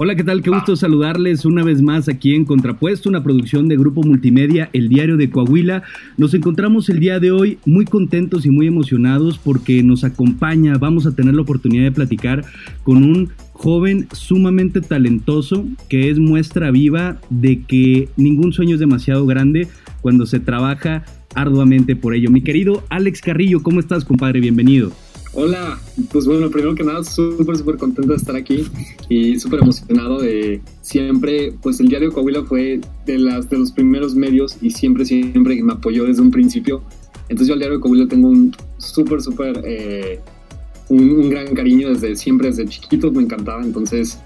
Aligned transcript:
Hola, 0.00 0.14
¿qué 0.14 0.22
tal? 0.22 0.42
Qué 0.42 0.50
gusto 0.50 0.76
saludarles 0.76 1.44
una 1.44 1.64
vez 1.64 1.82
más 1.82 2.08
aquí 2.08 2.36
en 2.36 2.44
Contrapuesto, 2.44 3.08
una 3.08 3.24
producción 3.24 3.66
de 3.66 3.76
Grupo 3.76 4.04
Multimedia, 4.04 4.70
El 4.72 4.88
Diario 4.88 5.16
de 5.16 5.28
Coahuila. 5.28 5.82
Nos 6.16 6.34
encontramos 6.34 6.88
el 6.88 7.00
día 7.00 7.18
de 7.18 7.32
hoy 7.32 7.58
muy 7.66 7.84
contentos 7.84 8.46
y 8.46 8.50
muy 8.50 8.68
emocionados 8.68 9.38
porque 9.38 9.82
nos 9.82 10.04
acompaña, 10.04 10.78
vamos 10.78 11.04
a 11.04 11.16
tener 11.16 11.34
la 11.34 11.42
oportunidad 11.42 11.82
de 11.82 11.90
platicar 11.90 12.44
con 12.84 12.98
un 12.98 13.30
joven 13.54 14.06
sumamente 14.12 14.80
talentoso 14.82 15.66
que 15.88 16.10
es 16.10 16.20
muestra 16.20 16.70
viva 16.70 17.20
de 17.28 17.62
que 17.62 18.08
ningún 18.16 18.52
sueño 18.52 18.74
es 18.74 18.80
demasiado 18.80 19.26
grande 19.26 19.66
cuando 20.00 20.26
se 20.26 20.38
trabaja 20.38 21.06
arduamente 21.34 21.96
por 21.96 22.14
ello. 22.14 22.30
Mi 22.30 22.42
querido 22.42 22.84
Alex 22.88 23.20
Carrillo, 23.20 23.64
¿cómo 23.64 23.80
estás, 23.80 24.04
compadre? 24.04 24.38
Bienvenido. 24.38 24.92
Hola, 25.34 25.78
pues 26.10 26.24
bueno, 26.24 26.50
primero 26.50 26.74
que 26.74 26.82
nada, 26.82 27.04
súper, 27.04 27.56
súper 27.56 27.76
contento 27.76 28.12
de 28.12 28.16
estar 28.16 28.34
aquí 28.34 28.64
y 29.10 29.38
súper 29.38 29.60
emocionado 29.60 30.20
de 30.20 30.62
siempre, 30.80 31.52
pues 31.62 31.80
el 31.80 31.88
diario 31.88 32.10
Coahuila 32.10 32.44
fue 32.44 32.80
de, 33.04 33.18
las, 33.18 33.48
de 33.50 33.58
los 33.58 33.70
primeros 33.70 34.14
medios 34.14 34.56
y 34.62 34.70
siempre, 34.70 35.04
siempre 35.04 35.62
me 35.62 35.74
apoyó 35.74 36.06
desde 36.06 36.22
un 36.22 36.30
principio. 36.30 36.82
Entonces 37.28 37.48
yo 37.48 37.54
al 37.54 37.60
diario 37.60 37.78
Coahuila 37.78 38.08
tengo 38.08 38.28
un 38.28 38.56
súper, 38.78 39.20
súper, 39.20 39.60
eh, 39.64 40.18
un, 40.88 41.28
gran 41.28 41.54
cariño 41.54 41.90
desde 41.90 42.16
siempre, 42.16 42.48
desde 42.48 42.66
chiquito 42.66 43.12
me 43.12 43.22
encantaba, 43.22 43.62
entonces 43.62 44.18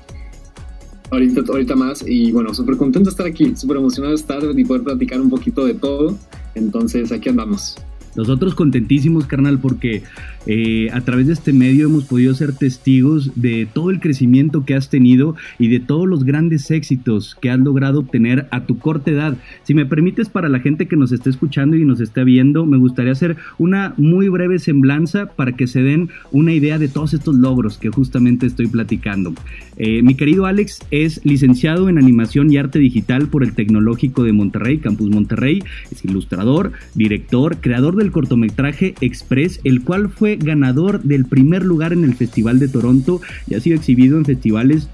ahorita, 1.10 1.42
ahorita 1.48 1.74
más 1.74 2.04
y 2.06 2.30
bueno, 2.30 2.54
súper 2.54 2.76
contento 2.76 3.10
de 3.10 3.10
estar 3.10 3.26
aquí, 3.26 3.56
súper 3.56 3.78
emocionado 3.78 4.14
de 4.14 4.20
estar 4.20 4.40
y 4.56 4.64
poder 4.64 4.84
platicar 4.84 5.20
un 5.20 5.30
poquito 5.30 5.64
de 5.66 5.74
todo, 5.74 6.16
entonces 6.54 7.10
aquí 7.10 7.28
andamos. 7.28 7.76
Nosotros 8.14 8.54
contentísimos, 8.54 9.26
carnal, 9.26 9.58
porque 9.58 10.02
eh, 10.46 10.88
a 10.92 11.00
través 11.02 11.26
de 11.26 11.32
este 11.32 11.52
medio 11.52 11.86
hemos 11.86 12.04
podido 12.04 12.34
ser 12.34 12.52
testigos 12.52 13.30
de 13.36 13.66
todo 13.72 13.90
el 13.90 14.00
crecimiento 14.00 14.64
que 14.64 14.74
has 14.74 14.88
tenido 14.88 15.36
y 15.58 15.68
de 15.68 15.80
todos 15.80 16.08
los 16.08 16.24
grandes 16.24 16.70
éxitos 16.70 17.36
que 17.40 17.50
has 17.50 17.58
logrado 17.58 18.00
obtener 18.00 18.46
a 18.50 18.64
tu 18.64 18.78
corta 18.78 19.10
edad. 19.10 19.36
Si 19.64 19.74
me 19.74 19.86
permites, 19.86 20.28
para 20.28 20.48
la 20.48 20.60
gente 20.60 20.86
que 20.86 20.96
nos 20.96 21.12
esté 21.12 21.30
escuchando 21.30 21.76
y 21.76 21.84
nos 21.84 22.00
esté 22.00 22.24
viendo, 22.24 22.66
me 22.66 22.76
gustaría 22.76 23.12
hacer 23.12 23.36
una 23.58 23.94
muy 23.96 24.28
breve 24.28 24.58
semblanza 24.58 25.26
para 25.26 25.52
que 25.52 25.66
se 25.66 25.82
den 25.82 26.10
una 26.30 26.52
idea 26.52 26.78
de 26.78 26.88
todos 26.88 27.14
estos 27.14 27.34
logros 27.34 27.78
que 27.78 27.90
justamente 27.90 28.46
estoy 28.46 28.66
platicando. 28.66 29.34
Eh, 29.76 30.02
mi 30.02 30.14
querido 30.14 30.46
Alex 30.46 30.80
es 30.90 31.24
licenciado 31.24 31.88
en 31.88 31.98
animación 31.98 32.52
y 32.52 32.56
arte 32.56 32.78
digital 32.78 33.28
por 33.28 33.42
el 33.42 33.54
Tecnológico 33.54 34.24
de 34.24 34.32
Monterrey, 34.32 34.78
Campus 34.78 35.10
Monterrey, 35.10 35.62
es 35.90 36.04
ilustrador, 36.04 36.72
director, 36.94 37.58
creador 37.60 37.96
del 37.96 38.10
cortometraje 38.10 38.94
Express, 39.00 39.60
el 39.64 39.82
cual 39.82 40.10
fue 40.10 40.31
ganador 40.36 41.02
del 41.02 41.24
primer 41.24 41.64
lugar 41.64 41.92
en 41.92 42.04
el 42.04 42.14
Festival 42.14 42.58
de 42.58 42.68
Toronto 42.68 43.20
y 43.48 43.54
ha 43.54 43.60
sido 43.60 43.76
exhibido 43.76 44.16
en 44.18 44.24
festivales 44.24 44.88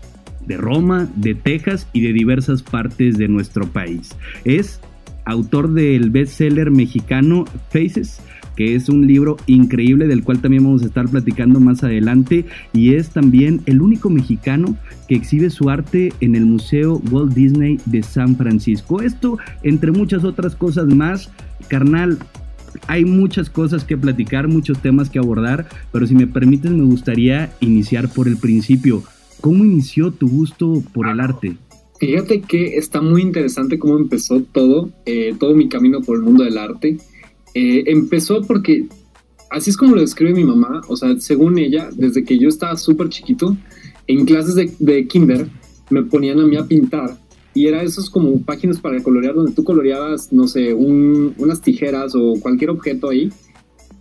de 0.46 0.56
Roma, 0.56 1.08
de 1.14 1.34
Texas 1.34 1.86
y 1.92 2.00
de 2.00 2.12
diversas 2.12 2.62
partes 2.62 3.18
de 3.18 3.28
nuestro 3.28 3.66
país. 3.66 4.16
Es 4.44 4.80
autor 5.24 5.72
del 5.74 6.10
bestseller 6.10 6.70
mexicano 6.70 7.44
Faces, 7.70 8.20
que 8.56 8.74
es 8.74 8.88
un 8.88 9.06
libro 9.06 9.36
increíble 9.46 10.08
del 10.08 10.24
cual 10.24 10.40
también 10.40 10.64
vamos 10.64 10.82
a 10.82 10.86
estar 10.86 11.06
platicando 11.08 11.60
más 11.60 11.84
adelante 11.84 12.44
y 12.72 12.94
es 12.94 13.10
también 13.10 13.60
el 13.66 13.80
único 13.80 14.10
mexicano 14.10 14.74
que 15.06 15.14
exhibe 15.14 15.50
su 15.50 15.70
arte 15.70 16.12
en 16.20 16.34
el 16.34 16.44
Museo 16.44 17.00
Walt 17.10 17.34
Disney 17.34 17.78
de 17.84 18.02
San 18.02 18.36
Francisco. 18.36 19.00
Esto, 19.00 19.38
entre 19.62 19.92
muchas 19.92 20.24
otras 20.24 20.56
cosas 20.56 20.86
más, 20.86 21.30
carnal, 21.68 22.18
hay 22.88 23.04
muchas 23.04 23.50
cosas 23.50 23.84
que 23.84 23.96
platicar, 23.96 24.48
muchos 24.48 24.80
temas 24.80 25.10
que 25.10 25.18
abordar, 25.18 25.68
pero 25.92 26.06
si 26.06 26.14
me 26.14 26.26
permiten 26.26 26.78
me 26.78 26.84
gustaría 26.84 27.52
iniciar 27.60 28.12
por 28.12 28.26
el 28.26 28.38
principio. 28.38 29.04
¿Cómo 29.42 29.64
inició 29.64 30.10
tu 30.10 30.28
gusto 30.28 30.82
por 30.92 31.06
el 31.06 31.20
arte? 31.20 31.56
Fíjate 32.00 32.40
que 32.40 32.78
está 32.78 33.02
muy 33.02 33.22
interesante 33.22 33.78
cómo 33.78 33.98
empezó 33.98 34.40
todo, 34.40 34.90
eh, 35.04 35.34
todo 35.38 35.54
mi 35.54 35.68
camino 35.68 36.00
por 36.00 36.16
el 36.16 36.22
mundo 36.22 36.44
del 36.44 36.56
arte. 36.56 36.96
Eh, 37.54 37.84
empezó 37.86 38.42
porque, 38.42 38.86
así 39.50 39.70
es 39.70 39.76
como 39.76 39.94
lo 39.94 40.00
describe 40.00 40.32
mi 40.32 40.44
mamá, 40.44 40.80
o 40.88 40.96
sea, 40.96 41.14
según 41.20 41.58
ella, 41.58 41.90
desde 41.94 42.24
que 42.24 42.38
yo 42.38 42.48
estaba 42.48 42.76
súper 42.76 43.10
chiquito, 43.10 43.56
en 44.06 44.24
clases 44.24 44.54
de, 44.54 44.72
de 44.78 45.06
kinder, 45.06 45.46
me 45.90 46.02
ponían 46.04 46.40
a 46.40 46.46
mí 46.46 46.56
a 46.56 46.64
pintar 46.64 47.18
y 47.58 47.66
era 47.66 47.82
esos 47.82 48.08
como 48.08 48.40
páginas 48.42 48.78
para 48.78 49.02
colorear 49.02 49.34
donde 49.34 49.50
tú 49.50 49.64
coloreabas, 49.64 50.32
no 50.32 50.46
sé, 50.46 50.72
unas 50.74 51.60
tijeras 51.60 52.14
o 52.14 52.34
cualquier 52.40 52.70
objeto 52.70 53.08
ahí. 53.08 53.32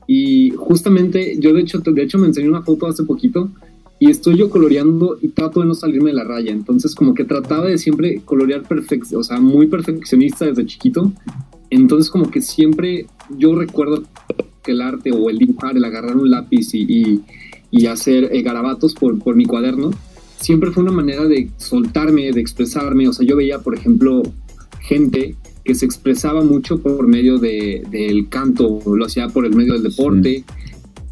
Y 0.06 0.52
justamente 0.52 1.38
yo 1.40 1.56
de 1.56 1.62
hecho, 1.62 1.80
de 1.80 2.04
hecho 2.04 2.20
me 2.20 2.28
enseñé 2.28 2.50
una 2.50 2.62
foto 2.62 2.86
hace 2.86 3.04
poquito 3.04 3.50
y 3.98 4.12
estoy 4.12 4.38
yo 4.38 4.52
coloreando 4.52 5.18
y 5.20 5.30
trato 5.30 5.62
de 5.62 5.66
no 5.66 5.74
salirme 5.74 6.12
de 6.12 6.18
la 6.18 6.24
raya. 6.24 6.52
Entonces 6.52 6.94
como 6.94 7.16
que 7.16 7.24
trataba 7.24 7.66
de 7.66 7.80
siempre 7.80 8.22
colorear 8.24 8.62
perfecto, 8.62 9.18
o 9.18 9.24
sea, 9.24 9.40
muy 9.40 9.66
perfeccionista 9.66 10.46
desde 10.46 10.68
chiquito. 10.68 11.12
Entonces 11.72 12.12
como 12.12 12.30
que 12.30 12.42
siempre 12.42 13.08
yo 13.40 13.56
recuerdo 13.56 14.04
que 14.62 14.74
el 14.74 14.82
arte 14.82 15.12
o 15.12 15.32
el 15.32 15.40
dibujar, 15.40 15.76
el 15.76 15.84
agarrar 15.84 16.16
un 16.16 16.30
lápiz 16.30 16.76
y, 16.76 17.24
y, 17.72 17.88
hacer 17.88 18.36
eh, 18.36 18.44
garabatos 18.44 18.94
por, 18.94 19.18
por 19.18 19.36
mi 19.36 19.46
cuaderno, 19.46 19.90
siempre 20.40 20.72
fue 20.72 20.84
una 20.84 20.92
manera 20.92 21.26
de 21.26 21.50
soltarme, 21.58 22.32
de 22.32 22.42
expresarme. 22.42 23.08
O 23.08 23.14
sea, 23.14 23.26
yo 23.26 23.36
veía, 23.36 23.60
por 23.60 23.76
ejemplo, 23.76 24.24
gente 24.82 25.36
que 25.64 25.76
se 25.76 25.86
expresaba 25.86 26.44
mucho 26.44 26.80
por 26.80 27.08
medio 27.08 27.38
de, 27.40 27.84
del 27.92 28.30
canto, 28.30 28.82
lo 28.86 29.06
hacía 29.06 29.28
por 29.28 29.46
el 29.46 29.56
medio 29.56 29.74
del 29.74 29.84
deporte. 29.84 30.44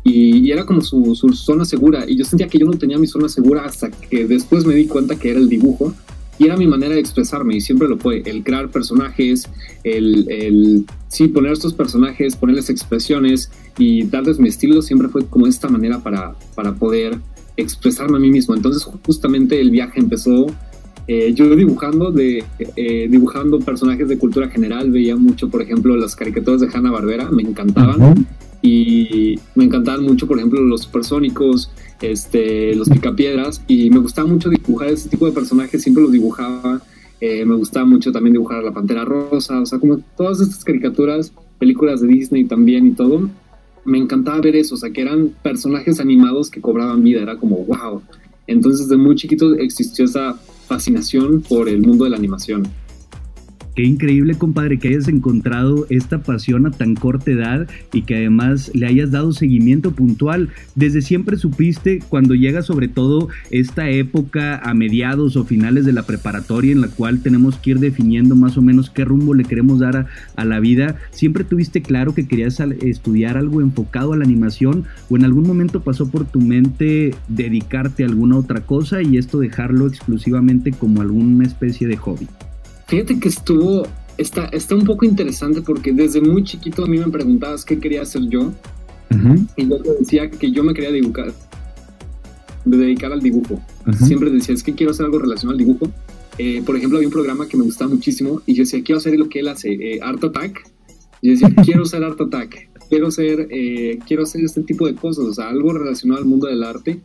Y, 0.04 0.52
era 0.52 0.66
como 0.66 0.82
su, 0.82 1.16
zona 1.34 1.66
segura. 1.66 2.06
Y 2.08 2.16
yo 2.16 2.26
sentía 2.26 2.48
que 2.48 2.60
yo 2.60 2.66
no 2.66 2.78
tenía 2.78 2.98
mi 2.98 3.08
zona 3.08 3.28
segura 3.28 3.66
hasta 3.66 3.90
que 3.90 4.26
después 4.26 4.66
me 4.66 4.76
di 4.76 4.86
cuenta 4.86 5.18
que 5.18 5.32
era 5.32 5.40
el 5.40 5.50
dibujo. 5.50 5.94
Y 6.38 6.46
era 6.46 6.58
mi 6.58 6.68
manera 6.68 6.94
de 6.94 7.00
expresarme 7.00 7.56
y 7.56 7.62
siempre 7.62 7.88
lo 7.88 7.98
fue. 7.98 8.22
El 8.26 8.44
crear 8.44 8.70
personajes, 8.70 9.50
el, 9.84 10.30
el 10.30 10.86
sí, 11.08 11.30
poner 11.30 11.54
estos 11.54 11.74
personajes, 11.74 12.36
ponerles 12.36 12.70
expresiones 12.70 13.50
y 13.78 14.04
darles 14.04 14.38
mi 14.38 14.50
estilo 14.50 14.82
siempre 14.82 15.08
fue 15.08 15.26
como 15.26 15.48
esta 15.48 15.70
manera 15.70 16.04
para, 16.04 16.36
para 16.56 16.76
poder 16.76 17.20
expresarme 17.58 18.18
a 18.18 18.20
mí 18.20 18.30
mismo. 18.30 18.56
Entonces 18.56 18.84
justamente 19.06 19.60
el 19.60 19.72
viaje 19.72 20.00
empezó 20.00 20.48
eh, 21.08 21.34
yo 21.36 21.56
dibujando 21.56 22.12
de 22.12 22.44
eh, 22.76 23.08
dibujando 23.10 23.60
personajes 23.60 24.08
de 24.08 24.18
cultura 24.18 24.50
general. 24.50 24.92
Veía 24.92 25.16
mucho 25.16 25.50
por 25.50 25.62
ejemplo 25.62 25.96
las 25.96 26.16
caricaturas 26.16 26.62
de 26.62 26.70
Hanna 26.74 26.92
Barbera 26.92 27.30
me 27.32 27.44
encantaban. 27.44 28.28
Y 28.62 29.40
me 29.54 29.66
encantaban 29.66 30.04
mucho 30.04 30.26
por 30.26 30.38
ejemplo 30.38 30.60
los 30.62 30.82
supersónicos 30.82 31.72
este 32.02 32.76
los 32.76 32.90
picapiedras. 32.90 33.62
Y 33.68 33.90
me 33.90 34.00
gustaba 34.00 34.28
mucho 34.28 34.50
dibujar 34.50 34.90
ese 34.90 35.10
tipo 35.10 35.26
de 35.26 35.32
personajes 35.32 35.82
siempre 35.84 36.04
los 36.04 36.12
dibujaba. 36.12 36.82
Eh, 37.22 37.46
me 37.46 37.56
gustaba 37.56 37.86
mucho 37.86 38.12
también 38.12 38.34
dibujar 38.34 38.60
a 38.60 38.62
la 38.62 38.74
pantera 38.74 39.06
rosa 39.06 39.62
o 39.62 39.66
sea 39.66 39.80
como 39.80 40.00
todas 40.18 40.42
estas 40.42 40.66
caricaturas 40.66 41.32
películas 41.58 42.02
de 42.02 42.08
Disney 42.08 42.44
también 42.44 42.88
y 42.88 42.92
todo 42.92 43.30
me 43.86 43.98
encantaba 43.98 44.42
ver 44.42 44.56
eso, 44.56 44.76
o 44.76 44.78
sea, 44.78 44.92
que 44.92 45.02
eran 45.02 45.30
personajes 45.42 46.00
animados 46.00 46.50
que 46.50 46.60
cobraban 46.60 47.04
vida, 47.04 47.22
era 47.22 47.38
como, 47.38 47.58
wow. 47.66 48.02
Entonces, 48.48 48.90
de 48.90 48.98
muy 48.98 49.16
chiquito 49.16 49.56
existió 49.56 50.06
esa 50.06 50.34
fascinación 50.68 51.42
por 51.42 51.70
el 51.70 51.82
mundo 51.82 52.04
de 52.04 52.10
la 52.10 52.18
animación. 52.18 52.68
Qué 53.76 53.84
increíble, 53.84 54.36
compadre, 54.36 54.80
que 54.80 54.88
hayas 54.88 55.10
encontrado 55.10 55.86
esta 55.90 56.24
pasión 56.24 56.66
a 56.66 56.72
tan 56.72 56.96
corta 56.96 57.32
edad 57.32 57.68
y 57.92 58.04
que 58.04 58.16
además 58.16 58.72
le 58.74 58.86
hayas 58.88 59.12
dado 59.12 59.34
seguimiento 59.34 59.92
puntual. 59.92 60.50
Desde 60.76 61.02
siempre 61.02 61.36
supiste, 61.36 62.00
cuando 62.08 62.36
llega 62.36 62.62
sobre 62.62 62.88
todo 62.88 63.28
esta 63.52 63.90
época 63.90 64.58
a 64.60 64.74
mediados 64.74 65.36
o 65.36 65.44
finales 65.44 65.84
de 65.86 65.92
la 65.92 66.04
preparatoria 66.04 66.72
en 66.72 66.80
la 66.80 66.88
cual 66.88 67.22
tenemos 67.22 67.58
que 67.58 67.72
ir 67.72 67.80
definiendo 67.80 68.34
más 68.38 68.58
o 68.58 68.62
menos 68.62 68.90
qué 68.90 69.04
rumbo 69.04 69.34
le 69.34 69.44
queremos 69.44 69.80
dar 69.80 70.08
a, 70.38 70.46
la 70.46 70.62
vida, 70.62 70.96
siempre 71.12 71.44
tuviste 71.44 71.82
claro 71.82 72.16
que 72.16 72.28
querías 72.28 72.62
estudiar 72.62 73.36
algo 73.36 73.60
enfocado 73.60 74.14
a 74.14 74.18
la 74.18 74.24
animación 74.24 74.86
o 75.10 75.18
en 75.18 75.26
algún 75.26 75.46
momento 75.46 75.84
pasó 75.84 76.10
por 76.10 76.24
tu 76.26 76.40
mente 76.40 77.14
dedicarte 77.28 78.04
a 78.04 78.08
alguna 78.08 78.38
otra 78.38 78.62
cosa 78.62 79.02
y 79.02 79.18
esto 79.18 79.40
dejarlo 79.40 79.86
exclusivamente 79.88 80.72
como 80.72 81.02
alguna 81.02 81.44
especie 81.44 81.88
de 81.88 81.98
hobby. 81.98 82.28
Fíjate 82.88 83.20
que 83.20 83.30
estuvo, 83.30 83.88
está, 84.18 84.46
está 84.48 84.76
un 84.76 84.86
poco 84.86 85.06
interesante 85.06 85.62
porque 85.62 85.92
desde 85.92 86.22
muy 86.22 86.44
chiquito 86.44 86.84
a 86.84 86.88
mí 86.88 86.98
me 86.98 87.08
preguntabas 87.08 87.66
qué 87.66 87.80
quería 87.80 88.04
hacer 88.04 88.24
yo. 88.30 88.52
Y 89.56 89.68
yo 89.70 89.82
te 89.82 89.94
decía 90.00 90.30
que 90.30 90.52
yo 90.52 90.64
me 90.64 90.74
quería 90.74 90.92
dibujar, 90.92 91.34
dedicar 92.66 93.14
al 93.14 93.22
dibujo. 93.22 93.62
Siempre 94.06 94.30
decía, 94.30 94.54
es 94.54 94.62
que 94.62 94.74
quiero 94.74 94.92
hacer 94.92 95.06
algo 95.06 95.20
relacionado 95.20 95.58
al 95.58 95.66
dibujo. 95.66 95.90
Eh, 96.38 96.62
por 96.66 96.76
ejemplo, 96.76 96.98
había 96.98 97.08
un 97.08 97.14
programa 97.14 97.48
que 97.48 97.56
me 97.56 97.64
gustaba 97.64 97.92
muchísimo 97.92 98.42
y 98.46 98.56
yo 98.56 98.64
decía, 98.64 98.84
quiero 98.84 98.98
hacer 98.98 99.18
lo 99.18 99.30
que 99.30 99.40
él 99.40 99.48
hace, 99.48 99.72
eh, 99.72 100.00
Art 100.02 100.24
Attack. 100.24 100.70
Yo 101.22 101.32
decía, 101.32 101.50
quiero 101.64 101.86
ser 101.86 102.04
Art 102.04 102.20
Attack, 102.20 102.70
quiero 102.90 103.10
ser, 103.10 103.48
eh, 103.52 104.00
quiero 104.06 104.24
hacer 104.24 104.44
este 104.44 104.62
tipo 104.64 104.86
de 104.86 104.96
cosas, 104.96 105.26
o 105.26 105.34
sea, 105.34 105.50
algo 105.50 105.74
relacionado 105.74 106.22
al 106.22 106.28
mundo 106.28 106.48
del 106.48 106.64
arte. 106.64 107.00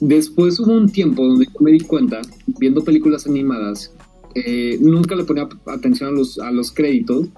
Después 0.00 0.58
hubo 0.60 0.72
un 0.72 0.88
tiempo 0.90 1.26
donde 1.26 1.46
yo 1.46 1.60
me 1.60 1.70
di 1.70 1.80
cuenta, 1.80 2.20
viendo 2.58 2.82
películas 2.84 3.26
animadas, 3.26 3.92
eh, 4.36 4.78
nunca 4.80 5.16
le 5.16 5.24
ponía 5.24 5.48
atención 5.66 6.10
a 6.10 6.12
los, 6.12 6.38
a 6.38 6.50
los 6.50 6.70
créditos. 6.70 7.28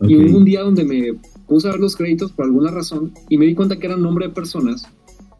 Y 0.00 0.16
hubo 0.16 0.38
un 0.38 0.44
día 0.44 0.62
donde 0.62 0.84
me 0.84 1.14
puse 1.46 1.68
a 1.68 1.72
ver 1.72 1.80
los 1.80 1.96
créditos 1.96 2.32
por 2.32 2.46
alguna 2.46 2.70
razón 2.70 3.12
y 3.28 3.38
me 3.38 3.46
di 3.46 3.54
cuenta 3.54 3.78
que 3.78 3.86
eran 3.86 4.02
nombre 4.02 4.28
de 4.28 4.34
personas 4.34 4.86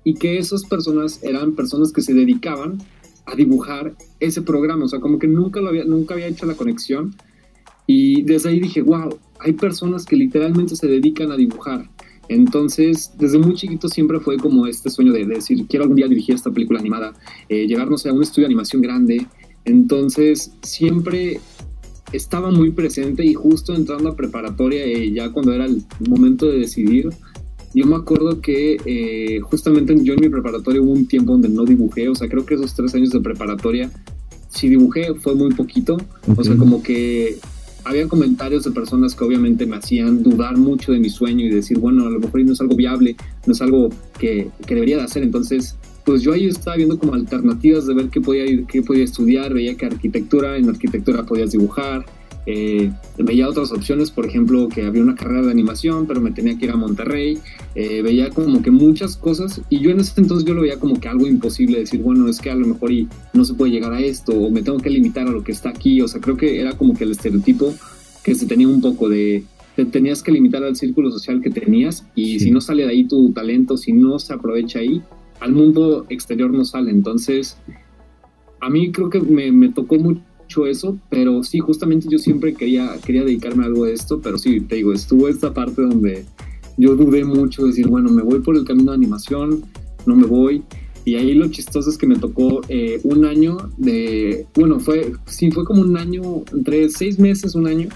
y 0.05 0.15
que 0.15 0.39
esas 0.39 0.65
personas 0.65 1.23
eran 1.23 1.55
personas 1.55 1.93
que 1.93 2.01
se 2.01 2.15
dedicaban 2.15 2.79
a 3.27 3.35
dibujar 3.35 3.95
ese 4.21 4.41
programa, 4.41 4.85
o 4.85 4.89
sea, 4.89 5.01
como 5.01 5.19
que 5.19 5.27
nunca 5.27 5.61
lo 5.61 5.69
había, 5.69 5.85
nunca 5.85 6.15
había 6.15 6.29
hecho 6.29 6.47
la 6.47 6.55
conexión 6.55 7.17
y 7.87 8.23
desde 8.23 8.51
ahí 8.51 8.61
dije, 8.61 8.83
wow, 8.83 9.19
hay 9.41 9.53
personas 9.53 10.05
que 10.05 10.17
literalmente 10.17 10.77
se 10.77 10.87
dedican 10.87 11.33
a 11.33 11.37
dibujar. 11.37 11.89
Entonces, 12.29 13.13
desde 13.19 13.39
muy 13.39 13.55
chiquito 13.55 13.89
siempre 13.89 14.21
fue 14.21 14.37
como 14.37 14.67
este 14.67 14.91
sueño 14.91 15.13
de, 15.13 15.25
decir, 15.25 15.67
quiero 15.69 15.85
algún 15.85 15.97
día 15.97 16.09
dirigir 16.09 16.35
esta 16.35 16.51
película 16.51 16.81
animada, 16.81 17.13
eh, 17.49 17.67
llegarnos 17.67 18.05
a 18.07 18.13
un 18.13 18.23
estudio 18.23 18.49
de 18.49 18.55
animación 18.55 18.83
grande. 18.83 19.27
Entonces, 19.67 20.53
siempre 20.63 21.41
estaba 22.13 22.51
muy 22.51 22.71
presente 22.71 23.25
y 23.25 23.35
justo 23.35 23.75
entrando 23.75 24.09
a 24.09 24.17
preparatoria, 24.17 24.85
eh, 24.85 25.13
ya 25.13 25.31
cuando 25.31 25.53
era 25.53 25.67
el 25.67 25.83
momento 26.09 26.47
de 26.47 26.59
decidir, 26.59 27.11
yo 27.75 27.85
me 27.85 27.97
acuerdo 27.97 28.41
que 28.41 28.77
eh, 28.87 29.41
justamente 29.41 29.95
yo 30.03 30.15
en 30.15 30.21
mi 30.21 30.29
preparatoria 30.29 30.81
hubo 30.81 30.93
un 30.93 31.07
tiempo 31.07 31.33
donde 31.33 31.49
no 31.49 31.65
dibujé, 31.65 32.09
o 32.09 32.15
sea, 32.15 32.29
creo 32.29 32.47
que 32.47 32.55
esos 32.55 32.75
tres 32.75 32.95
años 32.95 33.11
de 33.11 33.21
preparatoria, 33.21 33.91
si 34.49 34.69
dibujé 34.69 35.15
fue 35.15 35.35
muy 35.35 35.53
poquito, 35.53 35.99
o 36.37 36.45
sea, 36.45 36.57
como 36.57 36.83
que 36.83 37.37
había 37.85 38.09
comentarios 38.09 38.65
de 38.65 38.71
personas 38.71 39.15
que 39.15 39.25
obviamente 39.25 39.67
me 39.67 39.77
hacían 39.77 40.23
dudar 40.23 40.57
mucho 40.57 40.93
de 40.93 41.01
mi 41.01 41.11
sueño 41.11 41.45
y 41.45 41.51
decir, 41.51 41.79
bueno, 41.79 42.07
a 42.07 42.11
lo 42.11 42.21
mejor 42.21 42.45
no 42.45 42.53
es 42.53 42.61
algo 42.61 42.77
viable, 42.77 43.17
no 43.47 43.53
es 43.53 43.61
algo 43.61 43.91
que, 44.19 44.49
que 44.65 44.75
debería 44.75 44.97
de 44.97 45.03
hacer, 45.03 45.25
entonces 45.25 45.77
pues 46.07 46.23
yo 46.23 46.33
ahí 46.33 46.47
estaba 46.47 46.77
viendo 46.77 46.99
como 46.99 47.15
alternativas 47.15 47.85
de 47.87 47.95
ver 47.95 48.09
qué 48.11 48.21
podía, 48.21 48.45
qué 48.67 48.81
podía 48.81 49.03
estudiar, 49.03 49.53
veía 49.53 49.77
que 49.77 49.87
arquitectura, 49.87 50.57
en 50.57 50.69
arquitectura 50.69 51.27
podías 51.27 51.51
dibujar, 51.51 52.07
eh, 52.47 52.93
veía 53.19 53.49
otras 53.49 53.73
opciones, 53.73 54.13
por 54.13 54.25
ejemplo, 54.25 54.69
que 54.69 54.85
había 54.85 55.03
una 55.03 55.17
carrera 55.17 55.43
de 55.43 55.51
animación, 55.51 56.07
pero 56.07 56.21
me 56.21 56.31
tenía 56.31 56.57
que 56.57 56.67
ir 56.67 56.71
a 56.71 56.77
Monterrey, 56.77 57.39
eh, 57.75 58.03
veía 58.03 58.31
como 58.31 58.63
que 58.63 58.71
muchas 58.71 59.17
cosas 59.17 59.61
y 59.69 59.81
yo 59.81 59.91
en 59.91 59.99
ese 59.99 60.21
entonces 60.21 60.47
yo 60.47 60.55
lo 60.55 60.63
veía 60.63 60.79
como 60.79 61.01
que 61.01 61.09
algo 61.09 61.27
imposible, 61.27 61.81
decir, 61.81 62.01
bueno, 62.01 62.29
es 62.29 62.41
que 62.41 62.51
a 62.51 62.55
lo 62.55 62.69
mejor 62.69 62.93
y 62.93 63.09
no 63.35 63.45
se 63.45 63.55
puede 63.55 63.73
llegar 63.73 63.93
a 63.93 64.01
esto, 64.01 64.33
o 64.33 64.49
me 64.49 64.63
tengo 64.63 64.79
que 64.79 64.91
limitar 64.91 65.27
a 65.27 65.33
lo 65.33 65.43
que 65.43 65.51
está 65.51 65.71
aquí, 65.71 66.01
o 66.01 66.07
sea, 66.07 66.21
creo 66.21 66.37
que 66.37 66.61
era 66.61 66.75
como 66.79 66.95
que 66.95 67.03
el 67.03 67.11
estereotipo 67.11 67.75
que 68.23 68.37
se 68.37 68.47
tenía 68.47 68.69
un 68.69 68.81
poco 68.81 69.09
de, 69.09 69.43
te 69.75 69.85
tenías 69.85 70.23
que 70.23 70.31
limitar 70.31 70.63
al 70.63 70.77
círculo 70.77 71.11
social 71.11 71.41
que 71.43 71.51
tenías 71.51 72.07
y 72.15 72.39
si 72.39 72.53
no 72.53 72.61
sale 72.61 72.85
de 72.85 72.91
ahí 72.91 73.09
tu 73.09 73.33
talento, 73.33 73.77
si 73.77 73.93
no 73.93 74.21
se 74.21 74.33
aprovecha 74.33 74.79
ahí, 74.79 75.03
al 75.41 75.53
mundo 75.53 76.07
exterior 76.09 76.51
no 76.53 76.65
sale. 76.65 76.91
Entonces, 76.91 77.57
a 78.61 78.71
mí 78.71 78.93
creo 78.93 79.11
que 79.11 79.21
me, 79.21 79.53
me, 79.53 79.71
tocó 79.71 79.97
mucho 79.97 80.67
eso, 80.67 80.99
pero 81.11 81.43
sí, 81.43 81.59
justamente 81.59 82.09
yo 82.11 82.19
siempre 82.19 82.55
quería, 82.55 82.97
quería 83.05 83.25
dedicarme 83.25 83.65
a 83.65 83.67
algo 83.67 83.85
de 83.85 83.93
esto, 83.93 84.21
pero 84.21 84.39
sí, 84.39 84.61
te 84.61 84.77
digo, 84.77 84.93
estuvo 84.93 85.29
esta 85.29 85.53
parte 85.53 85.83
donde 85.83 86.25
yo 86.77 86.95
dudé 86.95 87.25
mucho, 87.25 87.67
decir, 87.67 87.89
bueno, 87.89 88.11
me 88.11 88.23
voy 88.23 88.41
por 88.41 88.57
el 88.57 88.65
camino 88.65 88.93
de 88.93 88.97
animación, 88.97 89.65
no 90.05 90.17
me 90.17 90.27
voy. 90.27 90.63
Y 91.05 91.15
ahí 91.15 91.35
lo 91.35 91.49
chistoso 91.49 91.89
es 91.89 91.97
que 91.97 92.07
me 92.07 92.17
tocó 92.17 92.63
eh, 92.69 93.01
un 93.05 93.25
año 93.25 93.59
de, 93.77 94.47
bueno, 94.57 94.81
fue, 94.81 95.13
sí, 95.27 95.53
fue 95.53 95.65
como 95.65 95.83
un 95.83 95.97
año, 95.97 96.43
entre 96.53 96.89
seis 96.89 97.19
meses, 97.19 97.55
un 97.55 97.69
año, 97.69 97.89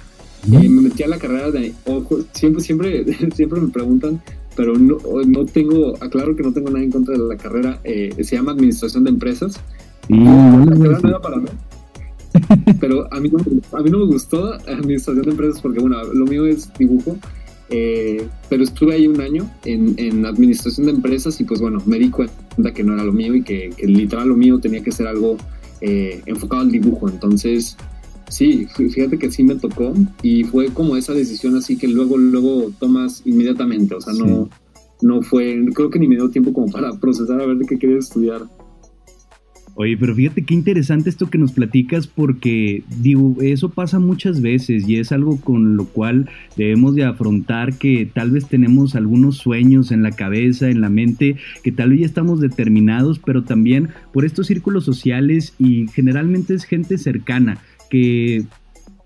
y 0.46 0.68
me 0.68 0.82
metí 0.82 1.02
a 1.02 1.08
la 1.08 1.18
carrera 1.18 1.50
de 1.50 1.74
ojo, 1.86 2.20
siempre, 2.32 2.62
siempre, 2.62 3.04
siempre 3.34 3.60
me 3.60 3.68
preguntan, 3.68 4.22
pero 4.60 4.78
no, 4.78 4.98
no 5.26 5.46
tengo, 5.46 5.94
aclaro 6.02 6.36
que 6.36 6.42
no 6.42 6.52
tengo 6.52 6.68
nada 6.68 6.84
en 6.84 6.90
contra 6.90 7.14
de 7.14 7.26
la 7.26 7.38
carrera, 7.38 7.80
eh, 7.82 8.14
se 8.22 8.36
llama 8.36 8.52
Administración 8.52 9.04
de 9.04 9.10
Empresas. 9.10 9.58
Y 10.06 10.22
la 10.22 10.66
carrera 10.66 10.98
no 11.02 11.08
era 11.08 11.18
para 11.18 11.36
mí. 11.38 11.48
Pero 12.78 13.08
a 13.10 13.18
mí, 13.20 13.30
no, 13.30 13.38
a 13.38 13.82
mí 13.82 13.88
no 13.90 14.00
me 14.00 14.04
gustó 14.04 14.52
Administración 14.52 15.24
de 15.24 15.30
Empresas 15.30 15.62
porque, 15.62 15.80
bueno, 15.80 15.96
lo 16.12 16.26
mío 16.26 16.44
es 16.44 16.70
dibujo. 16.74 17.16
Eh, 17.70 18.26
pero 18.50 18.64
estuve 18.64 18.94
ahí 18.94 19.06
un 19.06 19.20
año 19.22 19.50
en, 19.64 19.94
en, 19.96 20.26
administración 20.26 20.86
de 20.86 20.92
empresas 20.92 21.40
y 21.40 21.44
pues 21.44 21.60
bueno, 21.60 21.80
me 21.86 22.00
di 22.00 22.10
cuenta 22.10 22.74
que 22.74 22.82
no 22.82 22.94
era 22.94 23.04
lo 23.04 23.12
mío 23.12 23.32
y 23.36 23.44
que, 23.44 23.70
que 23.76 23.86
literal 23.86 24.28
lo 24.28 24.34
mío 24.34 24.58
tenía 24.58 24.82
que 24.82 24.90
ser 24.90 25.06
algo 25.06 25.36
eh, 25.80 26.20
enfocado 26.26 26.62
al 26.62 26.70
dibujo. 26.70 27.08
Entonces, 27.08 27.76
Sí, 28.30 28.66
fíjate 28.76 29.18
que 29.18 29.30
sí 29.30 29.42
me 29.42 29.56
tocó 29.56 29.92
y 30.22 30.44
fue 30.44 30.68
como 30.68 30.96
esa 30.96 31.12
decisión 31.12 31.56
así 31.56 31.76
que 31.76 31.88
luego, 31.88 32.16
luego 32.16 32.70
tomas 32.78 33.22
inmediatamente, 33.24 33.96
o 33.96 34.00
sea, 34.00 34.12
no, 34.12 34.48
no 35.02 35.20
fue, 35.22 35.60
creo 35.74 35.90
que 35.90 35.98
ni 35.98 36.06
me 36.06 36.14
dio 36.14 36.30
tiempo 36.30 36.52
como 36.52 36.70
para 36.70 36.92
procesar 36.94 37.40
a 37.40 37.46
ver 37.46 37.56
de 37.56 37.66
qué 37.66 37.76
quería 37.76 37.98
estudiar. 37.98 38.42
Oye, 39.74 39.96
pero 39.96 40.14
fíjate 40.14 40.44
qué 40.44 40.54
interesante 40.54 41.08
esto 41.08 41.30
que 41.30 41.38
nos 41.38 41.52
platicas 41.52 42.06
porque 42.06 42.84
digo, 43.00 43.36
eso 43.40 43.70
pasa 43.70 43.98
muchas 43.98 44.42
veces 44.42 44.86
y 44.86 44.98
es 44.98 45.10
algo 45.10 45.40
con 45.40 45.76
lo 45.76 45.86
cual 45.86 46.28
debemos 46.56 46.94
de 46.94 47.04
afrontar 47.04 47.78
que 47.78 48.08
tal 48.12 48.30
vez 48.30 48.46
tenemos 48.46 48.94
algunos 48.94 49.38
sueños 49.38 49.90
en 49.90 50.02
la 50.02 50.10
cabeza, 50.10 50.68
en 50.68 50.80
la 50.80 50.90
mente, 50.90 51.36
que 51.62 51.72
tal 51.72 51.90
vez 51.90 52.00
ya 52.00 52.06
estamos 52.06 52.40
determinados, 52.40 53.18
pero 53.18 53.42
también 53.42 53.88
por 54.12 54.24
estos 54.24 54.48
círculos 54.48 54.84
sociales 54.84 55.54
y 55.58 55.86
generalmente 55.88 56.54
es 56.54 56.64
gente 56.64 56.98
cercana 56.98 57.58
que 57.90 58.44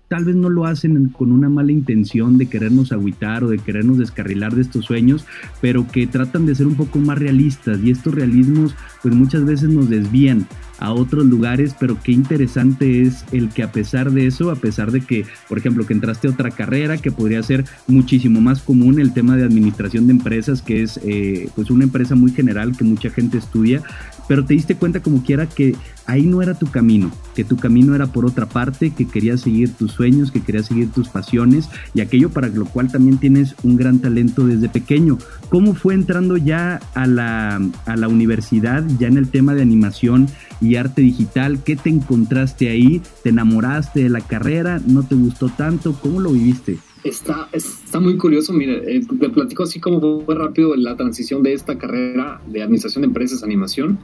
tal 0.07 0.23
vez 0.23 0.35
no 0.35 0.49
lo 0.49 0.65
hacen 0.65 1.09
con 1.09 1.31
una 1.31 1.49
mala 1.49 1.71
intención 1.71 2.37
de 2.37 2.45
querernos 2.45 2.91
agüitar 2.91 3.43
o 3.43 3.49
de 3.49 3.57
querernos 3.57 3.97
descarrilar 3.97 4.55
de 4.55 4.61
estos 4.61 4.85
sueños, 4.85 5.25
pero 5.61 5.87
que 5.87 6.07
tratan 6.07 6.45
de 6.45 6.55
ser 6.55 6.67
un 6.67 6.75
poco 6.75 6.99
más 6.99 7.17
realistas. 7.17 7.79
Y 7.83 7.91
estos 7.91 8.13
realismos 8.13 8.75
pues 9.01 9.15
muchas 9.15 9.45
veces 9.45 9.69
nos 9.69 9.89
desvían 9.89 10.47
a 10.79 10.93
otros 10.93 11.25
lugares, 11.25 11.75
pero 11.79 11.97
qué 12.03 12.11
interesante 12.11 13.01
es 13.01 13.25
el 13.31 13.49
que 13.49 13.63
a 13.63 13.71
pesar 13.71 14.11
de 14.11 14.27
eso, 14.27 14.51
a 14.51 14.55
pesar 14.55 14.91
de 14.91 15.01
que, 15.01 15.25
por 15.47 15.57
ejemplo, 15.57 15.85
que 15.85 15.93
entraste 15.93 16.27
a 16.27 16.31
otra 16.31 16.51
carrera 16.51 16.97
que 16.97 17.11
podría 17.11 17.41
ser 17.43 17.65
muchísimo 17.87 18.41
más 18.41 18.61
común, 18.61 18.99
el 18.99 19.13
tema 19.13 19.37
de 19.37 19.43
administración 19.43 20.07
de 20.07 20.13
empresas, 20.13 20.61
que 20.61 20.83
es 20.83 20.99
eh, 21.03 21.49
pues 21.55 21.71
una 21.71 21.85
empresa 21.85 22.15
muy 22.15 22.31
general 22.31 22.75
que 22.77 22.83
mucha 22.83 23.09
gente 23.09 23.37
estudia, 23.37 23.81
pero 24.27 24.45
te 24.45 24.53
diste 24.53 24.75
cuenta 24.75 25.01
como 25.01 25.23
quiera 25.23 25.47
que 25.47 25.75
ahí 26.05 26.23
no 26.23 26.41
era 26.41 26.53
tu 26.53 26.67
camino, 26.67 27.11
que 27.35 27.43
tu 27.43 27.57
camino 27.57 27.95
era 27.95 28.07
por 28.07 28.25
otra 28.25 28.45
parte, 28.45 28.91
que 28.91 29.07
querías 29.07 29.41
seguir 29.41 29.73
tus 29.73 29.91
sueños, 29.91 30.31
que 30.31 30.41
querías 30.41 30.67
seguir 30.67 30.91
tus 30.91 31.09
pasiones 31.09 31.69
y 31.93 32.01
aquello 32.01 32.29
para 32.29 32.47
lo 32.47 32.65
cual 32.65 32.91
también 32.91 33.17
tienes 33.17 33.55
un 33.63 33.75
gran 33.75 33.99
talento 33.99 34.45
desde 34.45 34.69
pequeño. 34.69 35.17
¿Cómo 35.49 35.73
fue 35.73 35.93
entrando 35.93 36.37
ya 36.37 36.79
a 36.93 37.07
la, 37.07 37.61
a 37.85 37.95
la 37.95 38.07
universidad, 38.07 38.83
ya 38.99 39.07
en 39.07 39.17
el 39.17 39.29
tema 39.29 39.53
de 39.53 39.61
animación 39.61 40.27
y 40.61 40.75
arte 40.75 41.01
digital? 41.01 41.63
¿Qué 41.63 41.75
te 41.75 41.89
encontraste 41.89 42.69
ahí? 42.69 43.01
¿Te 43.23 43.29
enamoraste 43.29 44.03
de 44.03 44.09
la 44.09 44.21
carrera? 44.21 44.81
¿No 44.85 45.03
te 45.03 45.15
gustó 45.15 45.49
tanto? 45.49 45.93
¿Cómo 46.01 46.19
lo 46.19 46.31
viviste? 46.31 46.77
Está, 47.05 47.49
está 47.51 47.99
muy 47.99 48.17
curioso, 48.17 48.51
mire, 48.51 48.97
eh, 48.97 49.05
te 49.19 49.29
platico 49.29 49.61
así 49.61 49.79
como 49.79 50.21
fue 50.21 50.33
rápido 50.33 50.75
la 50.75 50.97
transición 50.97 51.43
de 51.43 51.53
esta 51.53 51.77
carrera 51.77 52.41
de 52.47 52.63
administración 52.63 53.03
de 53.03 53.09
empresas 53.09 53.43
animación. 53.43 53.99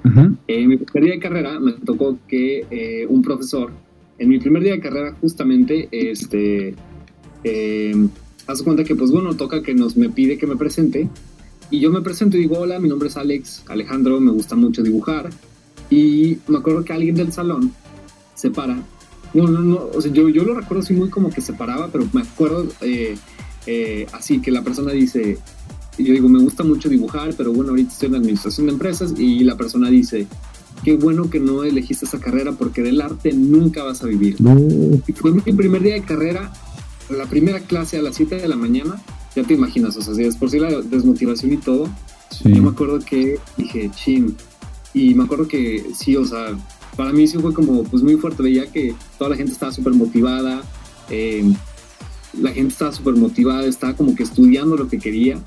en 0.48 0.70
mi 0.70 0.78
primer 0.78 1.06
día 1.06 1.14
de 1.16 1.20
carrera 1.20 1.60
me 1.60 1.72
tocó 1.72 2.20
que 2.28 2.68
eh, 2.70 3.08
un 3.10 3.24
profesor, 3.24 3.72
en 4.20 4.30
mi 4.30 4.38
primer 4.38 4.62
día 4.62 4.74
de 4.74 4.80
carrera 4.82 5.16
justamente, 5.20 5.90
este, 5.92 6.76
eh, 7.44 8.08
hace 8.46 8.64
cuenta 8.64 8.84
que 8.84 8.96
pues 8.96 9.10
bueno, 9.10 9.36
toca 9.36 9.64
que 9.64 9.74
nos 9.74 9.98
me 9.98 10.12
pide 10.12 10.38
que 10.38 10.46
me 10.46 10.56
presente. 10.56 11.10
Y 11.72 11.80
yo 11.80 11.90
me 11.90 12.02
presento 12.02 12.38
y 12.38 12.42
digo, 12.42 12.60
hola, 12.60 12.80
mi 12.80 12.88
nombre 12.88 13.10
es 13.10 13.18
Alex 13.18 13.64
Alejandro, 13.68 14.20
me 14.20 14.30
gusta 14.30 14.56
mucho 14.56 14.84
dibujar 14.84 15.32
y 15.90 16.38
me 16.48 16.60
acuerdo 16.60 16.86
que 16.86 16.94
alguien 16.94 17.16
del 17.16 17.32
salón 17.32 17.74
se 18.36 18.52
para 18.52 18.78
no, 19.34 19.48
no, 19.48 19.62
no, 19.62 19.90
o 19.94 20.02
sea, 20.02 20.12
yo, 20.12 20.30
yo 20.30 20.44
lo 20.44 20.54
recuerdo 20.54 20.84
así 20.84 20.94
muy 20.94 21.10
como 21.10 21.30
que 21.30 21.42
se 21.42 21.54
paraba, 21.54 21.90
pero 21.90 22.08
me 22.14 22.22
acuerdo 22.22 22.68
eh, 22.82 23.16
eh, 23.66 24.08
así 24.12 24.40
que 24.40 24.52
la 24.52 24.64
persona 24.64 24.92
dice, 24.92 25.38
yo 25.98 26.14
digo, 26.14 26.30
me 26.30 26.40
gusta 26.40 26.64
mucho 26.64 26.90
dibujar, 26.90 27.34
pero 27.38 27.54
bueno, 27.54 27.72
ahorita 27.72 27.92
estoy 27.92 28.10
en 28.10 28.16
administración 28.16 28.68
de 28.68 28.74
empresas 28.74 29.14
y 29.18 29.44
la 29.44 29.56
persona 29.56 29.90
dice, 29.90 30.28
qué 30.84 30.96
bueno 30.98 31.30
que 31.30 31.40
no 31.40 31.64
elegiste 31.64 32.06
esa 32.06 32.20
carrera 32.20 32.54
porque 32.54 32.82
del 32.82 33.02
arte 33.02 33.34
nunca 33.34 33.84
vas 33.84 34.04
a 34.04 34.08
vivir. 34.08 34.38
Y 35.08 35.12
fue 35.14 35.32
mi 35.32 35.42
primer 35.42 35.82
día 35.82 35.94
de 35.94 36.04
carrera, 36.04 36.52
la 37.10 37.26
primera 37.26 37.60
clase 37.60 37.98
a 37.98 38.02
las 38.02 38.16
7 38.16 38.38
de 38.38 38.48
la 38.48 38.56
mañana, 38.56 39.02
ya 39.36 39.44
te 39.44 39.54
imaginas, 39.54 39.96
o 39.98 40.02
sea, 40.02 40.14
si 40.14 40.24
es 40.24 40.36
por 40.36 40.50
sí 40.50 40.60
la 40.60 40.82
desmotivación 40.82 41.54
y 41.54 41.58
todo, 41.58 41.90
yo 42.44 42.64
me 42.64 42.70
acuerdo 42.70 43.00
que 43.00 43.38
dije, 43.58 43.92
chin, 43.94 44.36
y 44.94 45.14
me 45.14 45.24
acuerdo 45.24 45.48
que 45.48 45.86
sí, 45.96 46.16
o 46.16 46.26
sea, 46.26 46.58
para 46.96 47.14
mí 47.14 47.28
sí 47.28 47.38
fue 47.38 47.54
como 47.54 47.84
pues 47.84 48.04
muy 48.04 48.16
fuerte, 48.18 48.44
veía 48.44 48.66
que 48.68 48.96
toda 49.18 49.30
la 49.30 49.36
gente 49.36 49.52
estaba 49.52 49.72
súper 49.72 49.94
motivada, 49.94 50.62
eh, 51.10 51.44
la 52.40 52.52
gente 52.52 52.74
estaba 52.74 52.92
súper 52.92 53.16
motivada, 53.16 53.66
estaba 53.66 53.94
como 53.96 54.16
que 54.16 54.24
estudiando 54.24 54.76
lo 54.76 54.88
que 54.88 55.00
quería 55.00 55.40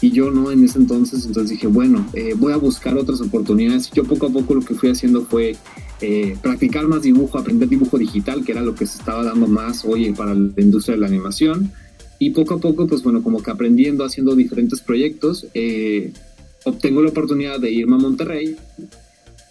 y 0.00 0.10
yo 0.10 0.30
no 0.30 0.52
en 0.52 0.64
ese 0.64 0.78
entonces, 0.78 1.24
entonces 1.26 1.50
dije, 1.50 1.66
bueno, 1.66 2.06
eh, 2.14 2.34
voy 2.36 2.52
a 2.52 2.56
buscar 2.56 2.96
otras 2.96 3.20
oportunidades. 3.20 3.90
Yo 3.90 4.04
poco 4.04 4.26
a 4.26 4.30
poco 4.30 4.54
lo 4.54 4.60
que 4.60 4.74
fui 4.74 4.90
haciendo 4.90 5.24
fue 5.24 5.56
eh, 6.00 6.36
practicar 6.40 6.86
más 6.86 7.02
dibujo, 7.02 7.36
aprender 7.36 7.68
dibujo 7.68 7.98
digital, 7.98 8.44
que 8.44 8.52
era 8.52 8.62
lo 8.62 8.76
que 8.76 8.86
se 8.86 8.98
estaba 8.98 9.24
dando 9.24 9.48
más 9.48 9.84
hoy 9.84 10.12
para 10.12 10.34
la 10.34 10.52
industria 10.56 10.94
de 10.94 11.00
la 11.00 11.08
animación. 11.08 11.72
Y 12.20 12.30
poco 12.30 12.54
a 12.54 12.58
poco, 12.58 12.86
pues 12.86 13.02
bueno, 13.02 13.24
como 13.24 13.42
que 13.42 13.50
aprendiendo, 13.50 14.04
haciendo 14.04 14.36
diferentes 14.36 14.80
proyectos, 14.80 15.48
obtengo 16.64 17.02
la 17.02 17.10
oportunidad 17.10 17.58
de 17.58 17.72
irme 17.72 17.96
a 17.96 17.98
Monterrey 17.98 18.56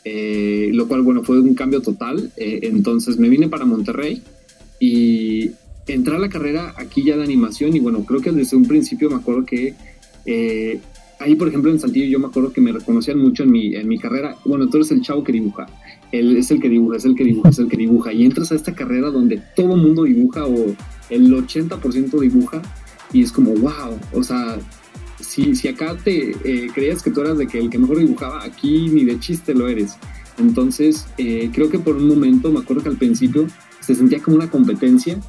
eh, 0.10 0.70
lo 0.74 0.88
cual, 0.88 1.02
bueno, 1.02 1.22
fue 1.22 1.40
un 1.42 1.54
cambio 1.54 1.82
total. 1.82 2.32
Eh, 2.38 2.60
entonces 2.64 3.18
me 3.18 3.28
vine 3.28 3.50
para 3.50 3.66
Monterrey 3.66 4.22
y 4.80 5.52
entré 5.86 6.16
a 6.16 6.20
la 6.20 6.30
carrera 6.30 6.74
aquí 6.78 7.04
ya 7.04 7.18
de 7.18 7.24
animación 7.24 7.76
y 7.76 7.82
bueno, 7.82 8.06
creo 8.06 8.22
que 8.22 8.32
desde 8.32 8.56
un 8.56 8.66
principio 8.66 9.10
me 9.10 9.18
acuerdo 9.18 9.46
que 9.46 9.74
eh, 10.26 10.80
ahí, 11.20 11.36
por 11.36 11.50
ejemplo, 11.50 11.72
en 11.72 11.80
Santillo 11.80 12.06
yo 12.06 12.20
me 12.20 12.28
acuerdo 12.28 12.54
que 12.54 12.62
me 12.62 12.72
reconocían 12.72 13.18
mucho 13.18 13.44
en 13.44 13.52
mi, 13.52 13.76
en 13.76 13.88
mi 13.88 14.00
carrera, 14.00 14.38
bueno, 14.46 14.70
tú 14.70 14.78
eres 14.78 14.92
el 14.92 15.02
chavo 15.02 15.26
que 15.26 15.34
dibuja, 15.34 15.66
él 16.14 16.38
es 16.38 16.52
el 16.52 16.62
que 16.62 16.70
dibuja, 16.70 16.98
es 16.98 17.06
el 17.06 17.16
que 17.16 17.26
dibuja, 17.26 17.50
es 17.50 17.60
el 17.60 17.68
que 17.68 17.78
dibuja, 17.78 18.14
y 18.14 18.26
entras 18.26 18.52
a 18.52 18.56
esta 18.56 18.74
carrera 18.74 19.10
donde 19.10 19.42
todo 19.56 19.76
mundo 19.76 20.04
dibuja 20.04 20.46
o 20.46 20.74
el 21.10 21.34
80% 21.34 22.20
dibuja, 22.20 22.62
y 23.12 23.24
es 23.24 23.32
como, 23.32 23.52
wow, 23.56 23.98
o 24.14 24.24
sea, 24.24 24.58
si, 25.38 25.56
si 25.56 25.68
acá 25.68 25.96
te 26.04 26.32
eh, 26.32 26.68
creías 26.74 27.04
que 27.04 27.12
tú 27.12 27.22
eras 27.22 27.38
de 27.38 27.46
que 27.46 27.60
el 27.60 27.70
que 27.70 27.78
mejor 27.78 28.00
dibujaba, 28.00 28.44
aquí 28.44 28.90
ni 28.90 29.06
de 29.06 29.20
chiste 29.20 29.54
lo 29.54 29.68
eres. 29.68 29.96
Entonces, 30.40 31.06
eh, 31.20 31.52
creo 31.54 31.70
que 31.70 31.78
por 31.78 31.96
un 31.96 32.08
momento, 32.08 32.52
me 32.52 32.60
acuerdo 32.60 32.82
que 32.82 32.90
al 32.90 32.98
principio 32.98 33.46
se 33.80 33.94
sentía 33.94 34.20
como 34.20 34.38
una 34.38 34.50
competencia, 34.50 35.20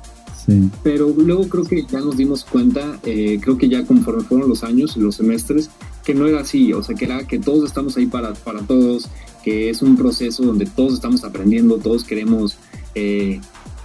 pero 0.82 1.14
luego 1.14 1.46
creo 1.50 1.64
que 1.64 1.84
ya 1.84 2.00
nos 2.00 2.16
dimos 2.16 2.42
cuenta, 2.42 2.98
eh, 3.04 3.38
creo 3.38 3.58
que 3.58 3.68
ya 3.68 3.84
conforme 3.84 4.22
fueron 4.22 4.48
los 4.48 4.64
años 4.64 4.96
y 4.96 5.00
los 5.00 5.16
semestres, 5.16 5.68
que 6.02 6.14
no 6.14 6.26
era 6.26 6.40
así, 6.40 6.72
o 6.72 6.82
sea, 6.82 6.96
que 6.96 7.04
era 7.04 7.26
que 7.26 7.38
todos 7.38 7.68
estamos 7.68 7.98
ahí 7.98 8.06
para, 8.06 8.32
para 8.32 8.60
todos, 8.60 9.10
que 9.44 9.68
es 9.68 9.82
un 9.82 9.94
proceso 9.94 10.42
donde 10.42 10.64
todos 10.64 10.94
estamos 10.94 11.22
aprendiendo, 11.22 11.76
todos 11.76 12.02
queremos 12.02 12.56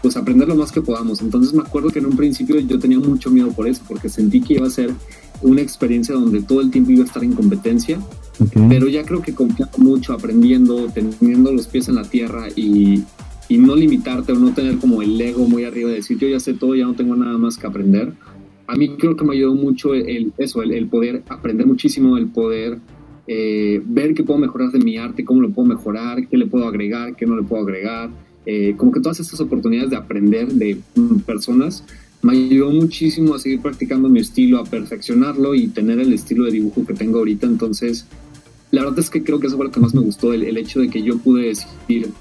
pues 0.01 0.17
aprender 0.17 0.47
lo 0.47 0.55
más 0.55 0.71
que 0.71 0.81
podamos. 0.81 1.21
Entonces 1.21 1.53
me 1.53 1.61
acuerdo 1.61 1.89
que 1.89 1.99
en 1.99 2.07
un 2.07 2.17
principio 2.17 2.59
yo 2.59 2.79
tenía 2.79 2.99
mucho 2.99 3.29
miedo 3.29 3.51
por 3.51 3.67
eso, 3.67 3.83
porque 3.87 4.09
sentí 4.09 4.41
que 4.41 4.55
iba 4.55 4.67
a 4.67 4.69
ser 4.69 4.93
una 5.43 5.61
experiencia 5.61 6.15
donde 6.15 6.41
todo 6.41 6.61
el 6.61 6.71
tiempo 6.71 6.91
iba 6.91 7.03
a 7.03 7.05
estar 7.05 7.23
en 7.23 7.33
competencia, 7.33 7.99
pero 8.69 8.87
ya 8.87 9.03
creo 9.03 9.21
que 9.21 9.33
confiando 9.33 9.77
mucho, 9.77 10.13
aprendiendo, 10.13 10.87
teniendo 10.87 11.51
los 11.51 11.67
pies 11.67 11.87
en 11.87 11.95
la 11.95 12.03
tierra 12.03 12.47
y, 12.55 13.03
y 13.47 13.57
no 13.57 13.75
limitarte 13.75 14.31
o 14.31 14.35
no 14.35 14.53
tener 14.53 14.77
como 14.77 15.01
el 15.01 15.19
ego 15.19 15.47
muy 15.47 15.63
arriba 15.65 15.89
de 15.89 15.97
decir 15.97 16.17
yo 16.17 16.27
ya 16.27 16.39
sé 16.39 16.53
todo, 16.53 16.75
ya 16.75 16.85
no 16.85 16.95
tengo 16.95 17.15
nada 17.15 17.37
más 17.37 17.57
que 17.57 17.67
aprender. 17.67 18.13
A 18.65 18.75
mí 18.75 18.95
creo 18.97 19.15
que 19.15 19.25
me 19.25 19.33
ayudó 19.33 19.53
mucho 19.55 19.93
el, 19.93 20.33
eso, 20.37 20.63
el, 20.63 20.87
poder 20.87 21.23
aprender 21.27 21.67
muchísimo, 21.67 22.17
el 22.17 22.27
poder 22.27 22.79
eh, 23.27 23.81
ver 23.85 24.13
qué 24.13 24.23
puedo 24.23 24.39
mejorar 24.39 24.71
de 24.71 24.79
mi 24.79 24.97
arte, 24.97 25.25
cómo 25.25 25.41
lo 25.41 25.51
puedo 25.51 25.67
mejorar, 25.67 26.27
qué 26.27 26.37
le 26.37 26.47
puedo 26.47 26.65
agregar, 26.65 27.15
qué 27.15 27.25
no 27.25 27.35
le 27.35 27.43
puedo 27.43 27.61
agregar. 27.61 28.09
Eh, 28.45 28.73
como 28.77 28.91
que 28.91 28.99
todas 28.99 29.19
estas 29.19 29.39
oportunidades 29.39 29.89
de 29.89 29.97
aprender 29.97 30.47
de 30.47 30.77
personas 31.25 31.85
me 32.23 32.33
ayudó 32.33 32.71
muchísimo 32.71 33.35
a 33.35 33.39
seguir 33.39 33.61
practicando 33.61 34.09
mi 34.09 34.19
estilo, 34.19 34.59
a 34.59 34.63
perfeccionarlo 34.63 35.53
y 35.53 35.67
tener 35.67 35.99
el 35.99 36.11
estilo 36.11 36.45
de 36.45 36.51
dibujo 36.51 36.85
que 36.85 36.93
tengo 36.93 37.19
ahorita. 37.19 37.45
Entonces, 37.45 38.05
la 38.71 38.83
verdad 38.83 38.99
es 38.99 39.09
que 39.09 39.23
creo 39.23 39.39
que 39.39 39.47
eso 39.47 39.57
fue 39.57 39.65
lo 39.65 39.71
que 39.71 39.79
más 39.79 39.93
me 39.93 40.01
gustó, 40.01 40.33
el, 40.33 40.43
el 40.43 40.57
hecho 40.57 40.79
de 40.79 40.89
que 40.89 41.03
yo 41.03 41.19
pude 41.19 41.47
decidir 41.47 42.11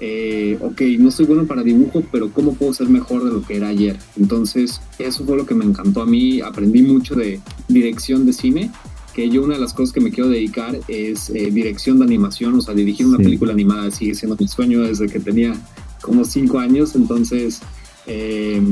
eh, 0.00 0.56
ok, 0.60 0.80
no 0.98 1.10
soy 1.10 1.26
bueno 1.26 1.44
para 1.46 1.62
dibujo, 1.62 2.04
pero 2.12 2.30
¿cómo 2.30 2.54
puedo 2.54 2.72
ser 2.72 2.88
mejor 2.88 3.24
de 3.24 3.32
lo 3.32 3.42
que 3.42 3.56
era 3.56 3.68
ayer? 3.68 3.98
Entonces, 4.16 4.80
eso 4.98 5.24
fue 5.24 5.36
lo 5.36 5.44
que 5.44 5.54
me 5.54 5.64
encantó 5.64 6.02
a 6.02 6.06
mí. 6.06 6.40
Aprendí 6.40 6.82
mucho 6.82 7.14
de 7.14 7.40
dirección 7.66 8.24
de 8.24 8.32
cine, 8.32 8.70
que 9.12 9.28
yo 9.28 9.42
una 9.42 9.54
de 9.54 9.60
las 9.60 9.74
cosas 9.74 9.92
que 9.92 10.00
me 10.00 10.10
quiero 10.10 10.30
dedicar 10.30 10.78
es 10.86 11.30
eh, 11.30 11.50
dirección 11.50 11.98
de 11.98 12.04
animación, 12.04 12.54
o 12.54 12.60
sea, 12.60 12.74
dirigir 12.74 13.06
una 13.06 13.18
película 13.18 13.52
animada 13.52 13.90
sigue 13.90 14.14
siendo 14.14 14.36
mi 14.38 14.46
sueño 14.46 14.82
desde 14.82 15.08
que 15.08 15.18
tenía 15.18 15.54
como 16.00 16.24
cinco 16.24 16.58
años, 16.58 16.94
entonces... 16.94 17.60
Eh, 18.06 18.62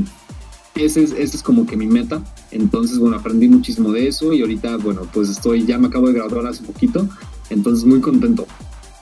ese 0.83 1.03
es, 1.03 1.11
ese 1.11 1.37
es 1.37 1.43
como 1.43 1.65
que 1.65 1.77
mi 1.77 1.87
meta. 1.87 2.21
Entonces, 2.51 2.97
bueno, 2.99 3.17
aprendí 3.17 3.47
muchísimo 3.47 3.91
de 3.91 4.07
eso 4.07 4.33
y 4.33 4.41
ahorita, 4.41 4.77
bueno, 4.77 5.01
pues 5.13 5.29
estoy, 5.29 5.65
ya 5.65 5.77
me 5.77 5.87
acabo 5.87 6.07
de 6.07 6.13
graduar 6.13 6.47
hace 6.47 6.63
poquito, 6.63 7.07
entonces 7.49 7.85
muy 7.85 8.01
contento. 8.01 8.47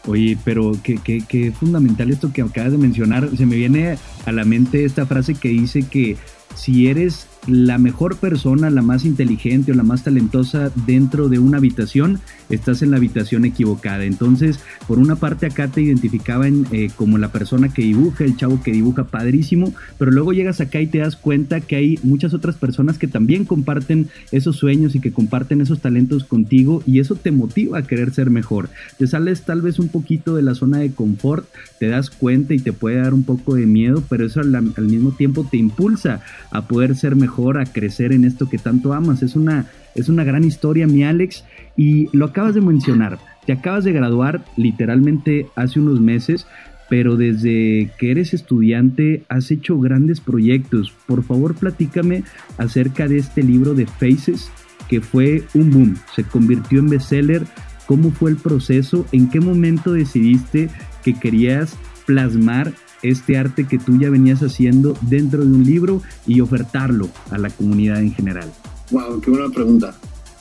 Oye, 0.08 0.38
pero 0.44 0.74
qué, 0.84 1.00
qué, 1.04 1.24
qué 1.28 1.52
fundamental 1.52 2.12
esto 2.12 2.32
que 2.32 2.42
acabas 2.42 2.72
de 2.72 2.78
mencionar. 2.78 3.30
Se 3.36 3.46
me 3.46 3.56
viene 3.56 3.98
a 4.26 4.32
la 4.32 4.46
mente 4.46 4.86
esta 4.86 5.06
frase 5.06 5.34
que 5.34 5.50
dice 5.50 5.84
que 5.84 6.18
si 6.56 6.88
eres 6.88 7.28
la 7.48 7.78
mejor 7.78 8.18
persona, 8.18 8.70
la 8.70 8.82
más 8.82 9.06
inteligente 9.06 9.72
o 9.72 9.76
la 9.76 9.84
más 9.84 10.04
talentosa 10.04 10.72
dentro 10.86 11.30
de 11.30 11.40
una 11.40 11.58
habitación, 11.58 12.20
estás 12.50 12.82
en 12.82 12.92
la 12.92 12.98
habitación 12.98 13.46
equivocada. 13.46 14.04
Entonces, 14.04 14.60
por 14.88 15.00
una 15.00 15.16
parte 15.16 15.46
acá 15.46 15.68
te 15.68 15.82
identificaban 15.82 16.66
eh, 16.72 16.90
como 16.96 17.18
la 17.18 17.32
persona 17.32 17.74
que 17.74 17.82
dibuja, 17.82 18.24
el 18.24 18.38
chavo 18.38 18.62
que 18.62 18.72
dibuja 18.72 19.06
padrísimo, 19.06 19.74
pero 19.98 20.12
luego 20.12 20.34
llegas 20.34 20.62
acá 20.62 20.82
y 20.82 20.88
te 20.88 21.00
das 21.00 21.16
cuenta 21.16 21.62
que 21.62 21.76
hay 21.76 22.00
muchas 22.04 22.34
otras 22.34 22.56
personas 22.56 22.98
que 22.98 23.08
también 23.08 23.46
comparten 23.46 24.08
esos 24.32 24.58
sueños 24.58 24.96
y 24.96 25.00
que 25.00 25.12
comparten 25.12 25.62
esos 25.62 25.80
talentos 25.80 26.24
contigo 26.24 26.84
y 26.86 27.00
eso 27.00 27.16
te 27.16 27.32
motiva 27.32 27.80
a 27.80 27.84
querer 27.84 28.12
ser 28.12 28.30
mejor. 28.30 28.70
Te 28.98 29.08
sales 29.08 29.44
tal 29.44 29.62
vez 29.62 29.80
un 29.80 29.90
poquito 29.90 30.36
de 30.36 30.44
la 30.44 30.56
zona 30.56 30.80
de 30.80 30.92
confort, 30.92 31.48
te 31.80 31.88
das 31.88 32.10
cuenta 32.10 32.54
y 32.54 32.60
te 32.60 32.74
puede 32.74 32.98
dar 32.98 33.14
un 33.14 33.24
poco 33.24 33.56
de 33.56 33.66
miedo, 33.66 34.04
pero 34.10 34.26
eso 34.26 34.40
al, 34.40 34.56
al 34.56 34.86
mismo 34.88 35.12
tiempo 35.12 35.48
te 35.50 35.58
impulsa 35.58 36.22
a 36.52 36.68
poder 36.68 36.96
ser 36.96 37.16
mejor 37.16 37.58
a 37.58 37.66
crecer 37.66 38.12
en 38.12 38.26
esto 38.26 38.50
que 38.50 38.58
tanto 38.58 38.94
amas. 38.94 39.24
Es 39.24 39.36
una, 39.36 39.68
es 39.96 40.10
una 40.10 40.24
gran 40.24 40.44
historia, 40.44 40.88
mi 40.88 41.04
Alex, 41.04 41.44
y 41.78 42.10
lo 42.16 42.26
acabas 42.26 42.56
de 42.56 42.62
mencionar. 42.62 43.20
Te 43.46 43.54
acabas 43.54 43.84
de 43.84 43.92
graduar 43.92 44.44
literalmente 44.58 45.48
hace 45.56 45.80
unos 45.80 46.02
meses, 46.02 46.48
pero 46.90 47.16
desde 47.16 47.92
que 47.98 48.12
eres 48.12 48.34
estudiante 48.34 49.24
has 49.30 49.52
hecho 49.52 49.80
grandes 49.80 50.20
proyectos. 50.20 50.94
Por 51.08 51.24
favor, 51.24 51.56
platícame 51.56 52.24
acerca 52.58 53.08
de 53.08 53.18
este 53.18 53.44
libro 53.44 53.74
de 53.74 53.86
Faces, 53.86 54.50
que 54.90 55.02
fue 55.02 55.44
un 55.54 55.72
boom, 55.72 55.98
se 56.16 56.24
convirtió 56.24 56.80
en 56.80 56.90
bestseller. 56.90 57.44
¿Cómo 57.88 58.12
fue 58.12 58.32
el 58.32 58.38
proceso? 58.38 59.06
¿En 59.12 59.30
qué 59.30 59.40
momento 59.40 59.94
decidiste 59.94 60.70
que 61.04 61.14
querías 61.14 61.78
plasmar 62.08 62.74
este 63.04 63.38
arte 63.38 63.66
que 63.66 63.78
tú 63.78 64.00
ya 64.00 64.10
venías 64.10 64.42
haciendo 64.42 64.98
dentro 65.02 65.46
de 65.46 65.52
un 65.52 65.64
libro 65.64 66.02
y 66.26 66.42
ofertarlo 66.42 67.10
a 67.30 67.38
la 67.38 67.52
comunidad 67.52 68.00
en 68.00 68.12
general? 68.12 68.52
Wow, 68.90 69.22
qué 69.22 69.30
buena 69.30 69.50
pregunta. 69.50 69.96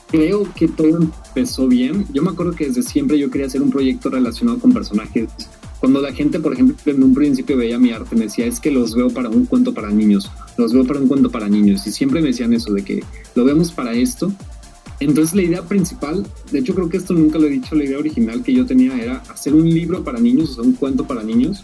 Creo 0.09 0.47
que 0.55 0.67
todo 0.67 0.97
empezó 0.97 1.67
bien. 1.67 2.05
Yo 2.13 2.21
me 2.21 2.29
acuerdo 2.29 2.53
que 2.53 2.67
desde 2.67 2.83
siempre 2.83 3.17
yo 3.17 3.29
quería 3.29 3.47
hacer 3.47 3.61
un 3.61 3.69
proyecto 3.69 4.09
relacionado 4.09 4.59
con 4.59 4.71
personajes. 4.71 5.29
Cuando 5.79 6.01
la 6.01 6.13
gente, 6.13 6.39
por 6.39 6.53
ejemplo, 6.53 6.77
en 6.85 7.03
un 7.03 7.13
principio 7.13 7.57
veía 7.57 7.77
mi 7.77 7.91
arte, 7.91 8.15
me 8.15 8.23
decía, 8.23 8.45
es 8.45 8.59
que 8.59 8.71
los 8.71 8.95
veo 8.95 9.09
para 9.09 9.29
un 9.29 9.45
cuento 9.45 9.73
para 9.73 9.89
niños, 9.89 10.31
los 10.57 10.73
veo 10.73 10.85
para 10.85 10.99
un 10.99 11.07
cuento 11.07 11.29
para 11.29 11.49
niños. 11.49 11.85
Y 11.85 11.91
siempre 11.91 12.21
me 12.21 12.27
decían 12.27 12.53
eso, 12.53 12.73
de 12.73 12.83
que 12.83 13.03
lo 13.35 13.43
vemos 13.43 13.71
para 13.71 13.93
esto. 13.93 14.31
Entonces 14.99 15.35
la 15.35 15.41
idea 15.41 15.61
principal, 15.63 16.25
de 16.51 16.59
hecho 16.59 16.73
creo 16.73 16.87
que 16.87 16.97
esto 16.97 17.13
nunca 17.13 17.37
lo 17.37 17.47
he 17.47 17.49
dicho, 17.49 17.75
la 17.75 17.83
idea 17.83 17.99
original 17.99 18.41
que 18.41 18.53
yo 18.53 18.65
tenía 18.65 18.97
era 18.97 19.17
hacer 19.29 19.53
un 19.53 19.69
libro 19.69 20.03
para 20.03 20.19
niños, 20.19 20.51
o 20.51 20.53
sea, 20.53 20.63
un 20.63 20.73
cuento 20.73 21.05
para 21.05 21.21
niños. 21.21 21.63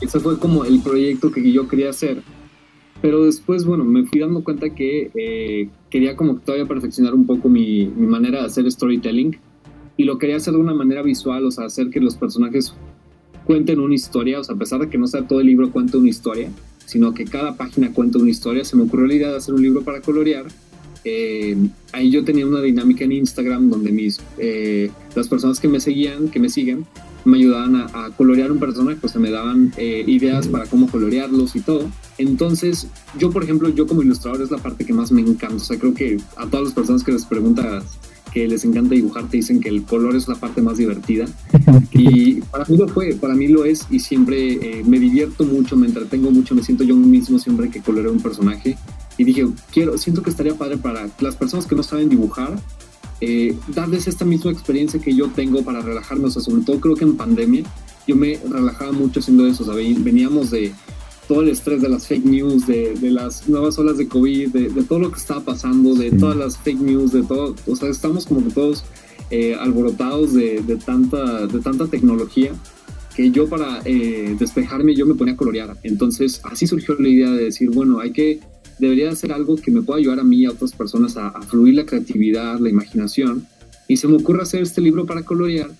Ese 0.00 0.20
fue 0.20 0.38
como 0.38 0.64
el 0.64 0.80
proyecto 0.80 1.30
que 1.30 1.50
yo 1.50 1.66
quería 1.66 1.90
hacer. 1.90 2.22
Pero 3.00 3.24
después, 3.24 3.64
bueno, 3.64 3.84
me 3.84 4.04
fui 4.04 4.20
dando 4.20 4.44
cuenta 4.44 4.70
que 4.74 5.10
eh, 5.14 5.68
quería 5.90 6.16
como 6.16 6.36
todavía 6.36 6.66
perfeccionar 6.66 7.14
un 7.14 7.26
poco 7.26 7.48
mi, 7.48 7.86
mi, 7.86 8.06
manera 8.06 8.40
de 8.40 8.46
hacer 8.46 8.70
storytelling 8.70 9.36
y 9.96 10.04
lo 10.04 10.18
quería 10.18 10.36
hacer 10.36 10.54
de 10.54 10.60
una 10.60 10.72
manera 10.72 11.02
visual, 11.02 11.44
o 11.44 11.50
sea, 11.50 11.66
hacer 11.66 11.90
que 11.90 12.00
los 12.00 12.14
personajes 12.14 12.74
cuenten 13.44 13.80
una 13.80 13.94
historia, 13.94 14.40
o 14.40 14.44
sea, 14.44 14.54
a 14.54 14.58
pesar 14.58 14.80
de 14.80 14.88
que 14.88 14.96
no 14.96 15.06
sea 15.06 15.26
todo 15.26 15.40
el 15.40 15.46
libro 15.46 15.70
cuente 15.70 15.96
una 15.96 16.08
historia, 16.08 16.50
sino 16.86 17.12
que 17.14 17.24
cada 17.24 17.56
página 17.56 17.92
cuente 17.92 18.18
una 18.18 18.30
historia, 18.30 18.64
se 18.64 18.76
me 18.76 18.84
ocurrió 18.84 19.06
la 19.06 19.14
idea 19.14 19.30
de 19.30 19.36
hacer 19.36 19.54
un 19.54 19.62
libro 19.62 19.82
para 19.82 20.00
colorear. 20.00 20.46
Eh, 21.04 21.56
ahí 21.92 22.10
yo 22.10 22.24
tenía 22.24 22.46
una 22.46 22.60
dinámica 22.60 23.04
en 23.04 23.12
Instagram 23.12 23.70
donde 23.70 23.90
mis, 23.90 24.20
eh, 24.38 24.90
las 25.14 25.28
personas 25.28 25.60
que 25.60 25.68
me 25.68 25.80
seguían, 25.80 26.28
que 26.28 26.40
me 26.40 26.48
siguen, 26.48 26.86
me 27.24 27.38
ayudaban 27.38 27.76
a, 27.76 28.10
colorear 28.16 28.50
un 28.52 28.58
personaje, 28.58 28.96
pues 29.00 29.14
me 29.16 29.30
daban 29.30 29.72
eh, 29.76 30.04
ideas 30.06 30.48
para 30.48 30.66
cómo 30.66 30.88
colorearlos 30.90 31.56
y 31.56 31.60
todo. 31.60 31.90
Entonces, 32.18 32.86
yo, 33.18 33.30
por 33.30 33.44
ejemplo, 33.44 33.68
yo 33.68 33.86
como 33.86 34.02
ilustrador 34.02 34.42
es 34.42 34.50
la 34.50 34.58
parte 34.58 34.84
que 34.84 34.92
más 34.92 35.12
me 35.12 35.20
encanta. 35.20 35.56
O 35.56 35.60
sea, 35.60 35.78
creo 35.78 35.94
que 35.94 36.18
a 36.36 36.46
todas 36.46 36.66
las 36.66 36.74
personas 36.74 37.02
que 37.02 37.12
les 37.12 37.24
preguntas 37.24 37.84
que 38.32 38.46
les 38.46 38.64
encanta 38.64 38.94
dibujar 38.94 39.28
te 39.28 39.38
dicen 39.38 39.60
que 39.60 39.68
el 39.68 39.82
color 39.82 40.14
es 40.14 40.28
la 40.28 40.36
parte 40.36 40.62
más 40.62 40.78
divertida. 40.78 41.26
Y 41.92 42.40
para 42.42 42.64
mí 42.66 42.76
lo 42.76 42.88
fue, 42.88 43.14
para 43.14 43.34
mí 43.34 43.48
lo 43.48 43.64
es 43.64 43.86
y 43.90 43.98
siempre 43.98 44.52
eh, 44.52 44.84
me 44.84 44.98
divierto 44.98 45.44
mucho, 45.44 45.76
me 45.76 45.86
entretengo 45.86 46.30
mucho, 46.30 46.54
me 46.54 46.62
siento 46.62 46.84
yo 46.84 46.94
mismo 46.94 47.38
siempre 47.38 47.68
que 47.68 47.80
coloreo 47.80 48.12
un 48.12 48.20
personaje. 48.20 48.76
Y 49.18 49.24
dije, 49.24 49.46
quiero, 49.72 49.98
siento 49.98 50.22
que 50.22 50.30
estaría 50.30 50.54
padre 50.54 50.78
para 50.78 51.10
las 51.20 51.36
personas 51.36 51.66
que 51.66 51.74
no 51.74 51.82
saben 51.82 52.08
dibujar, 52.08 52.58
eh, 53.20 53.56
darles 53.68 54.06
esta 54.06 54.24
misma 54.24 54.50
experiencia 54.50 55.00
que 55.00 55.14
yo 55.14 55.28
tengo 55.28 55.62
para 55.62 55.80
relajarme, 55.80 56.26
o 56.26 56.30
sea, 56.30 56.42
sobre 56.42 56.62
todo 56.62 56.80
creo 56.80 56.96
que 56.96 57.04
en 57.04 57.16
pandemia 57.16 57.64
yo 58.06 58.16
me 58.16 58.38
relajaba 58.48 58.92
mucho 58.92 59.20
haciendo 59.20 59.46
eso, 59.46 59.62
o 59.62 59.66
sea, 59.66 59.74
veníamos 59.74 60.50
de 60.50 60.72
todo 61.28 61.42
el 61.42 61.48
estrés 61.48 61.80
de 61.80 61.88
las 61.88 62.08
fake 62.08 62.24
news, 62.24 62.66
de, 62.66 62.96
las 63.02 63.48
nuevas 63.48 63.78
olas 63.78 63.98
de 63.98 64.08
COVID, 64.08 64.48
de, 64.48 64.82
todo 64.82 64.98
lo 64.98 65.12
que 65.12 65.18
estaba 65.18 65.44
pasando, 65.44 65.94
de 65.94 66.10
todas 66.10 66.36
las 66.36 66.58
fake 66.58 66.80
news, 66.80 67.12
de 67.12 67.22
todo, 67.22 67.54
o 67.66 67.76
sea, 67.76 67.88
estamos 67.88 68.26
como 68.26 68.42
que 68.42 68.50
todos 68.50 68.84
eh, 69.30 69.54
alborotados 69.54 70.34
de, 70.34 70.60
tanta, 70.84 71.46
de 71.46 71.60
tanta 71.60 71.86
tecnología 71.86 72.52
que 73.14 73.30
yo 73.30 73.48
para 73.48 73.80
eh, 73.84 74.34
despejarme 74.38 74.94
yo 74.96 75.06
me 75.06 75.14
ponía 75.14 75.34
a 75.34 75.36
colorear. 75.36 75.76
Entonces 75.84 76.40
así 76.42 76.66
surgió 76.66 76.96
la 76.98 77.08
idea 77.08 77.30
de 77.30 77.44
decir, 77.44 77.70
bueno, 77.70 78.00
hay 78.00 78.10
que 78.12 78.40
debería 78.80 79.14
ser 79.14 79.32
algo 79.32 79.56
que 79.56 79.70
me 79.70 79.82
pueda 79.82 79.98
ayudar 80.00 80.20
a 80.20 80.24
mí 80.24 80.38
y 80.38 80.46
a 80.46 80.50
otras 80.50 80.72
personas 80.72 81.16
a, 81.16 81.30
fluir 81.42 81.74
la 81.74 81.86
creatividad, 81.86 82.58
la 82.58 82.70
imaginación. 82.70 83.46
Y 83.86 83.96
se 83.96 84.08
me 84.08 84.16
ocurre 84.16 84.42
hacer 84.42 84.62
este 84.62 84.80
libro 84.80 85.06
para 85.06 85.22
colorear 85.22 85.70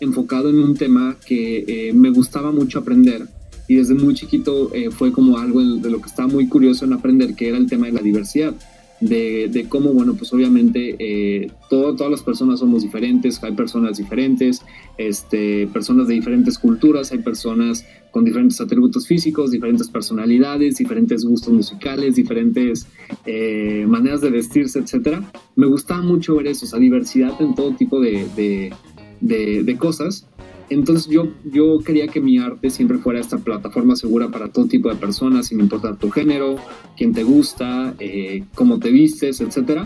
enfocado 0.00 0.50
en 0.50 0.58
un 0.58 0.76
tema 0.76 1.16
que 1.24 1.64
eh, 1.66 1.92
me 1.92 2.10
gustaba 2.10 2.52
mucho 2.52 2.78
aprender 2.78 3.26
y 3.70 3.76
desde 3.76 3.94
muy 3.94 4.14
chiquito 4.14 4.74
eh, 4.74 4.90
fue 4.90 5.12
como 5.12 5.38
algo 5.38 5.62
de 5.62 5.90
lo 5.90 6.00
que 6.00 6.08
estaba 6.08 6.26
muy 6.26 6.48
curioso 6.48 6.84
en 6.84 6.92
aprender, 6.92 7.36
que 7.36 7.48
era 7.48 7.56
el 7.56 7.68
tema 7.68 7.86
de 7.86 7.92
la 7.92 8.02
diversidad. 8.02 8.52
De, 9.00 9.66
cómo, 9.68 9.92
bueno, 9.92 10.14
pues 10.14 10.32
obviamente 10.32 10.96
eh, 10.98 11.50
todas 11.68 12.10
las 12.10 12.22
personas 12.22 12.60
somos 12.60 12.82
diferentes, 12.82 13.42
hay 13.42 13.52
personas 13.52 13.98
diferentes, 13.98 14.62
este, 14.98 15.66
personas 15.68 16.08
de 16.08 16.14
diferentes 16.14 16.58
culturas, 16.58 17.10
hay 17.12 17.18
personas 17.18 17.84
con 18.10 18.24
diferentes 18.24 18.60
atributos 18.60 19.06
físicos, 19.06 19.50
diferentes 19.50 19.88
personalidades, 19.88 20.76
diferentes 20.76 21.24
gustos 21.24 21.52
musicales, 21.52 22.16
diferentes 22.16 22.86
eh, 23.24 23.84
maneras 23.88 24.20
de 24.20 24.30
vestirse, 24.30 24.80
etc. 24.80 25.22
Me 25.56 25.66
gustaba 25.66 26.02
mucho 26.02 26.36
ver 26.36 26.48
eso, 26.48 26.64
esa 26.64 26.78
diversidad 26.78 27.40
en 27.40 27.54
todo 27.54 27.74
tipo 27.74 28.00
de, 28.00 28.72
de 29.20 29.76
cosas 29.78 30.26
entonces 30.70 31.08
yo, 31.08 31.28
yo 31.44 31.80
quería 31.80 32.06
que 32.06 32.20
mi 32.20 32.38
arte 32.38 32.70
siempre 32.70 32.98
fuera 32.98 33.20
esta 33.20 33.38
plataforma 33.38 33.96
segura 33.96 34.30
para 34.30 34.48
todo 34.48 34.66
tipo 34.66 34.88
de 34.88 34.94
personas, 34.94 35.48
sin 35.48 35.60
importar 35.60 35.96
tu 35.96 36.10
género, 36.10 36.56
quién 36.96 37.12
te 37.12 37.24
gusta, 37.24 37.94
eh, 37.98 38.44
cómo 38.54 38.78
te 38.78 38.90
vistes, 38.90 39.40
etc. 39.40 39.82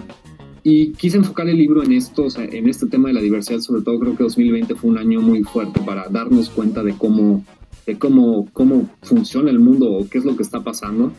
Y 0.63 0.93
quise 0.93 1.17
enfocar 1.17 1.49
el 1.49 1.57
libro 1.57 1.83
en 1.83 1.93
esto, 1.93 2.27
en 2.37 2.69
este 2.69 2.87
tema 2.87 3.09
de 3.09 3.15
la 3.15 3.21
diversidad, 3.21 3.61
sobre 3.61 3.83
todo 3.83 3.99
creo 3.99 4.17
que 4.17 4.25
2020 4.25 4.75
fue 4.75 4.91
un 4.91 4.99
año 4.99 5.21
muy 5.21 5.43
fuerte 5.43 5.81
para 5.81 6.09
darnos 6.09 6.51
cuenta 6.51 6.83
de 6.83 6.93
cómo, 6.93 7.43
de 7.87 7.99
cómo, 7.99 8.49
cómo 8.53 8.91
funciona 9.03 9.51
el 9.51 9.61
mundo 9.61 9.91
o 9.91 10.09
qué 10.09 10.19
es 10.19 10.25
lo 10.25 10.37
que 10.37 10.43
está 10.43 10.63
pasando. 10.63 11.13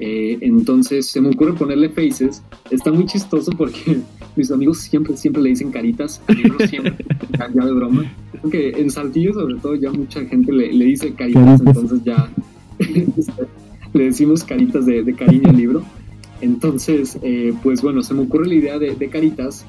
Eh, 0.00 0.38
entonces 0.42 1.06
se 1.06 1.20
me 1.20 1.30
ocurre 1.30 1.54
ponerle 1.54 1.88
faces. 1.88 2.42
Está 2.70 2.92
muy 2.92 3.06
chistoso 3.06 3.50
porque 3.52 3.98
mis 4.36 4.50
amigos 4.52 4.78
siempre, 4.78 5.16
siempre 5.16 5.42
le 5.42 5.50
dicen 5.50 5.72
caritas, 5.72 6.22
siempre, 6.68 6.96
ya 7.54 7.64
de 7.64 7.72
broma. 7.72 8.04
Porque 8.40 8.70
en 8.70 8.90
Saltillo, 8.90 9.34
sobre 9.34 9.56
todo, 9.56 9.74
ya 9.74 9.90
mucha 9.90 10.24
gente 10.24 10.52
le, 10.52 10.72
le 10.72 10.84
dice 10.84 11.12
caritas, 11.14 11.60
entonces 11.60 12.04
ya 12.04 12.30
le 13.92 14.04
decimos 14.04 14.44
caritas 14.44 14.86
de, 14.86 15.02
de, 15.02 15.14
cariño 15.14 15.50
al 15.50 15.56
libro. 15.56 15.82
Entonces, 16.40 17.18
eh, 17.22 17.52
pues 17.62 17.82
bueno, 17.82 18.02
se 18.02 18.14
me 18.14 18.22
ocurre 18.22 18.46
la 18.46 18.54
idea 18.54 18.78
de, 18.78 18.94
de, 18.94 19.08
caritas 19.08 19.64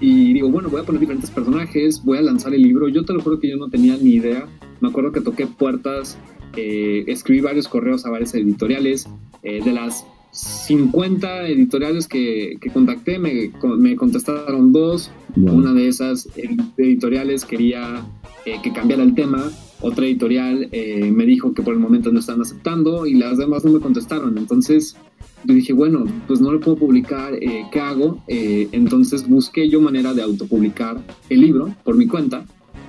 y 0.00 0.34
digo, 0.34 0.50
bueno, 0.50 0.68
voy 0.68 0.82
a 0.82 0.84
poner 0.84 1.00
diferentes 1.00 1.30
personajes, 1.30 2.04
voy 2.04 2.18
a 2.18 2.22
lanzar 2.22 2.52
el 2.52 2.62
libro. 2.62 2.88
Yo 2.88 3.04
te 3.04 3.12
lo 3.14 3.20
juro 3.20 3.40
que 3.40 3.48
yo 3.48 3.56
no 3.56 3.70
tenía 3.70 3.96
ni 3.96 4.10
idea. 4.10 4.46
Me 4.80 4.88
acuerdo 4.88 5.12
que 5.12 5.20
toqué 5.22 5.46
puertas, 5.46 6.18
eh, 6.56 7.04
escribí 7.06 7.40
varios 7.40 7.68
correos 7.68 8.04
a 8.04 8.10
varias 8.10 8.34
editoriales. 8.34 9.08
Eh, 9.42 9.62
de 9.64 9.72
las 9.72 10.04
50 10.32 11.48
editoriales 11.48 12.06
que, 12.06 12.56
que 12.60 12.70
contacté, 12.70 13.18
me, 13.18 13.50
me, 13.76 13.96
contestaron 13.96 14.72
dos. 14.72 15.10
Una 15.36 15.72
de 15.72 15.88
esas 15.88 16.28
editoriales 16.76 17.44
quería 17.44 18.04
eh, 18.44 18.60
que 18.62 18.72
cambiara 18.72 19.02
el 19.02 19.14
tema. 19.14 19.50
Otra 19.80 20.06
editorial 20.06 20.68
eh, 20.72 21.10
me 21.10 21.24
dijo 21.24 21.52
que 21.52 21.62
por 21.62 21.74
el 21.74 21.80
momento 21.80 22.12
no 22.12 22.20
están 22.20 22.40
aceptando 22.40 23.06
y 23.06 23.14
las 23.14 23.38
demás 23.38 23.64
no 23.64 23.72
me 23.72 23.80
contestaron. 23.80 24.38
Entonces 24.38 24.96
yo 25.44 25.54
dije, 25.54 25.72
bueno, 25.72 26.04
pues 26.26 26.40
no 26.40 26.52
lo 26.52 26.60
puedo 26.60 26.76
publicar, 26.76 27.34
eh, 27.34 27.66
¿qué 27.72 27.80
hago? 27.80 28.22
entonces 28.28 29.26
busqué 29.26 29.68
yo 29.68 29.80
manera 29.80 30.12
de 30.12 30.22
autopublicar 30.22 31.00
el 31.28 31.40
libro 31.40 31.74
por 31.82 31.96
mi 31.96 32.06
cuenta 32.06 32.44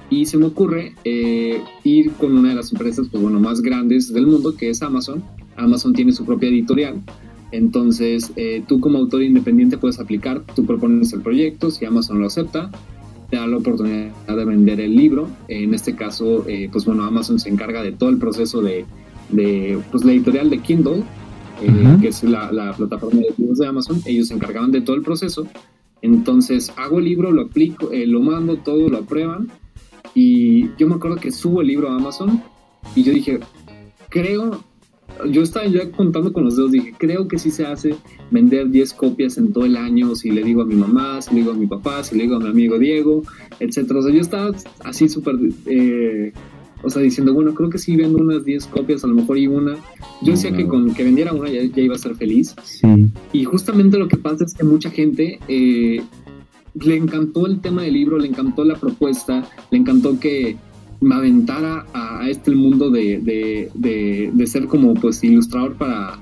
y 0.10 0.25
se 0.25 0.38
me 0.38 0.45
ocurre 0.45 0.93
ir 1.83 2.12
con 2.13 2.38
una 2.38 2.50
de 2.50 2.55
las 2.55 2.74
empresas 2.74 3.07
pues, 3.10 3.24
bueno, 3.24 3.39
más 3.39 3.62
grandes 3.62 4.12
del 4.12 4.27
mundo, 4.27 4.55
que 4.55 4.69
es 4.69 4.81
Amazon. 4.81 5.24
Amazon 5.55 5.93
tiene 5.93 6.12
su 6.12 6.25
propia 6.25 6.50
editorial 6.50 7.01
entonces, 7.51 8.31
eh, 8.38 8.63
tú 8.67 8.79
como 8.79 8.98
autor 8.98 9.24
independiente 9.24 9.77
puedes 9.77 10.00
aplicar, 10.00 10.41
tú 10.55 10.65
propones 10.65 11.12
el 11.13 11.22
proyecto, 11.22 11.70
si 11.70 11.86
Amazon 11.86 12.20
lo 12.20 12.27
acepta, 12.27 12.72
te 13.29 13.36
da 13.36 13.48
la 13.48 13.58
oportunidad 13.58 14.13
de 14.27 14.46
vender 14.46 14.79
el 14.79 14.96
libro. 14.96 15.27
En 15.48 15.74
este 15.74 15.96
caso, 15.96 16.48
eh, 16.48 16.70
pues 16.72 16.86
bueno, 16.86 17.03
Amazon 17.03 17.39
se 17.39 17.50
encarga 17.50 17.84
de 17.84 17.91
todo 17.91 18.10
el 18.10 18.17
proceso 18.17 18.62
de, 18.62 18.86
pues 19.91 20.05
la 20.05 20.13
editorial 20.13 20.50
de 20.50 20.60
Kindle, 20.60 21.03
eh, 21.62 21.98
que 22.01 22.08
es 22.08 22.24
la, 22.24 22.74
plataforma 22.75 23.20
de 23.22 23.34
libros 23.38 23.60
de 23.60 23.67
Amazon, 23.67 24.01
ellos 24.05 24.29
se 24.29 24.34
encargaban 24.34 24.72
de 24.72 24.81
todo 24.81 24.96
el 24.96 25.01
proceso. 25.01 25.48
Entonces, 26.01 26.72
hago 26.77 27.00
el 27.00 27.05
libro, 27.05 27.31
lo 27.31 27.43
aplico, 27.43 27.89
lo 27.93 28.22
mando, 28.22 28.58
todo 28.58 28.89
lo 28.89 28.98
aprueban. 28.98 29.50
Y 30.15 30.75
yo 30.77 30.88
me 30.88 30.96
acuerdo 30.96 31.17
que 31.17 31.31
subo 31.31 31.62
el 31.62 31.67
libro 31.67 31.89
a 31.89 31.96
Amazon 31.96 32.41
y 32.96 33.03
yo 33.03 33.13
dije, 33.13 33.39
creo 34.10 34.63
yo 35.30 35.41
estaba 35.41 35.65
ya 35.67 35.89
contando 35.91 36.34
con 36.34 36.45
los 36.45 36.56
dedos, 36.56 36.71
dije, 36.71 36.93
creo 36.97 37.28
que 37.28 37.38
sí 37.38 37.52
se 37.52 37.65
hace 37.65 37.95
vender 38.32 38.69
10 38.69 38.93
copias 38.93 39.38
en 39.38 39.54
todo 39.54 39.65
el 39.65 39.78
año, 39.78 40.15
si 40.15 40.32
le 40.32 40.43
digo 40.43 40.62
a 40.62 40.65
mi 40.65 40.76
mamá, 40.76 41.21
si 41.21 41.32
le 41.32 41.41
digo 41.41 41.52
a 41.52 41.56
mi 41.56 41.67
papá, 41.67 42.04
si 42.04 42.15
le 42.15 42.24
digo 42.24 42.36
a 42.36 42.39
mi 42.39 42.50
amigo 42.50 42.80
Diego, 42.80 43.24
etcétera. 43.60 44.00
O 44.00 44.04
sea, 44.04 44.13
yo 44.13 44.21
estaba 44.21 44.52
así 44.84 45.10
súper, 45.10 45.36
eh, 45.65 46.32
o 46.84 46.89
sea, 46.89 47.02
diciendo, 47.02 47.34
bueno, 47.34 47.54
creo 47.54 47.69
que 47.69 47.78
sí 47.78 47.95
vendo 47.95 48.19
unas 48.19 48.43
10 48.45 48.65
copias, 48.67 49.04
a 49.04 49.08
lo 49.08 49.15
mejor 49.15 49.38
y 49.38 49.47
una. 49.47 49.76
Yo 50.21 50.32
decía 50.32 50.52
que 50.52 50.67
con 50.67 50.93
que 50.93 51.04
vendiera 51.04 51.34
una 51.34 51.50
ya, 51.50 51.62
iba 51.62 51.95
a 51.95 52.00
ser 52.00 52.15
feliz. 52.15 52.56
Y 53.34 53.43
justamente 53.43 53.97
lo 53.97 54.08
que 54.08 54.17
pasa 54.17 54.43
es 54.45 54.54
que 54.54 54.63
mucha 54.63 54.89
gente 54.89 55.39
eh, 55.47 56.02
le 56.74 56.95
encantó 56.95 57.45
el 57.47 57.60
tema 57.60 57.84
del 57.84 57.93
libro, 57.93 58.17
le 58.17 58.28
encantó 58.28 58.63
la 58.63 58.76
propuesta, 58.76 59.47
le 59.69 59.78
encantó 59.78 60.19
que 60.19 60.58
me 61.02 61.16
aventara 61.16 61.88
a, 61.94 62.30
este 62.30 62.52
mundo 62.52 62.92
de, 62.92 63.20
de, 63.74 64.48
ser 64.48 64.68
como 64.68 64.94
pues 64.94 65.24
ilustrador 65.24 65.74
para 65.74 66.20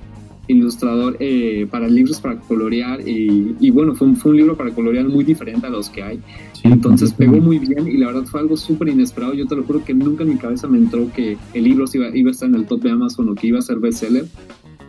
ilustrador 0.48 1.18
eh, 1.20 1.68
para 1.70 1.88
libros 1.88 2.20
para 2.20 2.40
colorear 2.40 3.08
y, 3.08 3.70
bueno 3.70 3.94
fue 3.94 4.08
un, 4.08 4.16
fue 4.16 4.32
un, 4.32 4.38
libro 4.38 4.58
para 4.58 4.72
colorear 4.72 5.08
muy 5.08 5.24
diferente 5.24 5.68
a 5.68 5.70
los 5.70 5.90
que 5.90 6.02
hay. 6.02 6.20
Entonces 6.64 7.14
pegó 7.14 7.38
muy 7.38 7.60
bien 7.60 7.88
y 7.88 7.98
la 7.98 8.08
verdad 8.08 8.24
fue 8.24 8.40
algo 8.40 8.58
súper 8.58 8.88
inesperado. 8.88 9.34
Yo 9.34 9.46
te 9.48 9.56
lo 9.56 9.64
juro 9.64 9.84
que 9.84 9.94
nunca 9.94 10.24
en 10.24 10.30
mi 10.30 10.38
cabeza 10.38 10.68
me 10.68 10.78
entró 10.78 11.12
que 11.14 11.38
el 11.54 11.64
libro 11.64 11.86
iba, 11.94 12.16
iba 12.16 12.30
a 12.30 12.32
estar 12.32 12.50
en 12.50 12.56
el 12.56 12.66
top 12.66 12.82
de 12.82 12.92
Amazon 12.92 13.30
o 13.30 13.36
que 13.36 13.48
iba 13.48 13.60
a 13.60 13.62
ser 13.62 13.80
bestseller. 13.80 14.26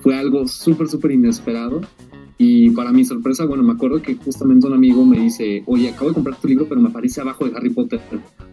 Fue 0.00 0.16
algo 0.16 0.46
súper 0.48 0.88
súper 0.88 1.10
inesperado 1.10 1.82
y 2.42 2.70
para 2.70 2.90
mi 2.90 3.04
sorpresa, 3.04 3.44
bueno, 3.44 3.62
me 3.62 3.74
acuerdo 3.74 4.00
que 4.00 4.14
justamente 4.14 4.66
un 4.66 4.72
amigo 4.72 5.04
me 5.04 5.20
dice, 5.20 5.62
oye, 5.66 5.90
acabo 5.90 6.08
de 6.08 6.14
comprar 6.14 6.40
tu 6.40 6.48
libro, 6.48 6.64
pero 6.66 6.80
me 6.80 6.88
aparece 6.88 7.20
abajo 7.20 7.44
de 7.44 7.54
Harry 7.54 7.68
Potter. 7.68 8.00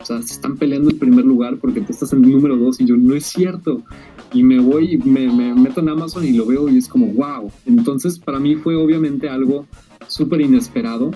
O 0.01 0.03
sea, 0.03 0.21
se 0.21 0.33
están 0.33 0.57
peleando 0.57 0.89
el 0.89 0.97
primer 0.97 1.23
lugar 1.23 1.55
porque 1.55 1.79
tú 1.79 1.93
estás 1.93 2.11
en 2.11 2.25
el 2.25 2.31
número 2.31 2.57
dos 2.57 2.81
y 2.81 2.85
yo, 2.85 2.97
no 2.97 3.15
es 3.15 3.27
cierto. 3.27 3.83
Y 4.33 4.43
me 4.43 4.59
voy 4.59 4.95
y 4.95 4.97
me, 4.97 5.29
meto 5.55 5.79
en 5.79 5.87
Amazon 5.87 6.25
y 6.25 6.33
lo 6.33 6.45
veo 6.45 6.67
y 6.67 6.75
es 6.75 6.89
como, 6.89 7.07
wow. 7.13 7.49
Entonces, 7.65 8.19
para 8.19 8.41
mí 8.41 8.55
fue 8.55 8.75
obviamente 8.75 9.29
algo 9.29 9.65
súper 10.09 10.41
inesperado, 10.41 11.11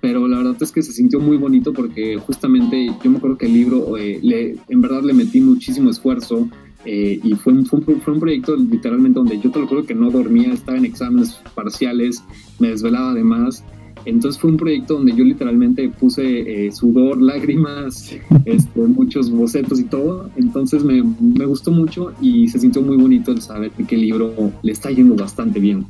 pero 0.00 0.26
la 0.26 0.38
verdad 0.38 0.56
es 0.62 0.72
que 0.72 0.82
se 0.82 0.92
sintió 0.92 1.20
muy 1.20 1.36
bonito 1.36 1.74
porque 1.74 2.16
justamente 2.16 2.90
yo 3.04 3.10
me 3.10 3.18
acuerdo 3.18 3.36
que 3.36 3.44
el 3.44 3.52
libro, 3.52 3.98
eh, 3.98 4.18
le, 4.22 4.56
en 4.70 4.80
verdad 4.80 5.02
le 5.02 5.12
metí 5.12 5.42
muchísimo 5.42 5.90
esfuerzo, 5.90 6.48
eh, 6.84 7.18
y 7.22 7.34
fue 7.34 7.52
un, 7.52 7.66
fue, 7.66 7.80
un, 7.80 8.20
proyecto 8.20 8.56
literalmente 8.56 9.18
donde 9.18 9.38
yo 9.38 9.50
te 9.50 9.58
lo 9.58 9.66
juro 9.66 9.84
que 9.84 9.94
no 9.94 10.10
dormía, 10.10 10.52
estaba 10.52 10.78
en 10.78 10.84
exámenes 10.84 11.40
parciales, 11.54 12.22
me 12.58 12.68
desvelaba 12.68 13.10
además. 13.10 13.64
Entonces 14.06 14.38
fue 14.38 14.50
un 14.50 14.58
proyecto 14.58 14.94
donde 14.94 15.14
yo 15.14 15.24
literalmente 15.24 15.88
puse 15.88 16.66
eh, 16.66 16.72
sudor, 16.72 17.22
lágrimas, 17.22 18.14
este, 18.44 18.80
muchos 18.80 19.30
bocetos 19.30 19.80
y 19.80 19.84
todo. 19.84 20.30
Entonces 20.36 20.84
me, 20.84 21.02
me, 21.02 21.46
gustó 21.46 21.70
mucho 21.70 22.12
y 22.20 22.48
se 22.48 22.58
sintió 22.58 22.82
muy 22.82 22.96
bonito 22.96 23.32
el 23.32 23.40
saber 23.40 23.70
que 23.70 23.94
el 23.94 24.02
libro 24.02 24.52
le 24.62 24.72
está 24.72 24.90
yendo 24.90 25.16
bastante 25.16 25.58
bien. 25.58 25.86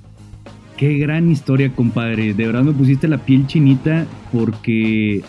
Qué 0.76 0.98
gran 0.98 1.30
historia, 1.30 1.72
compadre. 1.74 2.34
De 2.34 2.46
verdad 2.46 2.62
me 2.62 2.72
pusiste 2.72 3.08
la 3.08 3.18
piel 3.18 3.46
chinita 3.46 4.06
porque 4.32 5.22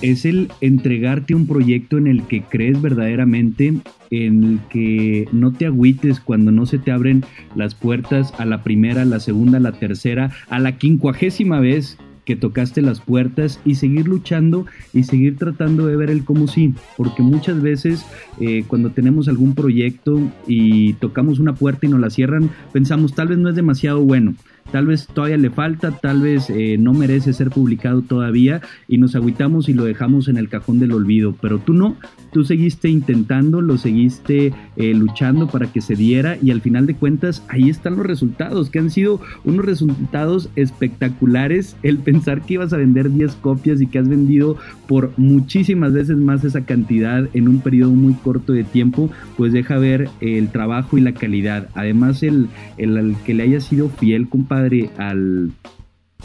es 0.00 0.24
el 0.24 0.50
entregarte 0.60 1.34
un 1.34 1.46
proyecto 1.46 1.98
en 1.98 2.06
el 2.06 2.22
que 2.22 2.42
crees 2.42 2.80
verdaderamente, 2.80 3.74
en 4.10 4.44
el 4.44 4.60
que 4.70 5.28
no 5.32 5.52
te 5.52 5.66
agüites 5.66 6.20
cuando 6.20 6.50
no 6.50 6.66
se 6.66 6.78
te 6.78 6.90
abren 6.90 7.24
las 7.54 7.74
puertas 7.74 8.32
a 8.38 8.44
la 8.44 8.62
primera, 8.62 9.02
a 9.02 9.06
la 9.06 9.20
segunda, 9.20 9.58
a 9.58 9.60
la 9.60 9.72
tercera, 9.72 10.30
a 10.48 10.58
la 10.58 10.78
quincuagésima 10.78 11.60
vez 11.60 11.98
que 12.24 12.36
tocaste 12.36 12.82
las 12.82 13.00
puertas 13.00 13.60
y 13.64 13.74
seguir 13.74 14.06
luchando 14.06 14.66
y 14.92 15.04
seguir 15.04 15.36
tratando 15.36 15.86
de 15.86 15.96
ver 15.96 16.10
el 16.10 16.24
cómo 16.24 16.46
sí, 16.46 16.74
porque 16.96 17.22
muchas 17.22 17.60
veces 17.60 18.04
eh, 18.40 18.64
cuando 18.66 18.90
tenemos 18.90 19.28
algún 19.28 19.54
proyecto 19.54 20.20
y 20.46 20.92
tocamos 20.94 21.38
una 21.38 21.54
puerta 21.54 21.86
y 21.86 21.90
nos 21.90 22.00
la 22.00 22.10
cierran, 22.10 22.50
pensamos 22.72 23.14
tal 23.14 23.28
vez 23.28 23.38
no 23.38 23.48
es 23.48 23.56
demasiado 23.56 24.00
bueno, 24.02 24.34
tal 24.70 24.86
vez 24.86 25.06
todavía 25.06 25.36
le 25.36 25.50
falta, 25.50 25.90
tal 25.90 26.22
vez 26.22 26.48
eh, 26.50 26.76
no 26.78 26.92
merece 26.92 27.32
ser 27.32 27.50
publicado 27.50 28.02
todavía 28.02 28.60
y 28.88 28.98
nos 28.98 29.14
agüitamos 29.14 29.68
y 29.68 29.74
lo 29.74 29.84
dejamos 29.84 30.28
en 30.28 30.36
el 30.36 30.48
cajón 30.48 30.78
del 30.78 30.92
olvido, 30.92 31.34
pero 31.40 31.58
tú 31.58 31.72
no, 31.72 31.96
tú 32.32 32.44
seguiste 32.44 32.88
intentando, 32.88 33.60
lo 33.60 33.78
seguiste 33.78 34.52
eh, 34.76 34.94
luchando 34.94 35.48
para 35.48 35.66
que 35.66 35.80
se 35.80 35.96
diera 35.96 36.36
y 36.42 36.50
al 36.50 36.60
final 36.60 36.86
de 36.86 36.94
cuentas 36.94 37.44
ahí 37.48 37.68
están 37.68 37.96
los 37.96 38.06
resultados, 38.06 38.70
que 38.70 38.78
han 38.78 38.90
sido 38.90 39.20
unos 39.44 39.64
resultados 39.64 40.48
espectaculares, 40.56 41.76
el 41.82 41.98
pensar 41.98 42.42
que 42.42 42.54
ibas 42.54 42.72
a 42.72 42.78
vender 42.78 43.10
10 43.10 43.34
copias 43.36 43.80
y 43.80 43.86
que 43.86 43.98
has 43.98 44.08
vendido 44.08 44.56
por 44.86 45.12
muchísimas 45.16 45.92
veces 45.92 46.16
más 46.16 46.44
esa 46.44 46.64
cantidad 46.64 47.28
en 47.34 47.48
un 47.48 47.60
periodo 47.60 47.92
muy 47.92 48.14
corto 48.14 48.52
de 48.52 48.64
tiempo, 48.64 49.10
pues 49.36 49.52
deja 49.52 49.78
ver 49.78 50.08
el 50.20 50.48
trabajo 50.48 50.98
y 50.98 51.00
la 51.00 51.12
calidad, 51.12 51.68
además 51.74 52.22
el, 52.22 52.48
el, 52.78 53.16
que 53.24 53.34
le 53.34 53.44
haya 53.44 53.60
sido 53.60 53.88
fiel, 53.88 54.28
compadre, 54.52 54.90
al, 54.98 55.50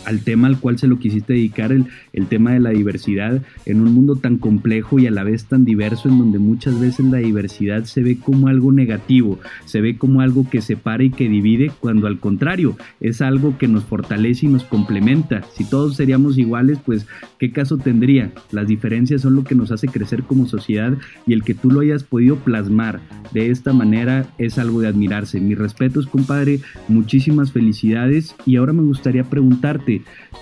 al 0.05 0.21
tema 0.21 0.47
al 0.47 0.59
cual 0.59 0.77
se 0.77 0.87
lo 0.87 0.99
quisiste 0.99 1.33
dedicar, 1.33 1.71
el, 1.71 1.85
el, 2.13 2.27
tema 2.27 2.51
de 2.51 2.59
la 2.59 2.69
diversidad, 2.69 3.41
en 3.65 3.81
un 3.81 3.93
mundo 3.93 4.15
tan 4.15 4.37
complejo 4.37 4.99
y 4.99 5.07
a 5.07 5.11
la 5.11 5.23
vez 5.23 5.45
tan 5.45 5.65
diverso, 5.65 6.09
en 6.09 6.17
donde 6.17 6.39
muchas 6.39 6.79
veces 6.79 7.05
la 7.05 7.17
diversidad 7.17 7.83
se 7.85 8.01
ve 8.01 8.17
como 8.17 8.47
algo 8.47 8.71
negativo, 8.71 9.39
se 9.65 9.81
ve 9.81 9.97
como 9.97 10.21
algo 10.21 10.49
que 10.49 10.61
separa 10.61 11.03
y 11.03 11.09
que 11.09 11.29
divide, 11.29 11.71
cuando 11.79 12.07
al 12.07 12.19
contrario, 12.19 12.77
es 12.99 13.21
algo 13.21 13.57
que 13.57 13.67
nos 13.67 13.83
fortalece 13.83 14.45
y 14.45 14.49
nos 14.49 14.63
complementa. 14.63 15.43
Si 15.55 15.63
todos 15.63 15.95
seríamos 15.95 16.37
iguales, 16.37 16.79
pues, 16.85 17.07
¿qué 17.39 17.51
caso 17.51 17.77
tendría? 17.77 18.31
Las 18.51 18.67
diferencias 18.67 19.21
son 19.21 19.35
lo 19.35 19.43
que 19.43 19.55
nos 19.55 19.71
hace 19.71 19.87
crecer 19.87 20.23
como 20.23 20.45
sociedad 20.45 20.97
y 21.25 21.33
el 21.33 21.43
que 21.43 21.53
tú 21.53 21.71
lo 21.71 21.81
hayas 21.81 22.03
podido 22.03 22.37
plasmar 22.37 23.01
de 23.33 23.49
esta 23.49 23.73
manera 23.73 24.25
es 24.37 24.57
algo 24.57 24.81
de 24.81 24.87
admirarse. 24.87 25.39
Mis 25.39 25.57
respetos, 25.57 26.07
compadre, 26.07 26.59
muchísimas 26.87 27.51
felicidades 27.51 28.35
y 28.45 28.55
ahora 28.55 28.73
me 28.73 28.83
gustaría 28.83 29.23
preguntarte, 29.23 29.86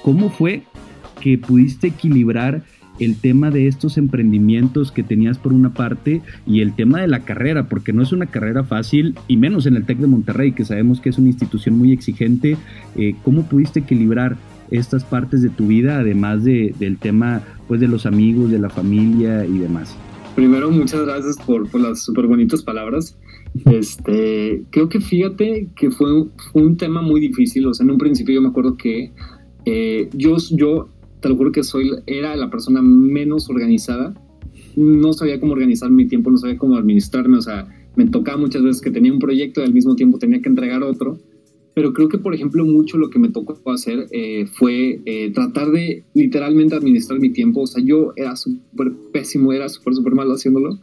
¿cómo 0.03 0.29
fue 0.29 0.63
que 1.21 1.37
pudiste 1.37 1.87
equilibrar 1.87 2.63
el 2.99 3.17
tema 3.17 3.51
de 3.51 3.67
estos 3.67 3.97
emprendimientos 3.97 4.91
que 4.91 5.03
tenías 5.03 5.37
por 5.37 5.53
una 5.53 5.73
parte 5.73 6.21
y 6.47 6.61
el 6.61 6.73
tema 6.73 7.01
de 7.01 7.07
la 7.07 7.21
carrera, 7.21 7.67
porque 7.67 7.93
no 7.93 8.01
es 8.01 8.11
una 8.11 8.27
carrera 8.27 8.63
fácil 8.63 9.15
y 9.27 9.37
menos 9.37 9.65
en 9.65 9.75
el 9.75 9.85
TEC 9.85 9.99
de 9.99 10.07
Monterrey, 10.07 10.53
que 10.53 10.65
sabemos 10.65 11.01
que 11.01 11.09
es 11.09 11.17
una 11.17 11.27
institución 11.27 11.77
muy 11.77 11.91
exigente. 11.91 12.57
Eh, 12.95 13.15
¿Cómo 13.23 13.43
pudiste 13.43 13.81
equilibrar 13.81 14.37
estas 14.71 15.03
partes 15.03 15.41
de 15.41 15.49
tu 15.49 15.67
vida, 15.67 15.99
además 15.99 16.43
de, 16.43 16.73
del 16.79 16.97
tema 16.97 17.41
pues, 17.67 17.79
de 17.79 17.87
los 17.87 18.05
amigos, 18.05 18.51
de 18.51 18.59
la 18.59 18.69
familia 18.69 19.45
y 19.45 19.57
demás? 19.57 19.95
Primero, 20.35 20.69
muchas 20.69 21.05
gracias 21.05 21.37
por, 21.37 21.73
las 21.79 22.03
súper 22.03 22.27
bonitas 22.27 22.61
palabras. 22.61 23.17
Este, 23.65 24.63
creo 24.69 24.89
que 24.89 24.99
fíjate 24.99 25.69
que 25.77 25.91
fue, 25.91 26.09
un 26.53 26.75
tema 26.75 27.01
muy 27.01 27.21
difícil. 27.21 27.65
O 27.67 27.73
sea, 27.73 27.85
en 27.85 27.91
un 27.91 27.97
principio 27.97 28.35
yo 28.35 28.41
me 28.41 28.49
acuerdo 28.49 28.75
que 28.75 29.13
eh, 29.65 30.09
yo, 30.13 30.37
yo 30.51 30.89
te 31.19 31.29
lo 31.29 31.35
juro 31.35 31.51
que 31.51 31.63
soy, 31.63 31.91
era 32.05 32.35
la 32.35 32.49
persona 32.49 32.81
menos 32.81 33.49
organizada. 33.49 34.13
No 34.75 35.13
sabía 35.13 35.39
cómo 35.39 35.53
organizar 35.53 35.89
mi 35.89 36.07
tiempo, 36.07 36.29
no 36.29 36.37
sabía 36.37 36.57
cómo 36.57 36.75
administrarme. 36.75 37.37
O 37.37 37.41
sea, 37.41 37.67
me 37.95 38.05
tocaba 38.07 38.37
muchas 38.37 38.63
veces 38.63 38.81
que 38.81 38.91
tenía 38.91 39.11
un 39.11 39.19
proyecto 39.19 39.61
y 39.61 39.63
al 39.63 39.73
mismo 39.73 39.95
tiempo 39.95 40.19
tenía 40.19 40.41
que 40.41 40.49
entregar 40.49 40.83
otro. 40.83 41.17
Pero 41.73 41.91
creo 41.93 42.07
que, 42.07 42.17
por 42.17 42.33
ejemplo, 42.33 42.63
mucho 42.63 42.97
lo 42.97 43.09
que 43.09 43.19
me 43.19 43.29
tocó 43.29 43.59
hacer 43.71 44.07
eh, 44.11 44.45
fue 44.53 45.01
eh, 45.05 45.31
tratar 45.33 45.71
de 45.71 46.05
literalmente 46.13 46.75
administrar 46.75 47.19
mi 47.19 47.31
tiempo. 47.31 47.61
O 47.61 47.67
sea, 47.67 47.83
yo 47.83 48.13
era 48.15 48.35
súper 48.37 48.93
pésimo, 49.11 49.51
era 49.51 49.67
súper, 49.67 49.93
súper 49.93 50.13
malo 50.13 50.33
haciéndolo. 50.33 50.79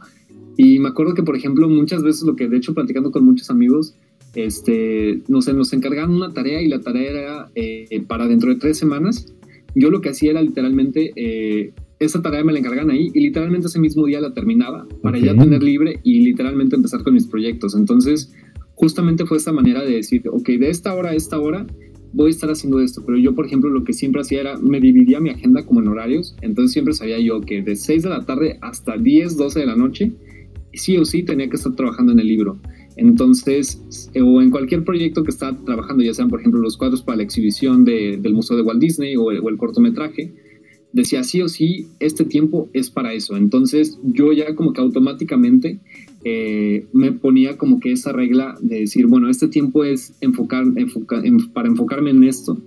Y 0.55 0.77
me 0.77 0.89
acuerdo 0.89 1.15
que, 1.15 1.23
por 1.23 1.35
ejemplo, 1.35 1.67
muchas 1.67 2.03
veces 2.03 2.23
lo 2.23 2.35
que, 2.35 2.47
de 2.47 2.57
hecho, 2.57 2.75
platicando 2.75 3.11
con 3.11 3.25
muchos 3.25 3.49
amigos, 3.49 3.95
este, 4.35 5.21
no 5.27 5.41
sé, 5.41 5.53
nos 5.53 5.73
encargaban 5.73 6.11
una 6.11 6.33
tarea 6.33 6.61
y 6.61 6.67
la 6.67 6.81
tarea 6.81 7.11
era 7.11 7.51
eh, 7.55 8.03
para 8.07 8.27
dentro 8.27 8.49
de 8.49 8.59
tres 8.59 8.77
semanas. 8.77 9.33
Yo 9.75 9.89
lo 9.89 10.01
que 10.01 10.09
hacía 10.09 10.31
era 10.31 10.41
literalmente, 10.41 11.11
eh, 11.15 11.71
esa 11.99 12.21
tarea 12.21 12.43
me 12.43 12.53
la 12.53 12.59
encargan 12.59 12.91
ahí 12.91 13.09
y 13.13 13.19
literalmente 13.21 13.67
ese 13.67 13.79
mismo 13.79 14.05
día 14.05 14.21
la 14.21 14.33
terminaba 14.33 14.87
para 15.01 15.17
ya 15.17 15.35
tener 15.35 15.63
libre 15.63 15.99
y 16.03 16.21
literalmente 16.21 16.75
empezar 16.75 17.03
con 17.03 17.13
mis 17.13 17.27
proyectos. 17.27 17.75
Entonces, 17.75 18.33
justamente 18.75 19.25
fue 19.25 19.37
esta 19.37 19.51
manera 19.51 19.83
de 19.83 19.95
decir, 19.95 20.23
ok, 20.29 20.47
de 20.47 20.69
esta 20.69 20.93
hora 20.93 21.11
a 21.11 21.15
esta 21.15 21.39
hora 21.39 21.65
voy 22.11 22.27
a 22.27 22.29
estar 22.29 22.49
haciendo 22.49 22.79
esto, 22.79 23.03
pero 23.05 23.17
yo, 23.17 23.33
por 23.33 23.45
ejemplo, 23.45 23.71
lo 23.71 23.83
que 23.83 23.93
siempre 23.93 24.21
hacía 24.21 24.41
era, 24.41 24.57
me 24.57 24.79
dividía 24.79 25.19
mi 25.19 25.31
agenda 25.31 25.65
como 25.65 25.81
en 25.81 25.87
horarios, 25.87 26.35
entonces 26.41 26.71
siempre 26.71 26.93
sabía 26.93 27.19
yo 27.19 27.41
que 27.41 27.63
de 27.63 27.75
6 27.75 28.03
de 28.03 28.09
la 28.09 28.23
tarde 28.23 28.59
hasta 28.61 28.97
10, 28.97 29.35
12 29.35 29.59
de 29.59 29.65
la 29.65 29.75
noche 29.75 30.11
sí 30.73 30.97
o 30.97 31.05
sí 31.05 31.23
tenía 31.23 31.49
que 31.49 31.55
estar 31.55 31.75
trabajando 31.75 32.11
en 32.11 32.19
el 32.19 32.27
libro. 32.27 32.59
Entonces, 32.95 33.81
o 34.15 34.41
en 34.41 34.51
cualquier 34.51 34.83
proyecto 34.83 35.23
que 35.23 35.31
estaba 35.31 35.57
trabajando, 35.65 36.03
ya 36.03 36.13
sean, 36.13 36.29
por 36.29 36.39
ejemplo, 36.39 36.61
los 36.61 36.77
cuadros 36.77 37.01
para 37.01 37.17
la 37.17 37.23
exhibición 37.23 37.83
del 37.85 38.33
Museo 38.33 38.57
de 38.57 38.63
Walt 38.63 38.79
Disney 38.79 39.15
o 39.15 39.31
el, 39.31 39.57
cortometraje, 39.57 40.33
decía 40.91 41.23
sí 41.23 41.41
o 41.41 41.49
sí, 41.49 41.87
este 41.99 42.25
tiempo 42.25 42.69
es 42.73 42.89
para 42.89 43.13
eso. 43.13 43.35
Entonces, 43.35 43.99
yo 44.03 44.31
ya 44.31 44.55
como 44.55 44.73
que 44.73 44.81
automáticamente 44.81 45.79
eh, 46.23 46.85
me 46.93 47.11
ponía 47.11 47.57
como 47.57 47.79
que 47.79 47.91
esa 47.91 48.11
regla 48.11 48.55
de 48.61 48.81
decir, 48.81 49.07
bueno, 49.07 49.29
este 49.29 49.47
tiempo 49.47 49.83
es 49.83 50.13
enfocar, 50.21 50.65
para 51.53 51.67
enfocarme 51.67 52.11
en 52.11 52.23
esto. 52.23 52.61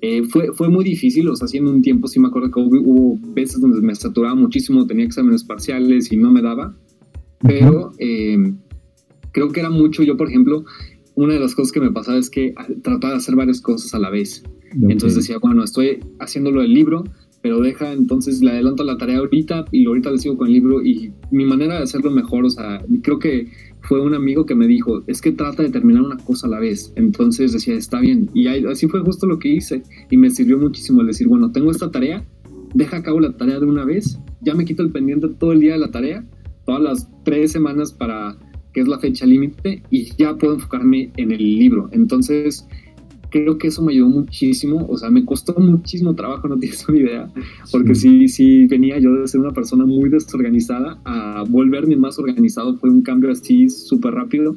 Eh, 0.00 0.22
fue, 0.24 0.52
fue 0.52 0.68
muy 0.68 0.84
difícil, 0.84 1.28
o 1.28 1.34
sea, 1.34 1.46
haciendo 1.46 1.72
un 1.72 1.82
tiempo 1.82 2.06
sí 2.06 2.20
me 2.20 2.28
acuerdo 2.28 2.52
que 2.52 2.60
hubo, 2.60 2.80
hubo 2.80 3.18
veces 3.34 3.60
donde 3.60 3.80
me 3.80 3.94
saturaba 3.96 4.36
muchísimo, 4.36 4.86
tenía 4.86 5.04
exámenes 5.04 5.42
parciales 5.42 6.12
y 6.12 6.16
no 6.16 6.30
me 6.30 6.40
daba 6.40 6.76
pero 7.40 7.92
eh, 7.98 8.52
creo 9.38 9.52
que 9.52 9.60
era 9.60 9.70
mucho, 9.70 10.02
yo 10.02 10.16
por 10.16 10.28
ejemplo, 10.28 10.64
una 11.14 11.34
de 11.34 11.38
las 11.38 11.54
cosas 11.54 11.70
que 11.70 11.78
me 11.78 11.92
pasaba 11.92 12.18
es 12.18 12.28
que 12.28 12.54
trataba 12.82 13.12
de 13.12 13.18
hacer 13.18 13.36
varias 13.36 13.60
cosas 13.60 13.94
a 13.94 14.00
la 14.00 14.10
vez. 14.10 14.42
Entonces 14.72 15.14
decía, 15.14 15.38
bueno, 15.38 15.62
estoy 15.62 16.00
haciéndolo 16.18 16.60
del 16.60 16.74
libro, 16.74 17.04
pero 17.40 17.60
deja, 17.60 17.92
entonces 17.92 18.42
le 18.42 18.50
adelanto 18.50 18.82
la 18.82 18.98
tarea 18.98 19.18
ahorita 19.18 19.66
y 19.70 19.86
ahorita 19.86 20.10
le 20.10 20.18
sigo 20.18 20.36
con 20.36 20.48
el 20.48 20.54
libro 20.54 20.84
y 20.84 21.12
mi 21.30 21.44
manera 21.44 21.76
de 21.76 21.84
hacerlo 21.84 22.10
mejor, 22.10 22.46
o 22.46 22.50
sea, 22.50 22.84
creo 23.02 23.20
que 23.20 23.46
fue 23.82 24.00
un 24.00 24.12
amigo 24.14 24.44
que 24.44 24.56
me 24.56 24.66
dijo, 24.66 25.04
es 25.06 25.20
que 25.20 25.30
trata 25.30 25.62
de 25.62 25.70
terminar 25.70 26.02
una 26.02 26.16
cosa 26.16 26.48
a 26.48 26.50
la 26.50 26.58
vez. 26.58 26.92
Entonces 26.96 27.52
decía, 27.52 27.74
está 27.74 28.00
bien. 28.00 28.28
Y 28.34 28.48
así 28.48 28.88
fue 28.88 29.00
justo 29.02 29.28
lo 29.28 29.38
que 29.38 29.50
hice 29.50 29.84
y 30.10 30.16
me 30.16 30.30
sirvió 30.30 30.58
muchísimo 30.58 31.02
el 31.02 31.06
decir, 31.06 31.28
bueno, 31.28 31.52
tengo 31.52 31.70
esta 31.70 31.92
tarea, 31.92 32.26
deja 32.74 32.96
a 32.96 33.02
cabo 33.04 33.20
la 33.20 33.36
tarea 33.36 33.60
de 33.60 33.66
una 33.66 33.84
vez, 33.84 34.18
ya 34.40 34.54
me 34.54 34.64
quito 34.64 34.82
el 34.82 34.90
pendiente 34.90 35.28
todo 35.28 35.52
el 35.52 35.60
día 35.60 35.74
de 35.74 35.78
la 35.78 35.92
tarea 35.92 36.26
todas 36.68 36.82
las 36.82 37.08
tres 37.24 37.50
semanas 37.50 37.94
para 37.94 38.36
que 38.72 38.80
es 38.80 38.88
la 38.88 38.98
fecha 38.98 39.26
límite 39.26 39.82
y 39.90 40.14
ya 40.16 40.36
puedo 40.36 40.54
enfocarme 40.54 41.10
en 41.16 41.32
el 41.32 41.58
libro. 41.58 41.88
Entonces, 41.92 42.66
creo 43.30 43.58
que 43.58 43.68
eso 43.68 43.82
me 43.82 43.92
ayudó 43.92 44.08
muchísimo, 44.08 44.86
o 44.88 44.96
sea, 44.96 45.10
me 45.10 45.24
costó 45.24 45.54
muchísimo 45.58 46.14
trabajo, 46.14 46.48
no 46.48 46.58
tienes 46.58 46.88
una 46.88 46.98
idea, 46.98 47.32
porque 47.70 47.94
sí, 47.94 48.28
sí 48.28 48.66
venía 48.66 48.98
yo 48.98 49.12
de 49.12 49.28
ser 49.28 49.40
una 49.40 49.52
persona 49.52 49.84
muy 49.84 50.08
desorganizada 50.08 51.00
a 51.04 51.44
volverme 51.48 51.96
más 51.96 52.18
organizado, 52.18 52.76
fue 52.78 52.90
un 52.90 53.02
cambio 53.02 53.30
así 53.30 53.68
súper 53.68 54.14
rápido. 54.14 54.56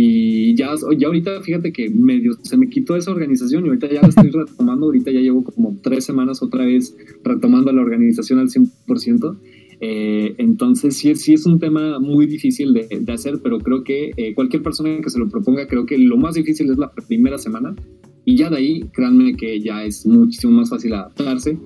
Y 0.00 0.54
ya, 0.54 0.74
ya 0.96 1.08
ahorita, 1.08 1.42
fíjate 1.42 1.72
que 1.72 1.90
medio 1.90 2.34
se 2.42 2.56
me 2.56 2.68
quitó 2.68 2.94
esa 2.94 3.10
organización 3.10 3.64
y 3.64 3.68
ahorita 3.68 3.88
ya 3.92 4.02
la 4.02 4.08
estoy 4.08 4.30
retomando. 4.30 4.86
Ahorita 4.86 5.10
ya 5.10 5.18
llevo 5.18 5.42
como 5.42 5.76
tres 5.82 6.04
semanas 6.04 6.40
otra 6.40 6.64
vez 6.64 6.96
retomando 7.24 7.72
la 7.72 7.82
organización 7.82 8.38
al 8.38 8.48
100%. 8.48 9.36
Eh, 9.80 10.34
entonces 10.38 10.96
sí, 10.96 11.14
sí 11.14 11.34
es 11.34 11.46
un 11.46 11.60
tema 11.60 12.00
muy 12.00 12.26
difícil 12.26 12.72
de, 12.74 13.12
hacer, 13.12 13.40
pero 13.42 13.58
creo 13.58 13.84
que 13.84 14.10
eh, 14.16 14.34
cualquier 14.34 14.62
persona 14.62 15.00
que 15.00 15.10
se 15.10 15.18
lo 15.18 15.28
proponga, 15.28 15.66
creo 15.68 15.86
que 15.86 15.96
lo 15.98 16.16
más 16.16 16.34
difícil 16.34 16.70
es 16.70 16.78
la 16.78 16.90
primera 16.90 17.38
semana 17.38 17.76
y 18.24 18.36
ya 18.36 18.50
de 18.50 18.56
ahí, 18.56 18.80
créanme 18.92 19.34
que 19.34 19.60
ya 19.60 19.84
es 19.84 20.04
muchísimo 20.04 20.52
más 20.52 20.70
fácil 20.70 20.92
adaptarse, 20.92 21.58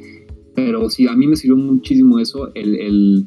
pero 0.54 0.88
sí, 0.90 1.08
a 1.08 1.16
mí 1.16 1.26
me 1.26 1.36
sirvió 1.36 1.56
muchísimo 1.56 2.18
eso, 2.18 2.52
el, 2.54 3.26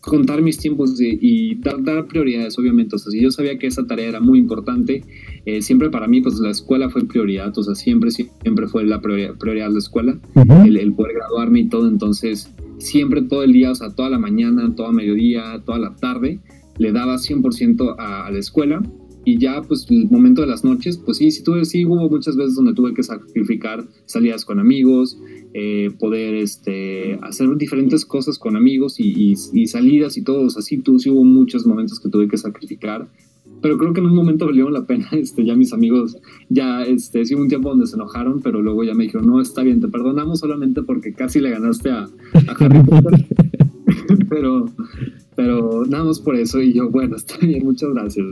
contar 0.00 0.42
mis 0.42 0.58
tiempos 0.58 1.00
y 1.00 1.54
dar, 1.60 1.82
dar, 1.82 2.06
prioridades, 2.06 2.58
obviamente. 2.58 2.96
O 2.96 2.98
sea, 2.98 3.12
si 3.12 3.22
yo 3.22 3.30
sabía 3.30 3.58
que 3.58 3.68
esa 3.68 3.86
tarea 3.86 4.08
era 4.08 4.20
muy 4.20 4.38
importante, 4.38 5.02
eh, 5.46 5.62
siempre 5.62 5.88
para 5.88 6.08
mí, 6.08 6.20
pues 6.20 6.40
la 6.40 6.50
escuela 6.50 6.90
fue 6.90 7.06
prioridad, 7.06 7.56
o 7.56 7.62
sea, 7.62 7.74
siempre, 7.74 8.10
siempre 8.10 8.66
fue 8.66 8.84
la 8.84 9.00
prioridad, 9.00 9.36
prioridad 9.38 9.70
la 9.70 9.78
escuela, 9.78 10.18
el, 10.64 10.76
el, 10.76 10.92
poder 10.94 11.14
graduarme 11.14 11.60
y 11.60 11.68
todo. 11.68 11.88
Entonces, 11.88 12.52
siempre 12.84 13.22
todo 13.22 13.42
el 13.42 13.52
día, 13.52 13.70
o 13.70 13.74
sea, 13.74 13.90
toda 13.94 14.10
la 14.10 14.18
mañana, 14.18 14.74
toda 14.74 14.92
mediodía, 14.92 15.62
toda 15.64 15.78
la 15.78 15.96
tarde, 15.96 16.40
le 16.78 16.92
daba 16.92 17.16
100% 17.16 17.96
a, 17.98 18.26
a, 18.26 18.30
la 18.30 18.38
escuela. 18.38 18.82
Y 19.26 19.38
ya 19.38 19.62
pues 19.62 19.86
el 19.88 20.10
momento 20.10 20.42
de 20.42 20.48
las 20.48 20.64
noches, 20.64 20.98
pues 20.98 21.16
sí, 21.16 21.30
sí, 21.30 21.42
tuve, 21.42 21.64
sí 21.64 21.86
hubo 21.86 22.08
muchas 22.10 22.36
veces 22.36 22.56
donde 22.56 22.74
tuve 22.74 22.92
que 22.92 23.02
sacrificar 23.02 23.82
salidas 24.04 24.44
con 24.44 24.58
amigos, 24.58 25.18
eh, 25.56 25.92
poder 26.00 26.34
este, 26.34 27.16
hacer 27.22 27.48
diferentes 27.56 28.04
cosas 28.04 28.40
con 28.40 28.56
amigos 28.56 28.96
y, 28.98 29.36
salidas 29.66 30.16
y 30.16 30.22
todo, 30.24 30.42
o 30.42 30.50
sea, 30.50 30.62
sí, 30.62 30.82
sí 30.98 31.10
hubo 31.10 31.22
muchos 31.22 31.64
momentos 31.64 32.00
que 32.00 32.08
tuve 32.08 32.26
que 32.26 32.36
sacrificar 32.36 33.08
pero 33.64 33.78
creo 33.78 33.94
que 33.94 34.00
en 34.00 34.08
un 34.08 34.14
momento 34.14 34.44
valió 34.44 34.68
la 34.68 34.86
pena, 34.86 35.08
este, 35.12 35.42
ya 35.42 35.56
mis 35.56 35.72
amigos, 35.72 36.18
ya, 36.50 36.82
este, 36.82 37.24
sí 37.24 37.34
hubo 37.34 37.44
un 37.44 37.48
tiempo 37.48 37.70
donde 37.70 37.86
se 37.86 37.96
enojaron, 37.96 38.42
pero 38.42 38.60
luego 38.60 38.84
ya 38.84 38.92
me 38.92 39.04
dijeron, 39.04 39.26
no, 39.26 39.40
está 39.40 39.62
bien, 39.62 39.80
te 39.80 39.88
perdonamos 39.88 40.40
solamente 40.40 40.82
porque 40.82 41.14
casi 41.14 41.40
le 41.40 41.48
ganaste 41.48 41.90
a, 41.90 42.06
Harry 42.60 42.82
Potter, 42.82 43.26
pero, 44.28 44.66
pero 45.34 45.86
nada 45.86 46.04
más 46.04 46.20
por 46.20 46.36
eso, 46.36 46.60
y 46.60 46.74
yo, 46.74 46.90
bueno, 46.90 47.16
está 47.16 47.38
bien, 47.38 47.64
muchas 47.64 47.88
gracias, 47.94 48.26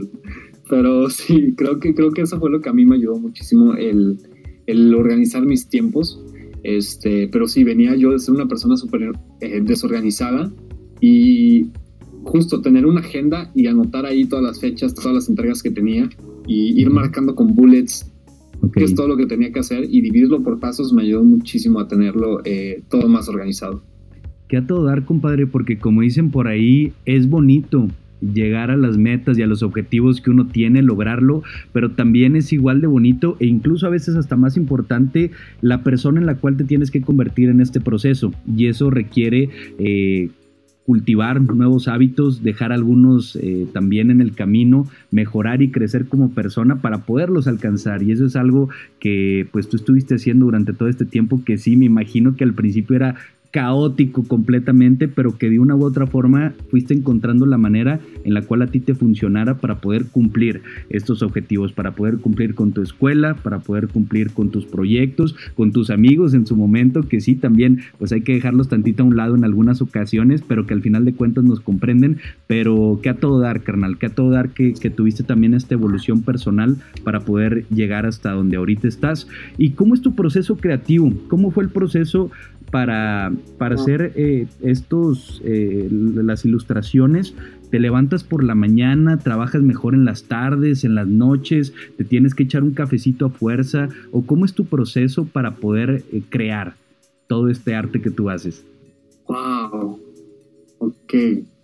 pero 0.69 1.09
sí, 1.09 1.55
creo 1.57 1.79
que, 1.79 1.95
creo 1.95 2.11
que 2.11 2.21
eso 2.21 2.39
fue 2.39 2.51
lo 2.51 2.61
que 2.61 2.69
a 2.69 2.73
mí 2.73 2.85
me 2.85 2.97
ayudó 2.97 3.17
muchísimo, 3.17 3.73
el, 3.73 4.19
el 4.67 4.93
organizar 4.93 5.43
mis 5.47 5.67
tiempos, 5.67 6.23
este, 6.61 7.27
pero 7.29 7.47
sí, 7.47 7.63
venía 7.63 7.95
yo 7.95 8.11
de 8.11 8.19
ser 8.19 8.35
una 8.35 8.47
persona 8.47 8.77
súper 8.77 9.13
eh, 9.41 9.61
desorganizada, 9.63 10.53
y 11.01 11.71
justo 12.23 12.61
tener 12.61 12.85
una 12.85 13.01
agenda 13.01 13.51
y 13.55 13.67
anotar 13.67 14.05
ahí 14.05 14.25
todas 14.25 14.45
las 14.45 14.59
fechas, 14.59 14.93
todas 14.93 15.13
las 15.13 15.29
entregas 15.29 15.61
que 15.61 15.71
tenía 15.71 16.09
y 16.47 16.79
ir 16.79 16.89
marcando 16.89 17.35
con 17.35 17.55
bullets 17.55 18.09
qué 18.71 18.83
es 18.83 18.95
todo 18.95 19.07
lo 19.07 19.17
que 19.17 19.25
tenía 19.25 19.51
que 19.51 19.59
hacer 19.59 19.85
y 19.89 20.01
dividirlo 20.01 20.41
por 20.41 20.59
pasos 20.59 20.93
me 20.93 21.03
ayudó 21.03 21.23
muchísimo 21.23 21.79
a 21.79 21.87
tenerlo 21.87 22.41
eh, 22.45 22.81
todo 22.89 23.07
más 23.09 23.27
organizado. 23.27 23.83
Que 24.47 24.57
a 24.57 24.67
todo 24.67 24.85
dar, 24.85 25.05
compadre, 25.05 25.47
porque 25.47 25.77
como 25.77 26.01
dicen 26.01 26.31
por 26.31 26.47
ahí, 26.47 26.93
es 27.05 27.29
bonito 27.29 27.87
llegar 28.21 28.71
a 28.71 28.77
las 28.77 28.97
metas 28.97 29.37
y 29.37 29.41
a 29.41 29.47
los 29.47 29.63
objetivos 29.63 30.21
que 30.21 30.29
uno 30.29 30.47
tiene, 30.47 30.81
lograrlo, 30.81 31.43
pero 31.73 31.91
también 31.91 32.37
es 32.37 32.53
igual 32.53 32.79
de 32.79 32.87
bonito 32.87 33.35
e 33.39 33.47
incluso 33.47 33.85
a 33.85 33.89
veces 33.89 34.15
hasta 34.15 34.37
más 34.37 34.55
importante 34.55 35.31
la 35.61 35.83
persona 35.83 36.21
en 36.21 36.25
la 36.25 36.35
cual 36.35 36.55
te 36.55 36.63
tienes 36.63 36.89
que 36.89 37.01
convertir 37.01 37.49
en 37.49 37.59
este 37.59 37.81
proceso. 37.81 38.31
Y 38.55 38.67
eso 38.67 38.89
requiere 38.89 39.49
eh, 39.77 40.29
cultivar 40.85 41.41
nuevos 41.41 41.87
hábitos, 41.87 42.43
dejar 42.43 42.71
algunos 42.71 43.37
eh, 43.37 43.67
también 43.71 44.11
en 44.11 44.19
el 44.19 44.33
camino, 44.33 44.87
mejorar 45.11 45.61
y 45.61 45.71
crecer 45.71 46.07
como 46.07 46.31
persona 46.31 46.81
para 46.81 46.99
poderlos 46.99 47.47
alcanzar. 47.47 48.03
Y 48.03 48.11
eso 48.11 48.25
es 48.25 48.35
algo 48.35 48.69
que 48.99 49.47
pues 49.51 49.69
tú 49.69 49.77
estuviste 49.77 50.15
haciendo 50.15 50.45
durante 50.45 50.73
todo 50.73 50.89
este 50.89 51.05
tiempo 51.05 51.41
que 51.45 51.57
sí, 51.57 51.77
me 51.77 51.85
imagino 51.85 52.35
que 52.35 52.43
al 52.43 52.53
principio 52.53 52.95
era 52.95 53.15
caótico 53.53 54.23
completamente, 54.23 55.07
pero 55.07 55.37
que 55.37 55.47
de 55.47 55.59
una 55.59 55.75
u 55.75 55.85
otra 55.85 56.07
forma 56.07 56.53
fuiste 56.71 56.95
encontrando 56.95 57.45
la 57.45 57.59
manera 57.59 57.99
en 58.23 58.33
la 58.33 58.41
cual 58.41 58.63
a 58.63 58.67
ti 58.67 58.79
te 58.79 58.95
funcionara 58.95 59.59
para 59.59 59.79
poder 59.79 60.07
cumplir 60.07 60.63
estos 60.89 61.21
objetivos, 61.21 61.71
para 61.71 61.91
poder 61.91 62.17
cumplir 62.17 62.55
con 62.55 62.71
tu 62.71 62.81
escuela, 62.81 63.35
para 63.35 63.59
poder 63.59 63.89
cumplir 63.89 64.31
con 64.31 64.49
tus 64.49 64.65
proyectos, 64.65 65.35
con 65.55 65.71
tus 65.71 65.91
amigos 65.91 66.33
en 66.33 66.47
su 66.47 66.55
momento, 66.55 67.07
que 67.07 67.21
sí, 67.21 67.35
también 67.35 67.81
pues 67.99 68.11
hay 68.11 68.21
que 68.21 68.33
dejarlos 68.33 68.69
tantito 68.69 69.03
a 69.03 69.05
un 69.05 69.17
lado 69.17 69.35
en 69.35 69.43
algunas 69.43 69.83
ocasiones, 69.83 70.41
pero 70.41 70.65
que 70.65 70.73
al 70.73 70.81
final 70.81 71.05
de 71.05 71.13
cuentas 71.13 71.43
nos 71.43 71.59
comprenden, 71.59 72.17
pero 72.47 72.99
que 73.03 73.09
a 73.09 73.17
todo 73.17 73.39
dar, 73.39 73.61
carnal, 73.61 73.99
que 73.99 74.07
a 74.07 74.15
todo 74.15 74.31
dar 74.31 74.49
que, 74.49 74.73
que 74.73 74.89
tuviste 74.89 75.21
también 75.21 75.53
esta 75.53 75.75
evolución 75.75 76.23
personal 76.23 76.77
para 77.03 77.19
poder 77.19 77.67
llegar 77.69 78.07
hasta 78.07 78.31
donde 78.31 78.57
ahorita 78.57 78.87
estás. 78.87 79.27
¿Y 79.59 79.71
cómo 79.71 79.93
es 79.93 80.01
tu 80.01 80.15
proceso 80.15 80.57
creativo? 80.57 81.13
¿Cómo 81.27 81.51
fue 81.51 81.65
el 81.65 81.69
proceso 81.69 82.31
para, 82.73 83.31
para 83.59 83.75
hacer 83.75 84.13
eh, 84.15 84.47
estos, 84.63 85.43
eh, 85.45 85.87
las 85.91 86.43
ilustraciones, 86.43 87.35
te 87.69 87.79
levantas 87.79 88.23
por 88.23 88.43
la 88.43 88.55
mañana, 88.55 89.19
trabajas 89.19 89.61
mejor 89.61 89.93
en 89.93 90.05
las 90.05 90.23
tardes, 90.23 90.83
en 90.83 90.95
las 90.95 91.07
noches, 91.07 91.71
te 91.97 92.03
tienes 92.03 92.33
que 92.33 92.41
echar 92.41 92.63
un 92.63 92.71
cafecito 92.73 93.27
a 93.27 93.29
fuerza, 93.29 93.89
o 94.09 94.23
cómo 94.23 94.43
es 94.43 94.55
tu 94.55 94.65
proceso 94.65 95.25
para 95.25 95.57
poder 95.57 96.03
eh, 96.11 96.23
crear 96.29 96.73
todo 97.27 97.47
este 97.47 97.75
arte 97.75 98.01
que 98.01 98.09
tú 98.09 98.31
haces. 98.31 98.65
Wow, 99.27 99.99
ok, 100.79 101.13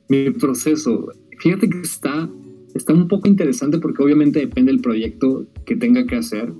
mi 0.10 0.30
proceso, 0.30 1.12
fíjate 1.40 1.72
que 1.72 1.82
está, 1.82 2.30
está 2.76 2.94
un 2.94 3.08
poco 3.08 3.28
interesante 3.28 3.80
porque 3.80 4.04
obviamente 4.04 4.42
depende 4.42 4.72
del 4.72 4.82
proyecto 4.82 5.48
que 5.66 5.76
tenga 5.76 6.06
que 6.06 6.18
hacer. 6.18 6.54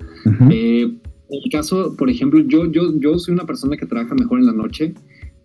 En 1.30 1.42
el 1.44 1.52
caso, 1.52 1.96
por 1.98 2.10
ejemplo, 2.10 2.40
yo, 2.42 2.72
yo, 2.72 2.98
yo 3.00 3.20
soy 3.20 3.34
una 3.34 3.46
persona 3.46 3.78
que 3.78 3.86
trabaja 3.86 4.16
mejor 4.16 4.40
en 4.40 4.46
la 4.48 4.54
noche. 4.54 4.94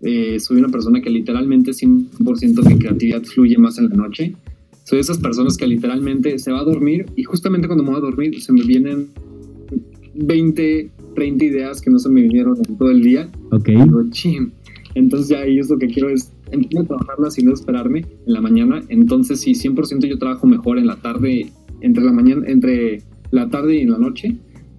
Eh, 0.01 0.39
soy 0.41 0.59
una 0.59 0.69
persona 0.69 1.01
que 1.01 1.11
literalmente 1.11 1.73
100% 1.73 2.67
mi 2.69 2.79
creatividad 2.79 3.23
fluye 3.23 3.59
más 3.59 3.79
en 3.79 3.91
la 3.91 3.97
noche. 3.97 4.35
Soy 4.85 4.97
de 4.97 5.01
esas 5.01 5.19
personas 5.19 5.57
que 5.57 5.67
literalmente 5.67 6.39
se 6.39 6.53
va 6.53 6.61
a 6.61 6.65
dormir 6.65 7.07
y 7.17 7.25
justamente 7.25 7.67
cuando 7.67 7.85
me 7.85 7.91
voy 7.91 7.99
a 7.99 8.03
dormir 8.03 8.41
se 8.43 8.53
me 8.53 8.63
vienen 8.63 9.09
20, 10.15 10.91
30 11.15 11.45
ideas 11.45 11.81
que 11.81 11.91
no 11.91 11.99
se 11.99 12.09
me 12.09 12.23
vinieron 12.23 12.57
en 12.67 12.77
todo 12.77 12.91
el 12.91 13.03
día. 13.03 13.31
Ok. 13.51 13.69
Entonces 14.95 15.29
ya 15.29 15.41
ahí 15.41 15.59
es 15.59 15.71
lo 15.71 15.79
que 15.79 15.89
quiero 15.89 16.09
es 16.09 16.33
empezar 16.51 16.85
a 16.85 16.87
trabajarlas 16.87 17.39
y 17.39 17.43
no 17.43 17.53
esperarme 17.53 18.01
en 18.27 18.33
la 18.33 18.41
mañana. 18.41 18.83
Entonces 18.89 19.41
sí, 19.41 19.53
100% 19.53 20.07
yo 20.07 20.19
trabajo 20.19 20.47
mejor 20.47 20.79
en 20.79 20.87
la 20.87 20.97
tarde, 20.97 21.51
entre 21.81 22.05
la 22.05 22.13
mañana, 22.13 22.47
entre 22.47 23.03
la 23.31 23.49
tarde 23.49 23.77
y 23.77 23.81
en 23.81 23.91
la 23.91 23.99
noche. 23.99 24.37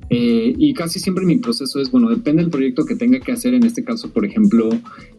Eh, 0.09 0.53
y 0.57 0.73
casi 0.73 0.99
siempre 0.99 1.25
mi 1.25 1.37
proceso 1.37 1.79
es, 1.79 1.89
bueno, 1.89 2.09
depende 2.09 2.43
del 2.43 2.51
proyecto 2.51 2.85
que 2.85 2.95
tenga 2.95 3.19
que 3.19 3.31
hacer. 3.31 3.53
En 3.53 3.63
este 3.63 3.83
caso, 3.83 4.11
por 4.11 4.25
ejemplo, 4.25 4.69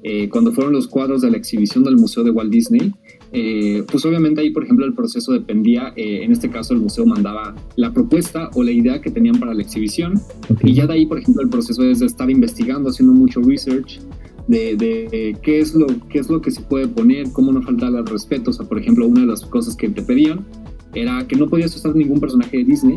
eh, 0.03 0.29
cuando 0.29 0.53
fueron 0.53 0.72
los 0.72 0.87
cuadros 0.87 1.22
de 1.22 1.31
la 1.31 1.37
exhibición 1.37 1.85
del 1.85 1.96
Museo 1.96 2.22
de 2.22 2.31
Walt 2.31 2.51
Disney, 2.51 2.92
eh, 3.33 3.83
pues 3.90 4.05
obviamente 4.05 4.40
ahí, 4.40 4.51
por 4.51 4.64
ejemplo, 4.64 4.87
el 4.87 4.94
proceso 4.94 5.33
dependía, 5.33 5.92
en 5.96 6.31
este 6.33 6.49
caso 6.49 6.75
el 6.75 6.81
museo 6.81 7.05
mandaba 7.05 7.55
la 7.77 7.92
propuesta 7.92 8.51
o 8.55 8.62
la 8.62 8.70
idea 8.70 9.01
que 9.01 9.11
tenían 9.11 9.38
para 9.38 9.55
la 9.55 9.62
exhibición. 9.62 10.20
Y 10.62 10.75
ya 10.75 10.87
de 10.87 10.94
ahí, 10.94 11.07
por 11.07 11.18
ejemplo, 11.18 11.42
el 11.42 11.49
proceso 11.49 11.83
es 11.85 12.01
de 12.01 12.07
estar 12.07 12.31
investigando, 12.31 12.90
haciendo 12.90 13.14
mucho 13.14 13.40
research. 13.42 14.01
De, 14.49 14.77
de, 14.77 15.37
qué, 15.42 15.59
es 15.59 15.75
lo, 15.75 15.88
qué 16.09 16.20
es 16.20 16.31
lo 16.31 16.40
que 16.40 16.53
se 16.53 16.61
puede 16.61 16.87
poner, 16.87 17.33
cómo 17.33 17.51
no 17.51 17.62
faltar 17.62 17.96
al 17.96 18.07
respeto. 18.07 18.51
O 18.51 18.53
sea, 18.53 18.64
por 18.64 18.79
ejemplo, 18.79 19.05
una 19.09 19.22
de 19.22 19.27
las 19.27 19.44
cosas 19.44 19.75
que 19.75 19.88
te 19.88 20.03
pedían 20.03 20.46
era 20.94 21.27
que 21.27 21.35
no 21.35 21.49
podías 21.49 21.75
usar 21.75 21.96
ningún 21.96 22.20
personaje 22.20 22.59
de 22.59 22.64
Disney 22.64 22.96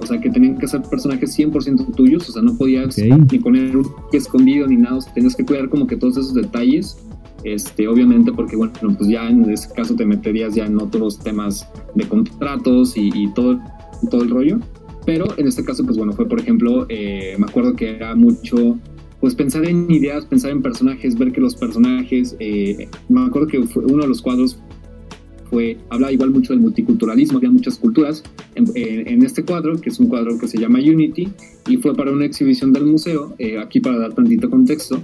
o 0.00 0.06
sea, 0.06 0.20
que 0.20 0.30
tenían 0.30 0.58
que 0.58 0.68
ser 0.68 0.82
personajes 0.82 1.36
100% 1.38 1.94
tuyos, 1.94 2.28
o 2.28 2.32
sea, 2.32 2.42
no 2.42 2.56
podías 2.56 2.96
ni 2.98 3.38
poner 3.38 3.76
un 3.76 3.86
escondido 4.12 4.66
ni 4.66 4.76
nada, 4.76 4.96
o 4.96 5.00
sea, 5.00 5.12
tenías 5.14 5.34
que 5.34 5.44
cuidar 5.44 5.68
como 5.68 5.86
que 5.86 5.96
todos 5.96 6.16
esos 6.16 6.34
detalles, 6.34 6.98
este, 7.44 7.86
obviamente 7.88 8.32
porque, 8.32 8.56
bueno, 8.56 8.72
pues 8.80 9.08
ya 9.08 9.28
en 9.28 9.48
ese 9.50 9.72
caso 9.72 9.94
te 9.94 10.04
meterías 10.04 10.54
ya 10.54 10.66
en 10.66 10.80
otros 10.80 11.18
temas 11.18 11.68
de 11.94 12.06
contratos 12.08 12.94
y, 12.96 13.28
todo, 13.34 13.60
todo 14.10 14.22
el 14.22 14.30
rollo, 14.30 14.58
pero 15.04 15.26
en 15.38 15.46
este 15.46 15.64
caso, 15.64 15.84
pues 15.84 15.96
bueno, 15.96 16.12
fue 16.12 16.26
por 16.26 16.40
ejemplo, 16.40 16.86
eh, 16.88 17.36
me 17.38 17.46
acuerdo 17.46 17.74
que 17.74 17.90
era 17.96 18.14
mucho 18.14 18.76
pues 19.20 19.34
pensar 19.34 19.64
en 19.64 19.90
ideas, 19.90 20.26
pensar 20.26 20.50
en 20.50 20.62
personajes, 20.62 21.16
ver 21.16 21.32
que 21.32 21.40
los 21.40 21.56
personajes, 21.56 22.36
eh, 22.38 22.88
me 23.08 23.22
acuerdo 23.22 23.48
que 23.48 23.62
fue 23.64 23.84
uno 23.84 24.02
de 24.02 24.08
los 24.08 24.20
cuadros 24.20 24.58
fue, 25.50 25.78
habla 25.90 26.12
igual 26.12 26.30
mucho 26.30 26.52
del 26.52 26.60
multiculturalismo, 26.60 27.38
había 27.38 27.50
muchas 27.50 27.78
culturas 27.78 28.22
en, 28.54 29.22
este 29.22 29.44
cuadro, 29.44 29.80
que 29.80 29.90
es 29.90 29.98
un 29.98 30.08
cuadro 30.08 30.38
que 30.38 30.48
se 30.48 30.58
llama 30.58 30.78
Unity, 30.78 31.28
y 31.68 31.76
fue 31.78 31.94
para 31.94 32.10
una 32.10 32.24
exhibición 32.24 32.72
del 32.72 32.86
museo, 32.86 33.34
eh, 33.38 33.58
aquí 33.58 33.80
para 33.80 33.98
dar 33.98 34.14
tantito 34.14 34.50
contexto, 34.50 35.00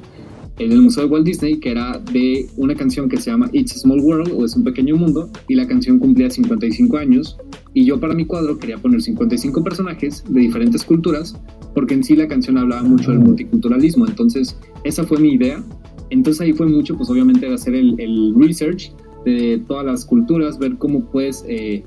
en 0.59 0.70
el 0.70 0.83
Museo 0.83 1.05
de 1.05 1.11
Walt 1.11 1.24
Disney, 1.24 1.57
que 1.59 1.70
era 1.70 1.98
de 2.12 2.46
una 2.57 2.74
canción 2.74 3.09
que 3.09 3.16
se 3.16 3.31
llama 3.31 3.48
It's 3.52 3.74
a 3.74 3.78
Small 3.78 4.00
World 4.00 4.33
o 4.37 4.44
Es 4.44 4.55
un 4.55 4.64
Pequeño 4.64 4.96
Mundo, 4.96 5.31
y 5.48 5.55
la 5.55 5.66
canción 5.66 5.98
cumplía 5.98 6.31
55 6.31 6.96
años, 6.98 7.38
y 7.74 7.85
yo 7.85 7.98
para 7.98 8.14
mi 8.14 8.26
cuadro 8.26 8.59
quería 8.59 8.78
poner 8.78 9.00
55 9.00 9.64
personajes 9.64 10.22
de 10.28 10.40
diferentes 10.40 10.85
culturas, 10.85 11.38
porque 11.74 11.94
en 11.94 12.05
sí 12.05 12.16
la 12.16 12.28
canción 12.28 12.59
hablaba 12.59 12.83
mucho 12.83 13.11
del 13.11 13.20
multiculturalismo, 13.20 14.07
entonces 14.07 14.57
esa 14.85 15.05
fue 15.05 15.18
mi 15.18 15.33
idea. 15.33 15.64
Entonces 16.11 16.42
ahí 16.42 16.52
fue 16.52 16.66
mucho, 16.66 16.94
pues 16.94 17.09
obviamente, 17.09 17.48
de 17.48 17.55
hacer 17.55 17.74
el 17.74 18.35
research 18.37 18.92
de 19.24 19.62
todas 19.66 19.85
las 19.85 20.04
culturas, 20.04 20.58
ver 20.58 20.76
cómo 20.78 21.11
puedes 21.11 21.44
eh, 21.48 21.85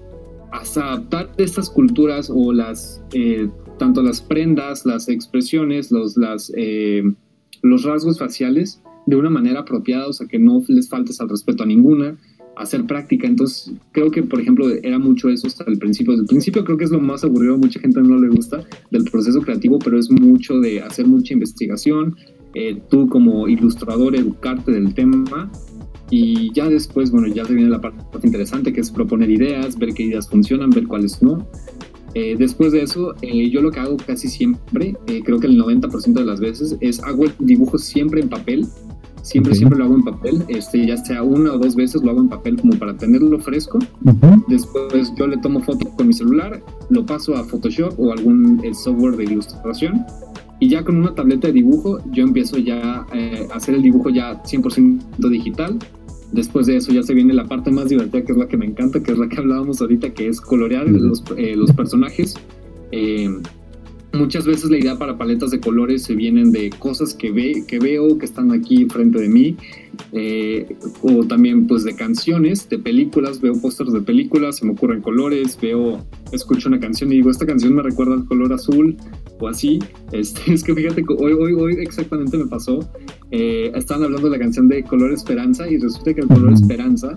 adaptar 0.51 1.31
estas 1.37 1.69
culturas 1.69 2.31
o 2.33 2.53
las, 2.53 3.03
eh, 3.13 3.49
tanto 3.77 4.01
las 4.01 4.21
prendas, 4.21 4.85
las 4.85 5.09
expresiones, 5.09 5.91
los, 5.91 6.17
las, 6.17 6.51
eh, 6.55 7.03
los 7.61 7.83
rasgos 7.83 8.19
faciales 8.19 8.81
de 9.05 9.15
una 9.15 9.29
manera 9.29 9.61
apropiada, 9.61 10.07
o 10.07 10.13
sea, 10.13 10.27
que 10.27 10.39
no 10.39 10.63
les 10.67 10.89
faltes 10.89 11.19
al 11.21 11.29
respeto 11.29 11.63
a 11.63 11.65
ninguna, 11.65 12.17
hacer 12.55 12.85
práctica. 12.85 13.27
Entonces, 13.27 13.73
creo 13.91 14.09
que, 14.09 14.23
por 14.23 14.39
ejemplo, 14.39 14.69
era 14.69 14.97
mucho 14.97 15.29
eso 15.29 15.45
hasta 15.45 15.65
el 15.65 15.77
principio. 15.77 16.13
Desde 16.13 16.23
el 16.23 16.27
principio 16.27 16.63
creo 16.63 16.77
que 16.77 16.85
es 16.85 16.91
lo 16.91 17.01
más 17.01 17.23
aburrido, 17.23 17.57
mucha 17.57 17.79
gente 17.79 18.01
no 18.01 18.17
le 18.17 18.29
gusta 18.29 18.63
del 18.91 19.03
proceso 19.03 19.41
creativo, 19.41 19.77
pero 19.79 19.99
es 19.99 20.09
mucho 20.09 20.59
de 20.59 20.81
hacer 20.81 21.05
mucha 21.05 21.33
investigación, 21.33 22.15
tú 22.89 23.09
como 23.09 23.49
ilustrador 23.49 24.15
educarte 24.15 24.71
del 24.71 24.93
tema 24.93 25.51
y 26.09 26.53
ya 26.53 26.67
después, 26.67 27.11
bueno, 27.11 27.27
ya 27.27 27.45
se 27.45 27.53
viene 27.53 27.69
la 27.69 27.81
parte 27.81 27.97
interesante 28.23 28.71
que 28.71 28.81
es 28.81 28.91
proponer 28.91 29.29
ideas, 29.29 29.77
ver 29.77 29.93
qué 29.93 30.03
ideas 30.03 30.29
funcionan, 30.29 30.69
ver 30.69 30.87
cuáles 30.87 31.21
no. 31.21 31.45
Eh, 32.13 32.35
después 32.37 32.71
de 32.71 32.81
eso, 32.81 33.13
eh, 33.21 33.49
yo 33.49 33.61
lo 33.61 33.71
que 33.71 33.79
hago 33.79 33.97
casi 33.97 34.29
siempre, 34.29 34.95
eh, 35.07 35.21
creo 35.23 35.39
que 35.39 35.47
el 35.47 35.57
90% 35.57 36.13
de 36.13 36.25
las 36.25 36.39
veces, 36.39 36.77
es 36.79 37.03
hago 37.03 37.25
el 37.25 37.33
dibujo 37.39 37.77
siempre 37.77 38.21
en 38.21 38.29
papel. 38.29 38.65
Siempre, 39.21 39.55
siempre 39.55 39.79
lo 39.79 39.85
hago 39.85 39.95
en 39.95 40.03
papel. 40.03 40.43
Este, 40.47 40.85
ya 40.85 40.97
sea 40.97 41.23
una 41.23 41.53
o 41.53 41.57
dos 41.57 41.75
veces 41.75 42.03
lo 42.03 42.11
hago 42.11 42.21
en 42.21 42.29
papel 42.29 42.61
como 42.61 42.77
para 42.77 42.95
tenerlo 42.95 43.39
fresco. 43.39 43.79
Después 44.47 45.11
yo 45.17 45.25
le 45.25 45.37
tomo 45.37 45.61
foto 45.61 45.89
con 45.97 46.07
mi 46.07 46.13
celular, 46.13 46.61
lo 46.89 47.05
paso 47.07 47.35
a 47.35 47.43
Photoshop 47.43 47.99
o 47.99 48.13
algún 48.13 48.61
software 48.75 49.17
de 49.17 49.23
ilustración 49.23 50.05
y 50.59 50.69
ya 50.69 50.83
con 50.83 50.97
una 50.97 51.13
tableta 51.13 51.47
de 51.47 51.53
dibujo 51.53 51.99
yo 52.11 52.23
empiezo 52.23 52.57
ya 52.57 53.05
eh, 53.13 53.47
a 53.51 53.55
hacer 53.55 53.75
el 53.75 53.81
dibujo 53.81 54.09
ya 54.09 54.41
100% 54.43 55.29
digital. 55.29 55.77
Después 56.31 56.67
de 56.67 56.77
eso 56.77 56.91
ya 56.91 57.03
se 57.03 57.13
viene 57.13 57.33
la 57.33 57.45
parte 57.45 57.71
más 57.71 57.89
divertida, 57.89 58.23
que 58.23 58.31
es 58.31 58.37
la 58.37 58.47
que 58.47 58.57
me 58.57 58.65
encanta, 58.65 59.01
que 59.01 59.11
es 59.11 59.17
la 59.17 59.29
que 59.29 59.37
hablábamos 59.37 59.79
ahorita, 59.81 60.13
que 60.13 60.27
es 60.27 60.41
colorear 60.41 60.89
los, 60.89 61.23
eh, 61.37 61.55
los 61.55 61.71
personajes. 61.71 62.35
Eh, 62.91 63.29
muchas 64.11 64.45
veces 64.45 64.69
la 64.69 64.77
idea 64.77 64.97
para 64.97 65.17
paletas 65.17 65.51
de 65.51 65.59
colores 65.59 66.03
se 66.03 66.15
vienen 66.15 66.51
de 66.51 66.71
cosas 66.71 67.13
que, 67.13 67.31
ve, 67.31 67.63
que 67.67 67.79
veo, 67.79 68.17
que 68.17 68.25
están 68.25 68.51
aquí 68.51 68.85
frente 68.85 69.19
de 69.19 69.29
mí, 69.29 69.55
o 71.01 71.25
también 71.25 71.67
pues 71.67 71.83
de 71.83 71.95
canciones, 71.95 72.67
de 72.69 72.79
películas, 72.79 73.39
veo 73.39 73.53
pósters 73.61 73.93
de 73.93 74.01
películas, 74.01 74.57
se 74.57 74.65
me 74.65 74.71
ocurren 74.71 75.01
colores, 75.01 75.57
veo, 75.61 76.03
escucho 76.31 76.69
una 76.69 76.79
canción 76.79 77.11
y 77.11 77.17
digo, 77.17 77.29
esta 77.29 77.45
canción 77.45 77.75
me 77.75 77.83
recuerda 77.83 78.13
al 78.13 78.25
color 78.25 78.51
azul, 78.51 78.97
o 79.39 79.47
así. 79.47 79.79
Este, 80.11 80.41
es 80.53 80.63
que 80.63 80.73
fíjate 80.73 81.03
hoy, 81.17 81.33
hoy, 81.33 81.53
hoy 81.53 81.73
exactamente 81.79 82.37
me 82.37 82.45
pasó. 82.45 82.79
Eh, 83.31 83.71
estaban 83.75 84.03
hablando 84.03 84.29
de 84.29 84.37
la 84.37 84.43
canción 84.43 84.67
de 84.67 84.83
Color 84.83 85.11
Esperanza 85.11 85.69
y 85.69 85.77
resulta 85.77 86.13
que 86.13 86.21
el 86.21 86.27
color 86.27 86.53
Esperanza 86.53 87.15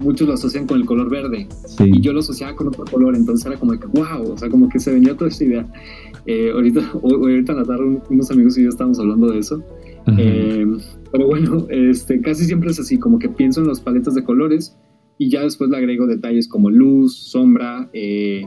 muchos 0.00 0.26
lo 0.26 0.34
asocian 0.34 0.66
con 0.66 0.80
el 0.80 0.86
color 0.86 1.10
verde 1.10 1.46
y 1.78 2.00
yo 2.00 2.12
lo 2.12 2.20
asociaba 2.20 2.56
con 2.56 2.68
otro 2.68 2.84
color, 2.84 3.14
entonces 3.14 3.46
era 3.46 3.58
como 3.58 3.78
que 3.78 3.86
wow, 3.86 4.32
o 4.32 4.38
sea, 4.38 4.48
como 4.48 4.68
que 4.68 4.78
se 4.78 4.92
venía 4.92 5.14
toda 5.14 5.28
esta 5.28 5.44
idea. 5.44 5.66
Eh, 6.26 6.50
ahorita, 6.52 6.80
hoy, 7.02 7.14
ahorita 7.14 7.52
en 7.52 7.58
la 7.58 7.64
tarde 7.64 8.00
unos 8.08 8.30
amigos 8.30 8.58
y 8.58 8.64
yo 8.64 8.70
estábamos 8.70 8.98
hablando 8.98 9.28
de 9.28 9.38
eso. 9.38 9.62
Eh, 10.18 10.66
pero 11.12 11.26
bueno, 11.26 11.66
este, 11.70 12.20
casi 12.20 12.44
siempre 12.44 12.70
es 12.70 12.80
así, 12.80 12.98
como 12.98 13.18
que 13.18 13.28
pienso 13.28 13.60
en 13.60 13.68
las 13.68 13.80
paletas 13.80 14.14
de 14.14 14.24
colores, 14.24 14.76
y 15.18 15.28
ya 15.28 15.42
después 15.42 15.68
le 15.68 15.76
agrego 15.76 16.06
detalles 16.06 16.48
como 16.48 16.70
luz, 16.70 17.14
sombra, 17.14 17.90
eh, 17.92 18.46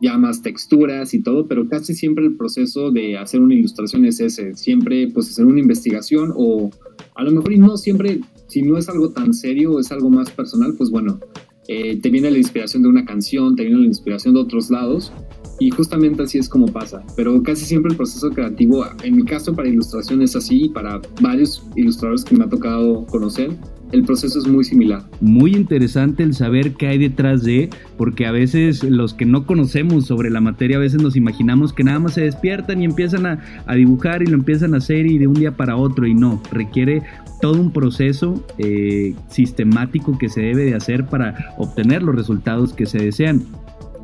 llamas, 0.00 0.42
texturas 0.42 1.14
y 1.14 1.22
todo, 1.22 1.46
pero 1.46 1.68
casi 1.68 1.94
siempre 1.94 2.24
el 2.24 2.36
proceso 2.36 2.90
de 2.90 3.18
hacer 3.18 3.40
una 3.40 3.54
ilustración 3.54 4.04
es 4.04 4.20
ese, 4.20 4.54
siempre 4.54 5.08
pues 5.08 5.30
hacer 5.30 5.44
una 5.46 5.60
investigación 5.60 6.32
o 6.34 6.70
a 7.14 7.22
lo 7.22 7.30
mejor 7.32 7.52
y 7.52 7.58
no 7.58 7.76
siempre, 7.76 8.20
si 8.48 8.62
no 8.62 8.78
es 8.78 8.88
algo 8.88 9.10
tan 9.10 9.34
serio 9.34 9.72
o 9.72 9.80
es 9.80 9.92
algo 9.92 10.10
más 10.10 10.30
personal, 10.30 10.74
pues 10.76 10.90
bueno, 10.90 11.20
eh, 11.68 12.00
te 12.00 12.10
viene 12.10 12.30
la 12.30 12.38
inspiración 12.38 12.82
de 12.82 12.88
una 12.88 13.04
canción, 13.04 13.54
te 13.54 13.62
viene 13.62 13.78
la 13.78 13.86
inspiración 13.86 14.34
de 14.34 14.40
otros 14.40 14.70
lados 14.70 15.12
y 15.60 15.70
justamente 15.70 16.22
así 16.22 16.38
es 16.38 16.48
como 16.48 16.66
pasa, 16.66 17.04
pero 17.16 17.42
casi 17.42 17.64
siempre 17.66 17.92
el 17.92 17.96
proceso 17.96 18.30
creativo, 18.30 18.84
en 19.04 19.16
mi 19.16 19.24
caso 19.24 19.54
para 19.54 19.68
ilustración 19.68 20.22
es 20.22 20.34
así 20.34 20.64
y 20.64 20.68
para 20.70 21.00
varios 21.20 21.62
ilustradores 21.76 22.24
que 22.24 22.34
me 22.34 22.44
ha 22.44 22.48
tocado 22.48 23.04
conocer, 23.06 23.50
el 23.92 24.04
proceso 24.04 24.38
es 24.38 24.46
muy 24.46 24.64
similar. 24.64 25.02
Muy 25.20 25.54
interesante 25.54 26.22
el 26.22 26.34
saber 26.34 26.74
qué 26.74 26.88
hay 26.88 26.98
detrás 26.98 27.42
de, 27.42 27.70
porque 27.96 28.26
a 28.26 28.32
veces 28.32 28.82
los 28.84 29.14
que 29.14 29.24
no 29.24 29.46
conocemos 29.46 30.06
sobre 30.06 30.30
la 30.30 30.40
materia, 30.40 30.76
a 30.76 30.80
veces 30.80 31.02
nos 31.02 31.16
imaginamos 31.16 31.72
que 31.72 31.84
nada 31.84 31.98
más 31.98 32.14
se 32.14 32.22
despiertan 32.22 32.82
y 32.82 32.84
empiezan 32.84 33.26
a, 33.26 33.40
dibujar 33.74 34.22
y 34.22 34.26
lo 34.26 34.34
empiezan 34.34 34.74
a 34.74 34.78
hacer 34.78 35.06
y 35.06 35.18
de 35.18 35.26
un 35.26 35.34
día 35.34 35.56
para 35.56 35.76
otro 35.76 36.06
y 36.06 36.14
no, 36.14 36.42
requiere 36.52 37.02
todo 37.40 37.60
un 37.60 37.72
proceso 37.72 38.44
eh, 38.58 39.14
sistemático 39.28 40.18
que 40.18 40.28
se 40.28 40.42
debe 40.42 40.64
de 40.64 40.74
hacer 40.74 41.06
para 41.06 41.54
obtener 41.56 42.02
los 42.02 42.14
resultados 42.14 42.72
que 42.72 42.86
se 42.86 42.98
desean. 42.98 43.44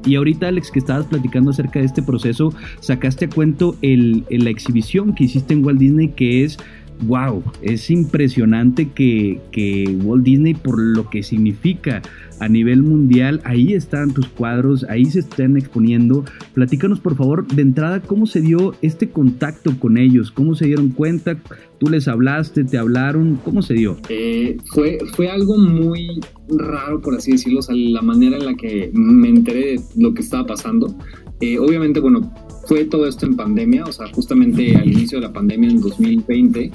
Y 0.07 0.15
ahorita, 0.15 0.49
Alex, 0.49 0.71
que 0.71 0.79
estabas 0.79 1.07
platicando 1.07 1.51
acerca 1.51 1.81
de 1.81 1.87
este 1.87 2.01
proceso, 2.01 2.55
sacaste 2.81 3.25
a 3.25 3.29
cuento 3.29 3.77
el, 3.83 4.25
la 4.31 4.51
exhibición 4.51 5.15
que 5.15 5.25
hiciste 5.25 5.53
en 5.53 5.65
Walt 5.65 5.81
Disney, 5.81 6.09
que 6.09 6.45
es 6.45 6.59
wow, 7.03 7.43
es 7.63 7.91
impresionante 7.91 8.91
que, 8.91 9.41
que, 9.53 9.97
Walt 10.03 10.25
Disney, 10.25 10.55
por 10.55 10.81
lo 10.81 11.09
que 11.11 11.23
significa 11.23 12.03
a 12.39 12.49
nivel 12.49 12.83
mundial, 12.83 13.41
ahí 13.45 13.73
están 13.73 14.13
tus 14.13 14.29
cuadros, 14.29 14.85
ahí 14.85 15.07
se 15.07 15.21
están 15.21 15.57
exponiendo. 15.57 16.25
Platícanos, 16.55 17.01
por 17.01 17.17
favor, 17.17 17.47
de 17.47 17.63
entrada, 17.63 18.01
cómo 18.01 18.27
se 18.27 18.41
dio 18.41 18.75
este 18.83 19.09
contacto 19.09 19.79
con 19.79 19.97
ellos, 19.97 20.31
cómo 20.31 20.55
se 20.55 20.67
dieron 20.67 20.91
cuenta, 20.91 21.39
tú 21.79 21.89
les 21.89 22.09
hablaste, 22.09 22.65
te 22.65 22.79
hablaron, 22.79 23.39
¿cómo 23.45 23.63
se 23.63 23.75
dio? 23.75 23.97
Eh, 24.09 24.57
fue, 24.67 24.99
fue 25.15 25.31
algo 25.31 25.57
muy 25.57 26.21
raro, 26.49 27.01
por 27.01 27.15
así 27.15 27.33
decirlo, 27.33 27.61
o 27.61 27.73
la 27.73 28.03
manera 28.03 28.37
en 28.37 28.47
la 28.47 28.55
que 28.55 28.91
me 28.93 29.29
enteré 29.29 29.77
de 29.77 29.81
lo 29.97 30.15
que 30.15 30.23
estaba 30.23 30.47
pasando. 30.47 30.95
Eh, 31.41 31.59
obviamente, 31.59 32.01
bueno, 32.01 32.33
fue 32.67 32.85
todo 32.85 33.07
esto 33.07 33.27
en 33.27 33.37
pandemia, 33.37 33.85
o 33.85 33.93
sea, 33.93 34.07
justamente 34.13 34.77
al 34.77 34.89
inicio 34.89 35.19
de 35.19 35.27
la 35.27 35.33
pandemia 35.33 35.71
en 35.71 35.81
2020, 35.81 36.73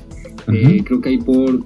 eh, 0.53 0.83
creo 0.85 1.01
que 1.01 1.09
ahí 1.09 1.17
por, 1.17 1.65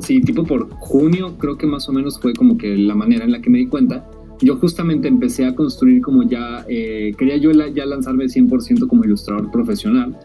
sí, 0.00 0.20
tipo 0.20 0.44
por 0.44 0.68
junio, 0.70 1.36
creo 1.38 1.56
que 1.56 1.66
más 1.66 1.88
o 1.88 1.92
menos 1.92 2.20
fue 2.20 2.34
como 2.34 2.58
que 2.58 2.76
la 2.76 2.94
manera 2.94 3.24
en 3.24 3.32
la 3.32 3.40
que 3.40 3.50
me 3.50 3.58
di 3.58 3.66
cuenta. 3.66 4.08
Yo 4.40 4.56
justamente 4.56 5.08
empecé 5.08 5.46
a 5.46 5.54
construir 5.54 6.00
como 6.00 6.22
ya, 6.22 6.64
eh, 6.68 7.12
quería 7.18 7.36
yo 7.38 7.50
ya 7.50 7.86
lanzarme 7.86 8.26
100% 8.26 8.86
como 8.86 9.04
ilustrador 9.04 9.50
profesional. 9.50 10.16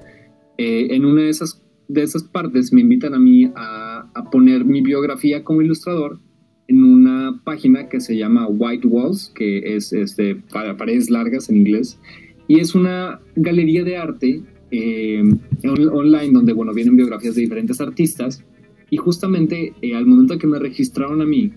Eh, 0.58 0.88
en 0.91 1.06
una 1.06 1.21
de 1.21 1.30
esas, 1.30 1.62
de 1.88 2.04
esas 2.04 2.23
partes 2.23 2.71
me 2.71 2.82
invitan 2.82 3.15
a 3.15 3.19
mí 3.19 3.52
a, 3.56 4.08
a 4.13 4.30
poner 4.30 4.65
mi 4.65 4.82
biografía 4.82 5.43
como 5.43 5.62
ilustrador 5.62 6.19
en 6.67 6.84
una 6.84 7.41
página 7.43 7.89
que 7.89 7.99
se 7.99 8.17
llama 8.17 8.47
White 8.47 8.88
Walls, 8.88 9.32
que 9.36 9.76
es 9.76 9.91
este, 9.93 10.36
para 10.36 10.78
paredes 10.78 11.10
largas 11.10 11.49
en 11.49 11.58
inglés, 11.58 11.99
y 12.47 12.60
es 12.60 12.75
una 12.75 13.19
galería 13.36 13.84
de 13.84 13.97
arte 13.97 14.41
eh, 14.71 15.23
online 15.63 16.32
donde, 16.32 16.53
bueno, 16.53 16.73
vienen 16.73 16.95
biografías 16.95 17.36
de 17.36 17.41
diferentes 17.41 17.79
artistas. 17.79 18.43
Y 18.89 18.97
justamente 18.97 19.73
eh, 19.82 19.95
al 19.95 20.06
momento 20.06 20.38
que 20.38 20.47
me 20.47 20.60
registraron 20.60 21.21
a 21.21 21.25
mí, 21.25 21.51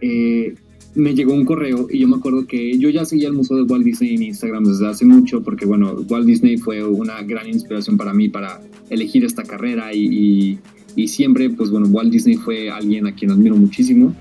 eh, 0.00 0.54
me 0.94 1.14
llegó 1.14 1.34
un 1.34 1.44
correo 1.44 1.86
y 1.90 1.98
yo 1.98 2.08
me 2.08 2.16
acuerdo 2.16 2.46
que 2.46 2.76
yo 2.78 2.88
ya 2.90 3.04
seguía 3.04 3.28
el 3.28 3.34
Museo 3.34 3.56
de 3.56 3.62
Walt 3.64 3.84
Disney 3.84 4.14
en 4.14 4.22
Instagram 4.22 4.64
desde 4.64 4.86
hace 4.86 5.04
mucho 5.04 5.42
porque, 5.42 5.66
bueno, 5.66 5.94
Walt 6.08 6.26
Disney 6.26 6.56
fue 6.56 6.84
una 6.84 7.22
gran 7.22 7.48
inspiración 7.48 7.96
para 7.96 8.12
mí 8.12 8.28
para 8.28 8.60
elegir 8.90 9.24
esta 9.24 9.42
carrera 9.44 9.94
y, 9.94 10.58
y 10.96 11.08
siempre, 11.08 11.50
pues 11.50 11.70
bueno, 11.70 11.86
Walt 11.88 12.10
Disney 12.10 12.36
fue 12.36 12.70
alguien 12.70 13.06
a 13.06 13.14
quien 13.14 13.30
admiro 13.30 13.56
muchísimo 13.56 14.14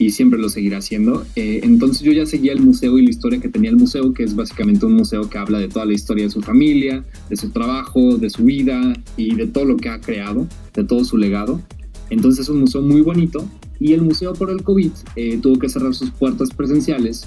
y 0.00 0.10
siempre 0.10 0.38
lo 0.38 0.48
seguirá 0.48 0.78
haciendo. 0.78 1.26
Eh, 1.36 1.60
entonces 1.62 2.00
yo 2.00 2.10
ya 2.10 2.24
seguía 2.24 2.52
el 2.52 2.60
museo 2.60 2.98
y 2.98 3.04
la 3.04 3.10
historia 3.10 3.38
que 3.38 3.50
tenía 3.50 3.68
el 3.68 3.76
museo, 3.76 4.14
que 4.14 4.24
es 4.24 4.34
básicamente 4.34 4.86
un 4.86 4.94
museo 4.94 5.28
que 5.28 5.36
habla 5.36 5.58
de 5.58 5.68
toda 5.68 5.84
la 5.84 5.92
historia 5.92 6.24
de 6.24 6.30
su 6.30 6.40
familia, 6.40 7.04
de 7.28 7.36
su 7.36 7.50
trabajo, 7.50 8.16
de 8.16 8.30
su 8.30 8.42
vida 8.44 8.94
y 9.18 9.34
de 9.34 9.46
todo 9.46 9.66
lo 9.66 9.76
que 9.76 9.90
ha 9.90 10.00
creado, 10.00 10.48
de 10.74 10.84
todo 10.84 11.04
su 11.04 11.18
legado. 11.18 11.60
Entonces 12.08 12.44
es 12.44 12.48
un 12.48 12.60
museo 12.60 12.80
muy 12.80 13.02
bonito 13.02 13.46
y 13.78 13.92
el 13.92 14.00
museo 14.00 14.32
por 14.32 14.50
el 14.50 14.62
COVID 14.62 14.90
eh, 15.16 15.38
tuvo 15.40 15.58
que 15.58 15.68
cerrar 15.68 15.94
sus 15.94 16.10
puertas 16.10 16.48
presenciales, 16.48 17.26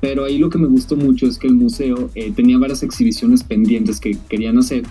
pero 0.00 0.24
ahí 0.24 0.38
lo 0.38 0.50
que 0.50 0.58
me 0.58 0.66
gustó 0.66 0.96
mucho 0.96 1.28
es 1.28 1.38
que 1.38 1.46
el 1.46 1.54
museo 1.54 2.10
eh, 2.16 2.32
tenía 2.34 2.58
varias 2.58 2.82
exhibiciones 2.82 3.44
pendientes 3.44 4.00
que 4.00 4.18
querían 4.28 4.58
hacer 4.58 4.82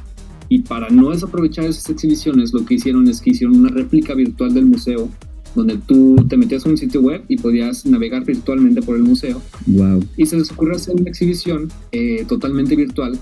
y 0.48 0.60
para 0.60 0.90
no 0.90 1.12
desaprovechar 1.12 1.66
esas 1.66 1.90
exhibiciones 1.90 2.54
lo 2.54 2.66
que 2.66 2.76
hicieron 2.76 3.08
es 3.10 3.20
que 3.22 3.32
hicieron 3.32 3.58
una 3.58 3.70
réplica 3.70 4.16
virtual 4.16 4.54
del 4.54 4.66
museo 4.66 5.10
donde 5.56 5.78
tú 5.78 6.16
te 6.28 6.38
metías 6.38 6.66
a 6.66 6.70
un 6.70 6.78
sitio 6.78 7.02
web 7.02 7.24
y 7.28 7.38
podías 7.38 7.86
navegar 7.86 8.26
virtualmente 8.26 8.82
por 8.82 8.96
el 8.96 9.04
museo. 9.04 9.42
Wow. 9.68 10.04
Y 10.18 10.26
se 10.26 10.38
les 10.38 10.52
ocurrió 10.52 10.76
hacer 10.76 10.96
una 10.96 11.10
exhibición 11.10 11.70
eh, 11.92 12.26
totalmente 12.28 12.76
virtual 12.76 13.18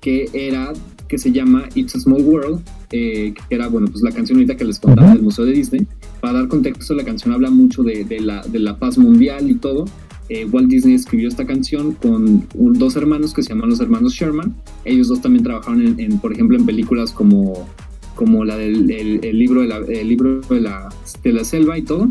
que 0.00 0.28
era 0.32 0.72
que 1.08 1.18
se 1.18 1.32
llama 1.32 1.68
It's 1.74 1.94
a 1.94 2.00
Small 2.00 2.22
World, 2.22 2.60
eh, 2.90 3.32
que 3.34 3.54
era 3.54 3.68
bueno 3.68 3.86
pues 3.88 4.02
la 4.02 4.10
canción 4.10 4.38
ahorita 4.38 4.56
que 4.56 4.64
les 4.64 4.78
contaba 4.78 5.10
del 5.10 5.22
Museo 5.22 5.44
de 5.44 5.52
Disney. 5.52 5.86
Para 6.20 6.34
dar 6.34 6.48
contexto, 6.48 6.94
la 6.94 7.04
canción 7.04 7.32
habla 7.32 7.50
mucho 7.50 7.82
de, 7.82 8.04
de, 8.04 8.20
la, 8.20 8.42
de 8.42 8.58
la, 8.58 8.76
paz 8.78 8.98
mundial 8.98 9.50
y 9.50 9.54
todo. 9.54 9.84
Eh, 10.28 10.44
Walt 10.50 10.68
Disney 10.68 10.94
escribió 10.94 11.28
esta 11.28 11.46
canción 11.46 11.92
con 11.92 12.46
dos 12.54 12.96
hermanos 12.96 13.32
que 13.32 13.42
se 13.42 13.50
llaman 13.50 13.70
los 13.70 13.80
hermanos 13.80 14.14
Sherman. 14.14 14.54
Ellos 14.84 15.08
dos 15.08 15.20
también 15.20 15.44
trabajaron 15.44 15.82
en, 15.82 16.00
en 16.00 16.18
por 16.18 16.32
ejemplo, 16.32 16.56
en 16.56 16.66
películas 16.66 17.12
como 17.12 17.68
como 18.16 18.44
la 18.44 18.56
del 18.56 18.90
el, 18.90 19.38
libro, 19.38 19.60
de 19.60 19.68
la, 19.68 19.80
libro 19.80 20.40
de 20.40 20.60
la, 20.60 20.88
de 21.22 21.32
la 21.32 21.44
selva 21.44 21.78
y 21.78 21.82
todo. 21.82 22.08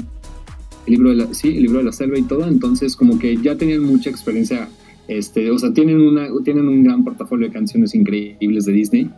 El 0.85 0.93
libro 0.93 1.09
de 1.09 1.15
la, 1.15 1.33
sí, 1.33 1.49
el 1.49 1.63
libro 1.63 1.79
de 1.79 1.83
la 1.83 1.91
selva 1.91 2.17
y 2.17 2.21
todo. 2.21 2.47
Entonces, 2.47 2.95
como 2.95 3.19
que 3.19 3.35
ya 3.35 3.57
tenían 3.57 3.83
mucha 3.83 4.09
experiencia, 4.09 4.69
este, 5.09 5.51
o 5.51 5.59
sea, 5.59 5.73
tienen, 5.73 5.99
una, 5.99 6.29
tienen 6.43 6.69
un 6.69 6.83
gran 6.83 7.03
portafolio 7.03 7.47
de 7.47 7.53
canciones 7.53 7.93
increíbles 7.93 8.65
de 8.65 8.71
Disney. 8.71 9.09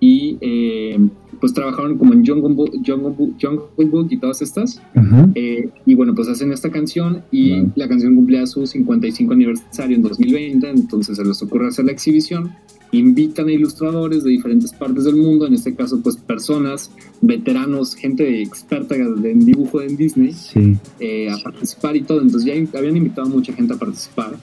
Y 0.00 0.36
eh, 0.40 0.98
pues 1.42 1.52
trabajaron 1.52 1.98
como 1.98 2.12
en 2.12 2.24
Jungle 2.24 2.54
Book, 2.54 2.70
Jungle 2.86 3.88
Book, 3.88 4.06
y 4.10 4.16
todas 4.16 4.42
estas. 4.42 4.80
Eh, 5.34 5.68
y 5.84 5.94
bueno, 5.96 6.14
pues 6.14 6.28
hacen 6.28 6.52
esta 6.52 6.70
canción 6.70 7.24
y 7.32 7.64
la 7.74 7.88
canción 7.88 8.14
cumplía 8.14 8.46
su 8.46 8.64
55 8.64 9.32
aniversario 9.32 9.96
en 9.96 10.02
2020. 10.02 10.70
Entonces 10.70 11.16
se 11.16 11.24
les 11.24 11.42
ocurre 11.42 11.66
hacer 11.66 11.84
la 11.84 11.90
exhibición 11.90 12.52
invitan 12.92 13.48
a 13.48 13.52
ilustradores 13.52 14.22
de 14.22 14.30
diferentes 14.30 14.70
partes 14.72 15.04
del 15.04 15.16
mundo, 15.16 15.46
en 15.46 15.54
este 15.54 15.74
caso 15.74 15.98
pues 16.02 16.16
personas, 16.16 16.90
veteranos, 17.22 17.94
gente 17.94 18.42
experta 18.42 18.94
en 18.94 19.40
dibujo 19.40 19.80
en 19.80 19.96
Disney, 19.96 20.36
eh, 21.00 21.30
a 21.30 21.38
participar 21.42 21.96
y 21.96 22.02
todo. 22.02 22.20
Entonces 22.20 22.44
ya 22.44 22.78
habían 22.78 22.96
invitado 22.96 23.26
a 23.26 23.30
mucha 23.30 23.52
gente 23.52 23.74
a 23.74 23.78
participar. 23.78 24.36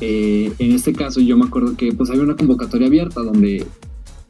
Eh, 0.00 0.50
en 0.60 0.72
este 0.72 0.92
caso 0.92 1.20
yo 1.20 1.36
me 1.36 1.44
acuerdo 1.44 1.76
que 1.76 1.92
pues 1.92 2.08
había 2.08 2.22
una 2.22 2.36
convocatoria 2.36 2.86
abierta 2.86 3.20
donde 3.20 3.66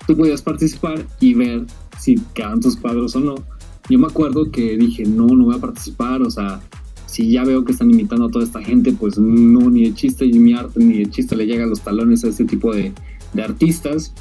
tú 0.06 0.16
podías 0.16 0.40
participar 0.40 1.04
y 1.20 1.34
ver 1.34 1.66
si 1.98 2.16
quedan 2.34 2.60
tus 2.60 2.76
cuadros 2.76 3.16
o 3.16 3.20
no. 3.20 3.34
Yo 3.88 3.98
me 3.98 4.06
acuerdo 4.06 4.50
que 4.50 4.76
dije, 4.76 5.04
no, 5.04 5.26
no 5.26 5.46
voy 5.46 5.56
a 5.56 5.60
participar, 5.60 6.22
o 6.22 6.30
sea, 6.30 6.60
si 7.06 7.30
ya 7.30 7.44
veo 7.44 7.64
que 7.64 7.72
están 7.72 7.90
invitando 7.90 8.26
a 8.26 8.30
toda 8.30 8.44
esta 8.44 8.62
gente, 8.62 8.92
pues 8.92 9.18
no, 9.18 9.70
ni 9.70 9.84
de 9.84 9.94
chiste 9.94 10.26
y 10.26 10.38
mi 10.38 10.52
arte, 10.52 10.78
ni 10.78 10.98
de 10.98 11.10
chiste 11.10 11.36
le 11.36 11.46
llega 11.46 11.64
a 11.64 11.66
los 11.66 11.80
talones 11.80 12.22
a 12.24 12.28
este 12.28 12.44
tipo 12.44 12.74
de, 12.74 12.92
de 13.32 13.42
artistas. 13.42 14.12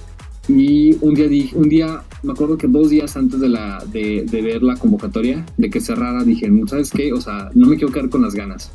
Y 0.48 0.96
un 1.02 1.14
día, 1.14 1.28
dije, 1.28 1.58
un 1.58 1.68
día, 1.68 2.04
me 2.24 2.32
acuerdo 2.32 2.58
que 2.58 2.68
dos 2.68 2.90
días 2.90 3.18
antes 3.18 3.42
de, 3.42 3.50
la, 3.50 3.84
de, 3.92 4.26
ver 4.32 4.64
la 4.64 4.78
convocatoria, 4.78 5.46
de 5.58 5.70
que 5.70 5.82
cerrara, 5.82 6.24
dije, 6.24 6.50
¿sabes 6.68 6.92
qué? 6.92 7.12
O 7.12 7.20
sea, 7.20 7.50
no 7.54 7.68
me 7.68 7.76
quiero 7.76 7.92
quedar 7.92 8.10
con 8.10 8.22
las 8.22 8.34
ganas. 8.34 8.72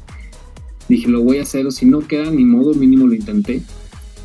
Dije, 0.90 1.08
lo 1.08 1.22
voy 1.22 1.38
a 1.38 1.42
hacer, 1.42 1.66
o 1.66 1.70
si 1.70 1.86
no 1.86 2.00
queda, 2.00 2.30
ni 2.30 2.44
modo, 2.44 2.74
mínimo 2.74 3.06
lo 3.06 3.14
intenté. 3.14 3.62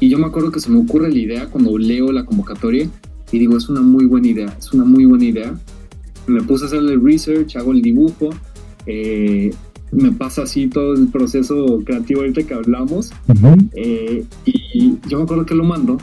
Y 0.01 0.09
yo 0.09 0.19
me 0.19 0.25
acuerdo 0.25 0.51
que 0.51 0.59
se 0.59 0.69
me 0.69 0.79
ocurre 0.79 1.09
la 1.09 1.17
idea 1.17 1.47
cuando 1.47 1.77
leo 1.77 2.11
la 2.11 2.25
convocatoria 2.25 2.89
y 3.31 3.39
digo, 3.39 3.57
es 3.57 3.69
una 3.69 3.81
muy 3.81 4.05
buena 4.05 4.27
idea, 4.27 4.55
es 4.57 4.71
una 4.73 4.85
muy 4.85 5.05
buena 5.05 5.25
idea. 5.25 5.59
Me 6.27 6.41
puse 6.41 6.65
a 6.65 6.67
hacer 6.67 6.79
el 6.79 7.03
research, 7.03 7.55
hago 7.55 7.71
el 7.71 7.81
dibujo, 7.81 8.29
eh, 8.85 9.51
me 9.91 10.11
pasa 10.11 10.43
así 10.43 10.67
todo 10.67 10.93
el 10.93 11.07
proceso 11.07 11.81
creativo 11.85 12.21
ahorita 12.21 12.43
que 12.43 12.53
hablamos. 12.53 13.11
Eh, 13.73 14.25
y 14.45 14.97
yo 15.07 15.17
me 15.17 15.23
acuerdo 15.23 15.45
que 15.45 15.55
lo 15.55 15.63
mando. 15.63 15.97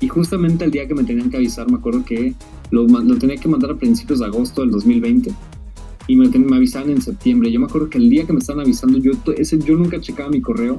Y 0.00 0.08
justamente 0.08 0.64
el 0.64 0.70
día 0.70 0.86
que 0.86 0.94
me 0.94 1.04
tenían 1.04 1.30
que 1.30 1.38
avisar, 1.38 1.70
me 1.70 1.78
acuerdo 1.78 2.04
que 2.04 2.34
lo, 2.70 2.86
lo 2.86 3.16
tenía 3.16 3.36
que 3.36 3.48
mandar 3.48 3.70
a 3.70 3.76
principios 3.76 4.18
de 4.18 4.26
agosto 4.26 4.60
del 4.60 4.70
2020. 4.70 5.32
Y 6.08 6.16
me, 6.16 6.28
me 6.28 6.56
avisaban 6.56 6.90
en 6.90 7.00
septiembre. 7.00 7.50
Yo 7.50 7.58
me 7.60 7.66
acuerdo 7.66 7.88
que 7.88 7.98
el 7.98 8.10
día 8.10 8.26
que 8.26 8.32
me 8.32 8.38
estaban 8.38 8.64
avisando, 8.64 8.98
yo, 8.98 9.12
ese, 9.36 9.58
yo 9.58 9.76
nunca 9.76 10.00
checaba 10.00 10.28
mi 10.28 10.40
correo. 10.40 10.78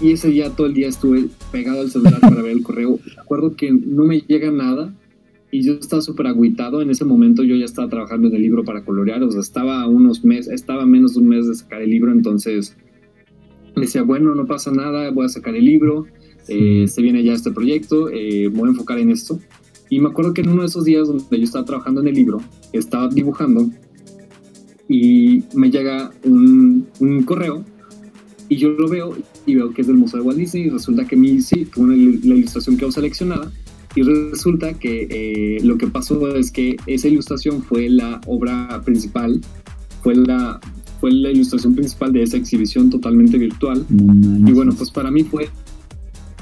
Y 0.00 0.12
ese 0.12 0.28
día 0.28 0.50
todo 0.50 0.66
el 0.66 0.74
día 0.74 0.88
estuve 0.88 1.26
pegado 1.52 1.80
al 1.80 1.90
celular 1.90 2.20
para 2.20 2.42
ver 2.42 2.52
el 2.52 2.62
correo. 2.62 2.98
Me 3.04 3.20
acuerdo 3.20 3.54
que 3.54 3.70
no 3.70 4.04
me 4.04 4.20
llega 4.20 4.50
nada. 4.50 4.94
y 5.52 5.62
yo 5.62 5.74
estaba 5.74 6.00
súper 6.00 6.28
agüitado. 6.28 6.80
En 6.80 6.90
ese 6.90 7.04
momento 7.04 7.42
yo 7.42 7.56
ya 7.56 7.64
estaba 7.64 7.88
trabajando 7.88 8.28
en 8.28 8.34
el 8.36 8.42
libro 8.42 8.64
para 8.64 8.84
colorear, 8.84 9.22
o 9.22 9.30
sea, 9.30 9.40
estaba 9.40 9.86
unos 9.88 10.24
meses, 10.24 10.52
estaba 10.52 10.86
menos 10.86 11.14
de 11.14 11.20
un 11.20 11.28
mes 11.28 11.48
de 11.48 11.54
sacar 11.54 11.82
el 11.82 11.90
libro, 11.90 12.12
entonces 12.12 12.76
me 13.74 13.82
decía, 13.82 14.02
bueno, 14.02 14.34
no 14.34 14.46
pasa 14.46 14.70
nada, 14.70 15.10
voy 15.10 15.26
a 15.26 15.28
sacar 15.28 15.56
el 15.56 15.64
libro, 15.64 16.06
eh, 16.48 16.86
se 16.86 17.02
viene 17.02 17.24
ya 17.24 17.32
este 17.32 17.50
proyecto, 17.50 18.08
eh, 18.10 18.48
voy 18.48 18.68
a 18.68 18.70
enfocar 18.70 18.98
en 18.98 19.10
esto. 19.10 19.40
Y 19.88 20.00
me 20.00 20.08
acuerdo 20.08 20.34
que 20.34 20.42
en 20.42 20.50
uno 20.50 20.62
de 20.62 20.68
esos 20.68 20.84
días 20.84 21.08
donde 21.08 21.24
yo 21.36 21.44
estaba 21.44 21.64
trabajando 21.64 22.00
en 22.00 22.08
el 22.08 22.14
libro, 22.14 22.40
estaba 22.72 23.08
dibujando 23.08 23.68
y 24.88 25.42
me 25.54 25.70
llega 25.70 26.12
un, 26.24 26.86
un 27.00 27.22
correo 27.24 27.64
y 28.48 28.56
yo 28.56 28.70
lo 28.70 28.88
veo 28.88 29.16
y 29.46 29.54
veo 29.54 29.72
que 29.72 29.82
es 29.82 29.86
del 29.86 29.96
Museo 29.96 30.20
de 30.20 30.26
Walt 30.26 30.38
Disney 30.38 30.64
y 30.64 30.70
resulta 30.70 31.06
que 31.06 31.16
mi 31.16 31.40
sí, 31.40 31.64
fue 31.64 31.84
una, 31.84 31.94
la 31.94 32.34
ilustración 32.34 32.76
quedó 32.76 32.92
seleccionada 32.92 33.50
y 33.94 34.02
resulta 34.02 34.74
que 34.74 35.08
eh, 35.10 35.58
lo 35.64 35.76
que 35.76 35.88
pasó 35.88 36.34
es 36.36 36.50
que 36.52 36.76
esa 36.86 37.08
ilustración 37.08 37.62
fue 37.62 37.88
la 37.88 38.20
obra 38.26 38.80
principal, 38.84 39.40
fue 40.02 40.14
la, 40.14 40.60
fue 41.00 41.12
la 41.12 41.30
ilustración 41.30 41.74
principal 41.74 42.12
de 42.12 42.22
esa 42.22 42.36
exhibición 42.36 42.90
totalmente 42.90 43.36
virtual. 43.38 43.84
y 43.90 44.52
bueno, 44.52 44.72
pues 44.76 44.90
para 44.90 45.10
mí 45.10 45.24
fue, 45.24 45.48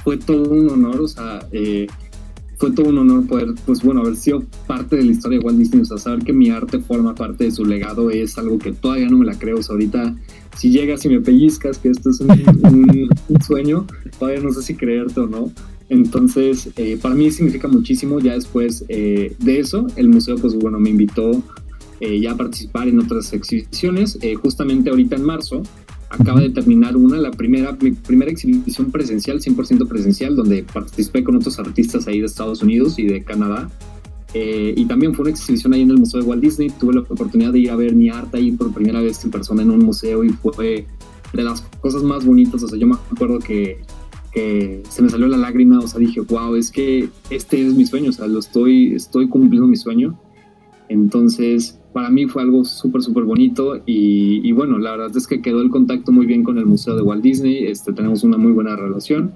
fue 0.04 0.18
todo 0.18 0.50
un 0.50 0.68
honor, 0.68 1.00
o 1.00 1.08
sea, 1.08 1.46
eh, 1.52 1.86
fue 2.58 2.72
todo 2.72 2.88
un 2.88 2.98
honor 2.98 3.26
poder, 3.26 3.54
pues 3.64 3.82
bueno, 3.82 4.00
haber 4.00 4.16
sido 4.16 4.44
parte 4.66 4.96
de 4.96 5.04
la 5.04 5.12
historia 5.12 5.38
de 5.38 5.44
Walt 5.44 5.58
Disney, 5.58 5.80
o 5.80 5.84
sea, 5.84 5.96
saber 5.96 6.24
que 6.24 6.32
mi 6.32 6.50
arte 6.50 6.80
forma 6.80 7.14
parte 7.14 7.44
de 7.44 7.50
su 7.50 7.64
legado 7.64 8.10
es 8.10 8.36
algo 8.36 8.58
que 8.58 8.72
todavía 8.72 9.08
no 9.08 9.18
me 9.18 9.24
la 9.24 9.38
creo, 9.38 9.58
o 9.58 9.62
sea, 9.62 9.74
ahorita 9.74 10.16
si 10.58 10.70
llegas 10.70 11.04
y 11.04 11.08
me 11.08 11.20
pellizcas 11.20 11.78
que 11.78 11.88
esto 11.88 12.10
es 12.10 12.20
un, 12.20 13.08
un 13.28 13.42
sueño, 13.42 13.86
todavía 14.18 14.42
no 14.42 14.52
sé 14.52 14.62
si 14.62 14.74
creerte 14.74 15.20
o 15.20 15.26
no, 15.26 15.52
entonces, 15.88 16.70
eh, 16.76 16.98
para 17.00 17.14
mí 17.14 17.30
significa 17.30 17.68
muchísimo. 17.68 18.20
Ya 18.20 18.34
después 18.34 18.84
eh, 18.88 19.34
de 19.38 19.60
eso, 19.60 19.86
el 19.96 20.08
museo, 20.08 20.36
pues 20.36 20.54
bueno, 20.54 20.78
me 20.78 20.90
invitó 20.90 21.42
eh, 22.00 22.20
ya 22.20 22.32
a 22.32 22.36
participar 22.36 22.88
en 22.88 23.00
otras 23.00 23.32
exhibiciones. 23.32 24.18
justamente 24.42 24.90
ahorita 24.90 25.16
en 25.16 25.24
marzo, 25.24 25.62
acaba 26.10 26.40
de 26.40 26.50
terminar 26.50 26.96
una, 26.96 27.16
la 27.16 27.30
primera, 27.30 27.76
mi 27.80 27.92
primera 27.92 28.30
exhibición 28.30 28.90
presencial, 28.90 29.40
100% 29.40 29.88
presencial, 29.88 30.36
donde 30.36 30.62
participé 30.62 31.24
con 31.24 31.36
otros 31.36 31.58
artistas 31.58 32.06
ahí 32.06 32.20
de 32.20 32.26
Estados 32.26 32.62
Unidos 32.62 32.98
y 32.98 33.06
de 33.06 33.22
Canadá. 33.22 33.70
Y 34.34 34.84
también 34.86 35.14
fue 35.14 35.24
una 35.24 35.30
exhibición 35.30 35.72
ahí 35.72 35.82
en 35.82 35.90
el 35.90 35.98
Museo 35.98 36.20
de 36.20 36.26
Walt 36.26 36.42
Disney. 36.42 36.70
Tuve 36.70 36.94
la 36.94 37.00
oportunidad 37.00 37.52
de 37.52 37.60
ir 37.60 37.70
a 37.70 37.76
ver 37.76 37.94
mi 37.94 38.10
arte 38.10 38.36
ahí 38.36 38.52
por 38.52 38.72
primera 38.72 39.00
vez 39.00 39.24
en 39.24 39.30
persona 39.30 39.62
en 39.62 39.70
un 39.70 39.80
museo 39.80 40.22
y 40.24 40.30
fue 40.30 40.86
de 41.32 41.42
las 41.42 41.62
cosas 41.80 42.02
más 42.02 42.24
bonitas. 42.24 42.62
O 42.62 42.68
sea, 42.68 42.78
yo 42.78 42.86
me 42.86 42.94
acuerdo 42.94 43.38
que 43.38 43.78
que 44.32 44.82
se 44.88 45.02
me 45.02 45.08
salió 45.08 45.26
la 45.26 45.36
lágrima, 45.36 45.78
o 45.78 45.86
sea, 45.86 46.00
dije, 46.00 46.20
wow, 46.20 46.54
es 46.54 46.70
que 46.70 47.08
este 47.30 47.66
es 47.66 47.74
mi 47.74 47.86
sueño, 47.86 48.10
o 48.10 48.12
sea, 48.12 48.26
lo 48.26 48.38
estoy, 48.38 48.94
estoy 48.94 49.28
cumpliendo 49.28 49.66
mi 49.66 49.76
sueño. 49.76 50.18
Entonces, 50.88 51.78
para 51.92 52.10
mí 52.10 52.26
fue 52.26 52.42
algo 52.42 52.64
súper, 52.64 53.02
súper 53.02 53.24
bonito 53.24 53.76
y, 53.84 54.46
y, 54.46 54.52
bueno, 54.52 54.78
la 54.78 54.92
verdad 54.92 55.16
es 55.16 55.26
que 55.26 55.42
quedó 55.42 55.60
el 55.60 55.70
contacto 55.70 56.12
muy 56.12 56.26
bien 56.26 56.44
con 56.44 56.58
el 56.58 56.66
Museo 56.66 56.96
de 56.96 57.02
Walt 57.02 57.22
Disney, 57.22 57.64
este, 57.64 57.92
tenemos 57.92 58.24
una 58.24 58.38
muy 58.38 58.52
buena 58.52 58.76
relación. 58.76 59.34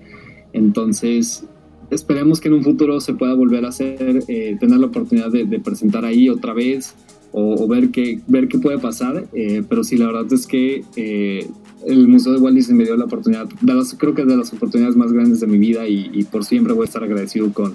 Entonces, 0.53 1.47
esperemos 1.93 2.41
que 2.41 2.49
en 2.49 2.55
un 2.55 2.65
futuro 2.65 3.01
se 3.01 3.15
pueda 3.15 3.35
volver 3.35 3.65
a 3.65 3.69
hacer, 3.69 4.25
eh, 4.27 4.57
tener 4.59 4.79
la 4.79 4.87
oportunidad 4.87 5.31
de, 5.31 5.61
presentar 5.61 6.05
ahí 6.05 6.29
otra 6.29 6.55
vez 6.55 6.95
o, 7.33 7.67
ver, 7.69 7.91
qué, 7.91 8.21
ver 8.27 8.49
qué 8.49 8.59
puede 8.59 8.79
pasar. 8.79 9.27
Eh, 9.33 9.63
pero 9.69 9.85
sí, 9.85 9.97
la 9.97 10.07
verdad 10.07 10.33
es 10.33 10.47
que 10.47 10.85
eh, 10.97 11.49
el 11.87 12.09
Museo 12.09 12.33
de 12.33 12.39
Walt 12.39 12.57
Disney 12.57 12.79
me 12.79 12.85
dio 12.85 12.97
la 12.97 13.05
oportunidad, 13.05 13.49
creo 13.99 14.15
que 14.15 14.23
es 14.23 14.29
de 14.29 14.37
las 14.37 14.53
oportunidades 14.53 14.97
más 14.97 15.13
grandes 15.13 15.41
de 15.41 15.47
mi 15.47 15.59
vida 15.59 15.87
y, 15.87 16.25
por 16.31 16.45
siempre 16.45 16.73
voy 16.73 16.83
a 16.83 16.87
estar 16.87 17.05
agradecido 17.05 17.53
con, 17.53 17.75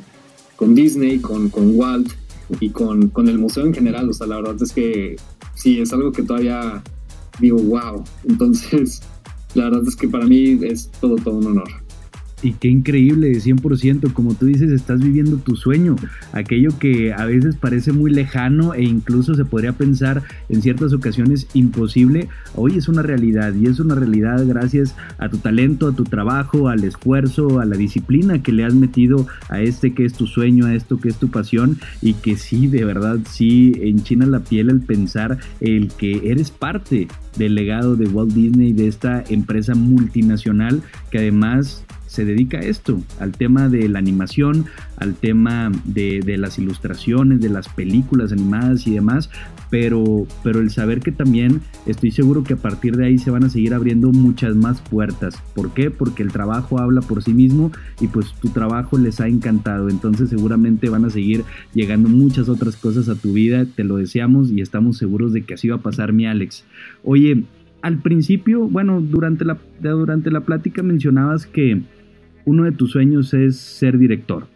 con 0.56 0.74
Disney, 0.74 1.20
con, 1.20 1.50
con 1.50 1.76
Walt 1.76 2.12
y 2.60 2.70
con, 2.70 3.10
con 3.10 3.28
el 3.30 3.38
museo 3.38 3.66
en 3.66 3.74
general. 3.74 4.10
O 4.10 4.14
sea, 4.14 4.28
la 4.28 4.38
verdad 4.38 4.56
es 4.62 4.74
que 4.74 5.16
sí, 5.56 5.80
es 5.80 5.94
algo 5.94 6.12
que 6.12 6.24
todavía 6.24 6.82
digo, 7.40 7.58
wow. 7.58 8.04
Entonces, 8.28 9.02
la 9.54 9.66
verdad 9.66 9.84
es 9.88 9.96
que 9.96 10.08
para 10.08 10.26
mí 10.26 10.60
es 10.64 10.90
todo, 11.00 11.16
todo 11.18 11.36
un 11.36 11.48
honor. 11.48 11.87
Y 12.44 12.54
qué 12.54 12.68
increíble, 12.68 13.32
100%, 13.32 14.14
como 14.14 14.36
tú 14.36 14.46
dices, 14.46 14.72
estás 14.72 15.00
viviendo 15.00 15.38
tu 15.38 15.56
sueño, 15.56 15.96
aquello 16.34 16.70
que 16.78 17.12
a 17.12 17.26
veces 17.26 17.56
parece 17.56 17.94
muy 17.94 18.12
lejano 18.12 18.76
e 18.76 18.84
incluso 18.84 19.34
se 19.34 19.44
podría 19.44 19.74
pensar 19.74 20.22
en 20.48 20.62
ciertas 20.62 20.94
ocasiones 20.94 21.48
imposible, 21.56 22.30
hoy 22.54 22.78
es 22.78 22.88
una 22.90 23.02
realidad 23.02 23.56
y 23.56 23.66
es 23.66 23.80
una 23.80 23.96
realidad 23.96 24.46
gracias 24.46 24.96
a 25.18 25.30
tu 25.30 25.40
talento, 25.40 25.88
a 25.88 25.96
tu 25.96 26.04
trabajo, 26.04 26.70
al 26.70 26.84
esfuerzo, 26.84 27.60
a 27.60 27.66
la 27.66 27.76
disciplina 27.76 28.44
que 28.44 28.52
le 28.52 28.66
has 28.66 28.76
metido 28.76 29.26
a 29.50 29.62
este 29.62 29.96
que 29.96 30.06
es 30.06 30.14
tu 30.14 30.28
sueño, 30.28 30.68
a 30.68 30.76
esto 30.76 31.00
que 31.00 31.10
es 31.10 31.18
tu 31.18 31.30
pasión 31.30 31.80
y 32.04 32.14
que 32.14 32.38
sí, 32.38 32.68
de 32.68 32.86
verdad, 32.86 33.18
sí 33.28 33.74
enchina 33.82 34.28
la 34.28 34.42
piel 34.42 34.70
el 34.70 34.82
pensar 34.82 35.40
el 35.60 35.88
que 35.88 36.30
eres 36.30 36.52
parte 36.52 37.08
del 37.36 37.56
legado 37.56 37.96
de 37.96 38.08
Walt 38.08 38.34
Disney, 38.34 38.74
de 38.74 38.88
esta 38.88 39.24
empresa 39.28 39.74
multinacional 39.74 40.84
que 41.10 41.18
además 41.18 41.84
se 42.08 42.26
dedica 42.26 42.58
a 42.58 42.62
esto, 42.62 43.02
al 43.20 43.34
tema 43.34 43.70
de 43.70 43.88
la 43.88 44.00
animación, 44.00 44.66
al 44.98 45.14
tema 45.14 45.72
de, 45.86 46.38
las 46.38 46.58
ilustraciones, 46.58 47.42
de 47.42 47.50
las 47.50 47.70
películas 47.70 48.32
animadas 48.32 48.88
y 48.88 48.92
demás, 48.92 49.30
pero, 49.70 50.26
pero 50.44 50.60
el 50.60 50.72
saber 50.72 51.02
que 51.02 51.12
también 51.12 51.62
estoy 51.86 52.12
seguro 52.12 52.44
que 52.44 52.54
a 52.54 52.58
partir 52.58 52.96
de 52.98 53.06
ahí 53.06 53.18
se 53.18 53.32
van 53.32 53.44
a 53.44 53.50
seguir 53.50 53.74
abriendo 53.74 54.12
muchas 54.12 54.56
más 54.56 54.82
puertas. 54.82 55.42
¿Por 55.54 55.74
qué? 55.74 55.92
Porque 55.92 56.24
el 56.24 56.32
trabajo 56.32 56.80
habla 56.80 57.02
por 57.02 57.22
sí 57.22 57.34
mismo 57.34 57.72
y 58.00 58.08
pues 58.08 58.34
tu 58.42 58.50
trabajo 58.50 58.98
les 58.98 59.20
ha 59.20 59.28
encantado, 59.28 59.90
entonces 59.90 60.30
seguramente 60.30 60.90
van 60.90 61.06
a 61.06 61.10
seguir 61.10 61.44
llegando 61.74 62.10
muchas 62.10 62.50
otras 62.50 62.78
cosas 62.78 63.10
a 63.10 63.16
tu 63.16 63.34
vida, 63.34 63.66
te 63.66 63.84
lo 63.84 63.98
deseamos 63.98 64.52
y 64.52 64.62
estamos 64.62 64.98
seguros 64.98 65.34
de 65.34 65.44
que 65.44 65.54
así 65.54 65.68
va 65.68 65.76
a 65.76 65.82
pasar 65.82 66.14
mi 66.14 66.26
Alex. 66.26 66.66
Oye, 67.04 67.44
al 67.82 68.00
principio, 68.00 68.68
bueno, 68.68 69.02
durante 69.02 69.46
la, 69.46 69.58
durante 69.82 70.32
la 70.32 70.42
plática 70.42 70.84
mencionabas 70.84 71.46
que 71.46 71.82
uno 72.48 72.64
de 72.64 72.72
tus 72.72 72.92
sueños 72.92 73.34
es 73.34 73.58
ser 73.58 73.98
director. 73.98 74.48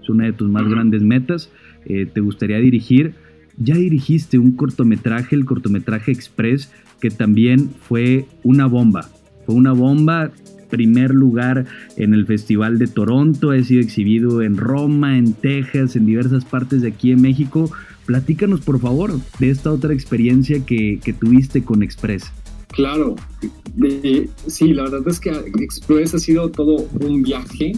Es 0.00 0.08
una 0.08 0.26
de 0.26 0.32
tus 0.32 0.48
más 0.48 0.68
grandes 0.68 1.02
metas. 1.02 1.50
Eh, 1.84 2.06
te 2.06 2.20
gustaría 2.20 2.58
dirigir. 2.58 3.14
Ya 3.58 3.74
dirigiste 3.74 4.38
un 4.38 4.52
cortometraje, 4.52 5.34
el 5.34 5.44
cortometraje 5.44 6.12
Express, 6.12 6.72
que 7.00 7.10
también 7.10 7.70
fue 7.80 8.26
una 8.44 8.66
bomba. 8.66 9.08
Fue 9.44 9.56
una 9.56 9.72
bomba, 9.72 10.30
primer 10.70 11.10
lugar 11.10 11.66
en 11.96 12.14
el 12.14 12.26
Festival 12.26 12.78
de 12.78 12.86
Toronto, 12.86 13.50
ha 13.50 13.60
sido 13.60 13.80
exhibido 13.80 14.42
en 14.42 14.56
Roma, 14.56 15.18
en 15.18 15.32
Texas, 15.32 15.96
en 15.96 16.06
diversas 16.06 16.44
partes 16.44 16.82
de 16.82 16.88
aquí 16.88 17.10
en 17.10 17.22
México. 17.22 17.72
Platícanos 18.04 18.60
por 18.60 18.78
favor 18.78 19.18
de 19.40 19.50
esta 19.50 19.72
otra 19.72 19.92
experiencia 19.92 20.64
que, 20.64 21.00
que 21.02 21.12
tuviste 21.12 21.64
con 21.64 21.82
Express. 21.82 22.30
Claro, 22.68 23.16
sí, 24.46 24.72
la 24.72 24.84
verdad 24.84 25.02
es 25.06 25.20
que 25.20 25.30
Express 25.30 26.14
ha 26.14 26.18
sido 26.18 26.50
todo 26.50 26.86
un 27.00 27.22
viaje. 27.22 27.72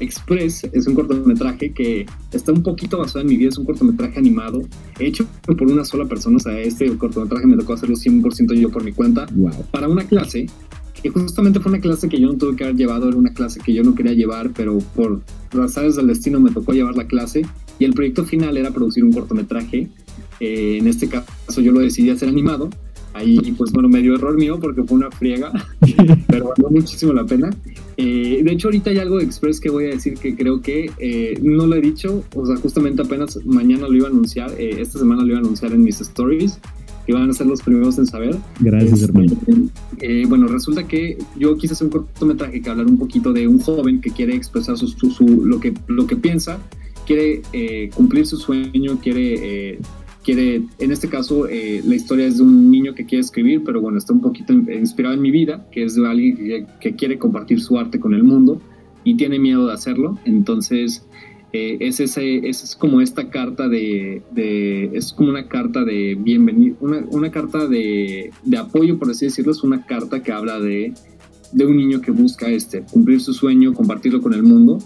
Express 0.00 0.64
es 0.72 0.86
un 0.86 0.94
cortometraje 0.94 1.72
que 1.72 2.06
está 2.32 2.52
un 2.52 2.62
poquito 2.62 2.98
basado 2.98 3.20
en 3.20 3.26
mi 3.28 3.36
vida, 3.36 3.48
es 3.48 3.58
un 3.58 3.64
cortometraje 3.64 4.18
animado, 4.18 4.62
hecho 4.98 5.26
por 5.42 5.62
una 5.62 5.84
sola 5.84 6.06
persona, 6.06 6.36
o 6.36 6.40
sea, 6.40 6.58
este 6.60 6.88
cortometraje 6.96 7.46
me 7.46 7.56
tocó 7.56 7.72
hacerlo 7.72 7.96
100% 7.96 8.54
yo 8.54 8.70
por 8.70 8.84
mi 8.84 8.92
cuenta, 8.92 9.26
para 9.70 9.88
una 9.88 10.04
clase, 10.04 10.46
que 11.02 11.10
justamente 11.10 11.60
fue 11.60 11.72
una 11.72 11.80
clase 11.80 12.08
que 12.08 12.20
yo 12.20 12.28
no 12.28 12.38
tuve 12.38 12.56
que 12.56 12.64
haber 12.64 12.76
llevado, 12.76 13.08
era 13.08 13.16
una 13.16 13.32
clase 13.32 13.60
que 13.60 13.72
yo 13.72 13.82
no 13.82 13.94
quería 13.94 14.12
llevar, 14.12 14.52
pero 14.52 14.78
por 14.94 15.20
razones 15.50 15.96
del 15.96 16.08
destino 16.08 16.40
me 16.40 16.50
tocó 16.50 16.72
llevar 16.72 16.96
la 16.96 17.06
clase, 17.06 17.42
y 17.78 17.84
el 17.84 17.92
proyecto 17.92 18.24
final 18.24 18.56
era 18.56 18.70
producir 18.70 19.04
un 19.04 19.12
cortometraje, 19.12 19.88
eh, 20.40 20.78
en 20.78 20.86
este 20.86 21.08
caso 21.08 21.60
yo 21.60 21.72
lo 21.72 21.80
decidí 21.80 22.10
hacer 22.10 22.28
animado, 22.28 22.70
Ahí, 23.18 23.52
pues 23.56 23.72
bueno, 23.72 23.88
medio 23.88 24.14
error 24.14 24.36
mío 24.36 24.58
porque 24.60 24.82
fue 24.84 24.96
una 24.96 25.10
friega, 25.10 25.52
pero 26.28 26.50
valió 26.56 26.70
muchísimo 26.70 27.12
la 27.12 27.26
pena. 27.26 27.50
Eh, 27.96 28.42
de 28.44 28.52
hecho, 28.52 28.68
ahorita 28.68 28.90
hay 28.90 28.98
algo 28.98 29.18
de 29.18 29.24
Express 29.24 29.58
que 29.58 29.70
voy 29.70 29.86
a 29.86 29.88
decir 29.88 30.14
que 30.14 30.36
creo 30.36 30.62
que 30.62 30.90
eh, 30.98 31.36
no 31.42 31.66
lo 31.66 31.74
he 31.74 31.80
dicho, 31.80 32.22
o 32.34 32.46
sea, 32.46 32.56
justamente 32.56 33.02
apenas 33.02 33.44
mañana 33.44 33.88
lo 33.88 33.94
iba 33.96 34.06
a 34.06 34.10
anunciar, 34.10 34.52
eh, 34.56 34.80
esta 34.80 35.00
semana 35.00 35.22
lo 35.22 35.28
iba 35.28 35.38
a 35.38 35.40
anunciar 35.40 35.72
en 35.72 35.82
mis 35.82 36.00
stories, 36.00 36.60
que 37.06 37.12
van 37.12 37.28
a 37.28 37.32
ser 37.32 37.48
los 37.48 37.60
primeros 37.60 37.98
en 37.98 38.06
saber. 38.06 38.36
Gracias, 38.60 39.02
este, 39.02 39.06
hermano. 39.06 39.36
bueno, 40.28 40.46
resulta 40.46 40.86
que 40.86 41.18
yo 41.36 41.56
quise 41.56 41.72
hacer 41.72 41.86
un 41.86 41.90
cortometraje 41.90 42.62
que 42.62 42.70
hablar 42.70 42.86
un 42.86 42.98
poquito 42.98 43.32
de 43.32 43.48
un 43.48 43.58
joven 43.58 44.00
que 44.00 44.10
quiere 44.10 44.36
expresar 44.36 44.78
su, 44.78 44.86
su, 44.86 45.44
lo, 45.44 45.58
que, 45.58 45.74
lo 45.88 46.06
que 46.06 46.14
piensa, 46.14 46.60
quiere 47.04 47.42
cumplir 47.94 48.26
su 48.26 48.36
sueño, 48.36 49.00
quiere 49.02 49.80
quiere, 50.28 50.62
en 50.78 50.92
este 50.92 51.08
caso, 51.08 51.48
eh, 51.48 51.80
la 51.86 51.94
historia 51.94 52.26
es 52.26 52.36
de 52.36 52.42
un 52.42 52.70
niño 52.70 52.94
que 52.94 53.06
quiere 53.06 53.22
escribir, 53.22 53.62
pero 53.64 53.80
bueno, 53.80 53.96
está 53.96 54.12
un 54.12 54.20
poquito 54.20 54.52
inspirado 54.52 55.14
en 55.14 55.22
mi 55.22 55.30
vida, 55.30 55.66
que 55.72 55.84
es 55.84 55.94
de 55.94 56.06
alguien 56.06 56.66
que, 56.80 56.94
quiere 56.96 57.18
compartir 57.18 57.62
su 57.62 57.78
arte 57.78 57.98
con 57.98 58.12
el 58.12 58.24
mundo 58.24 58.60
y 59.04 59.16
tiene 59.16 59.38
miedo 59.38 59.66
de 59.66 59.72
hacerlo. 59.72 60.18
Entonces, 60.26 61.02
eh, 61.54 61.78
es, 61.80 62.00
ese, 62.00 62.46
es 62.46 62.76
como 62.78 63.00
esta 63.00 63.30
carta 63.30 63.70
de, 63.70 64.22
es 64.92 65.14
como 65.14 65.30
una 65.30 65.48
carta 65.48 65.82
de 65.82 66.14
bienvenido, 66.14 66.76
una, 66.80 67.06
una 67.10 67.30
carta 67.30 67.66
de, 67.66 68.30
de, 68.44 68.58
apoyo, 68.58 68.98
por 68.98 69.10
así 69.10 69.24
decirlo, 69.24 69.52
es 69.52 69.62
una 69.62 69.86
carta 69.86 70.22
que 70.22 70.30
habla 70.30 70.60
de, 70.60 70.92
de 71.52 71.64
un 71.64 71.74
niño 71.74 72.02
que 72.02 72.10
busca 72.10 72.50
este, 72.50 72.82
cumplir 72.82 73.22
su 73.22 73.32
sueño, 73.32 73.72
compartirlo 73.72 74.20
con 74.20 74.34
el 74.34 74.42
mundo 74.42 74.76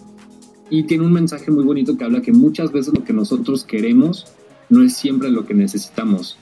y 0.70 0.84
tiene 0.84 1.04
un 1.04 1.12
mensaje 1.12 1.50
muy 1.50 1.64
bonito 1.64 1.96
que 1.96 2.04
habla 2.04 2.22
que 2.22 2.32
muchas 2.32 2.70
veces 2.70 2.94
lo 2.94 3.02
que 3.02 3.12
nosotros 3.12 3.64
queremos 3.64 4.36
no 4.72 4.82
es 4.82 4.94
siempre 4.94 5.30
lo 5.30 5.44
que 5.44 5.52
necesitamos. 5.52 6.38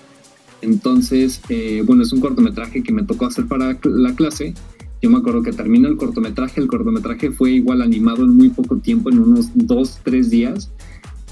Entonces, 0.62 1.41
eh, 1.49 1.83
bueno, 1.85 2.05
es 2.05 2.12
un 2.12 2.20
cortometraje 2.20 2.83
que 2.83 2.93
me 2.93 3.03
tocó 3.03 3.26
hacer 3.26 3.47
para 3.47 3.76
la 3.83 4.14
clase. 4.14 4.55
Yo 5.03 5.11
me 5.11 5.18
acuerdo 5.18 5.43
que 5.43 5.53
terminó 5.53 5.89
el 5.89 5.97
cortometraje. 5.97 6.61
El 6.61 6.68
cortometraje 6.68 7.33
fue 7.33 7.51
igual 7.51 7.83
animado 7.83 8.22
en 8.22 8.37
muy 8.37 8.51
poco 8.51 8.76
tiempo, 8.76 9.11
en 9.11 9.18
unos 9.18 9.51
dos, 9.55 9.99
tres 10.05 10.31
días. 10.31 10.70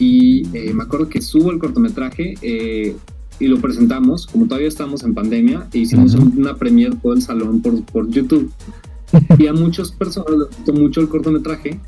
Y 0.00 0.48
eh, 0.56 0.72
me 0.74 0.82
acuerdo 0.82 1.08
que 1.08 1.22
subo 1.22 1.52
el 1.52 1.60
cortometraje 1.60 2.34
eh, 2.42 2.96
y 3.38 3.46
lo 3.46 3.60
presentamos, 3.60 4.26
como 4.26 4.46
todavía 4.46 4.68
estamos 4.68 5.04
en 5.04 5.14
pandemia, 5.14 5.68
e 5.72 5.78
hicimos 5.78 6.16
una 6.16 6.56
premiere 6.56 6.96
todo 7.00 7.12
el 7.12 7.22
salón 7.22 7.62
por, 7.62 7.84
por 7.84 8.10
YouTube. 8.10 8.50
Y 9.38 9.46
a 9.46 9.52
muchas 9.52 9.92
personas 9.92 10.30
les 10.30 10.48
gustó 10.48 10.72
mucho 10.72 11.00
el 11.00 11.08
cortometraje 11.08 11.78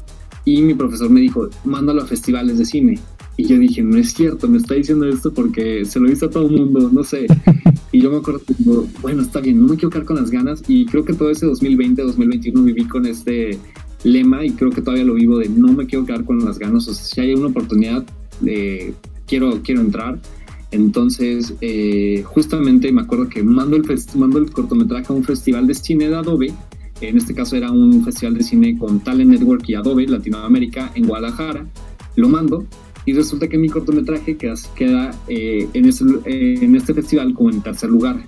y 0.44 0.62
mi 0.62 0.74
profesor 0.74 1.10
me 1.10 1.20
dijo, 1.20 1.48
mándalo 1.64 2.02
a 2.02 2.06
festivales 2.06 2.58
de 2.58 2.64
cine. 2.64 3.00
Y 3.40 3.46
yo 3.46 3.58
dije, 3.58 3.82
no 3.82 3.96
es 3.96 4.12
cierto, 4.12 4.46
me 4.48 4.58
está 4.58 4.74
diciendo 4.74 5.08
esto 5.08 5.32
porque 5.32 5.86
se 5.86 5.98
lo 5.98 6.12
hizo 6.12 6.26
a 6.26 6.30
todo 6.30 6.46
el 6.46 6.52
mundo, 6.52 6.90
no 6.92 7.02
sé. 7.02 7.26
Y 7.92 8.02
yo 8.02 8.10
me 8.10 8.18
acuerdo, 8.18 8.42
bueno, 9.00 9.22
está 9.22 9.40
bien, 9.40 9.60
no 9.60 9.66
me 9.66 9.74
quiero 9.74 9.90
quedar 9.90 10.04
con 10.04 10.16
las 10.16 10.30
ganas. 10.30 10.62
Y 10.68 10.84
creo 10.84 11.04
que 11.04 11.14
todo 11.14 11.30
ese 11.30 11.46
2020, 11.46 12.02
2021 12.02 12.62
viví 12.62 12.84
con 12.84 13.04
este 13.06 13.58
lema 14.04 14.44
y 14.44 14.50
creo 14.50 14.70
que 14.70 14.80
todavía 14.80 15.04
lo 15.04 15.14
vivo 15.14 15.38
de 15.38 15.48
no 15.48 15.72
me 15.72 15.86
quiero 15.86 16.04
quedar 16.04 16.24
con 16.24 16.44
las 16.44 16.58
ganas. 16.58 16.86
O 16.86 16.94
sea, 16.94 17.02
si 17.02 17.20
hay 17.20 17.34
una 17.34 17.48
oportunidad, 17.48 18.04
eh, 18.46 18.92
quiero, 19.26 19.60
quiero 19.64 19.80
entrar. 19.80 20.20
Entonces, 20.70 21.54
eh, 21.62 22.22
justamente 22.26 22.92
me 22.92 23.00
acuerdo 23.00 23.28
que 23.28 23.42
mando 23.42 23.74
el, 23.74 23.84
mando 24.14 24.38
el 24.38 24.52
cortometraje 24.52 25.06
a 25.12 25.16
un 25.16 25.24
festival 25.24 25.66
de 25.66 25.74
cine 25.74 26.08
de 26.08 26.14
Adobe 26.14 26.52
en 27.00 27.16
este 27.16 27.34
caso 27.34 27.56
era 27.56 27.72
un 27.72 28.04
festival 28.04 28.34
de 28.34 28.44
cine 28.44 28.78
con 28.78 29.00
Talent 29.00 29.30
Network 29.30 29.66
y 29.68 29.74
Adobe 29.74 30.06
Latinoamérica 30.06 30.92
en 30.94 31.06
Guadalajara. 31.06 31.66
Lo 32.16 32.28
mando 32.28 32.66
y 33.10 33.12
resulta 33.12 33.48
que 33.48 33.58
mi 33.58 33.68
cortometraje 33.68 34.36
queda, 34.36 35.10
eh, 35.26 35.68
en, 35.74 35.90
en 36.62 36.76
este 36.76 36.94
festival 36.94 37.34
como 37.34 37.50
en 37.50 37.60
tercer 37.60 37.90
lugar. 37.90 38.24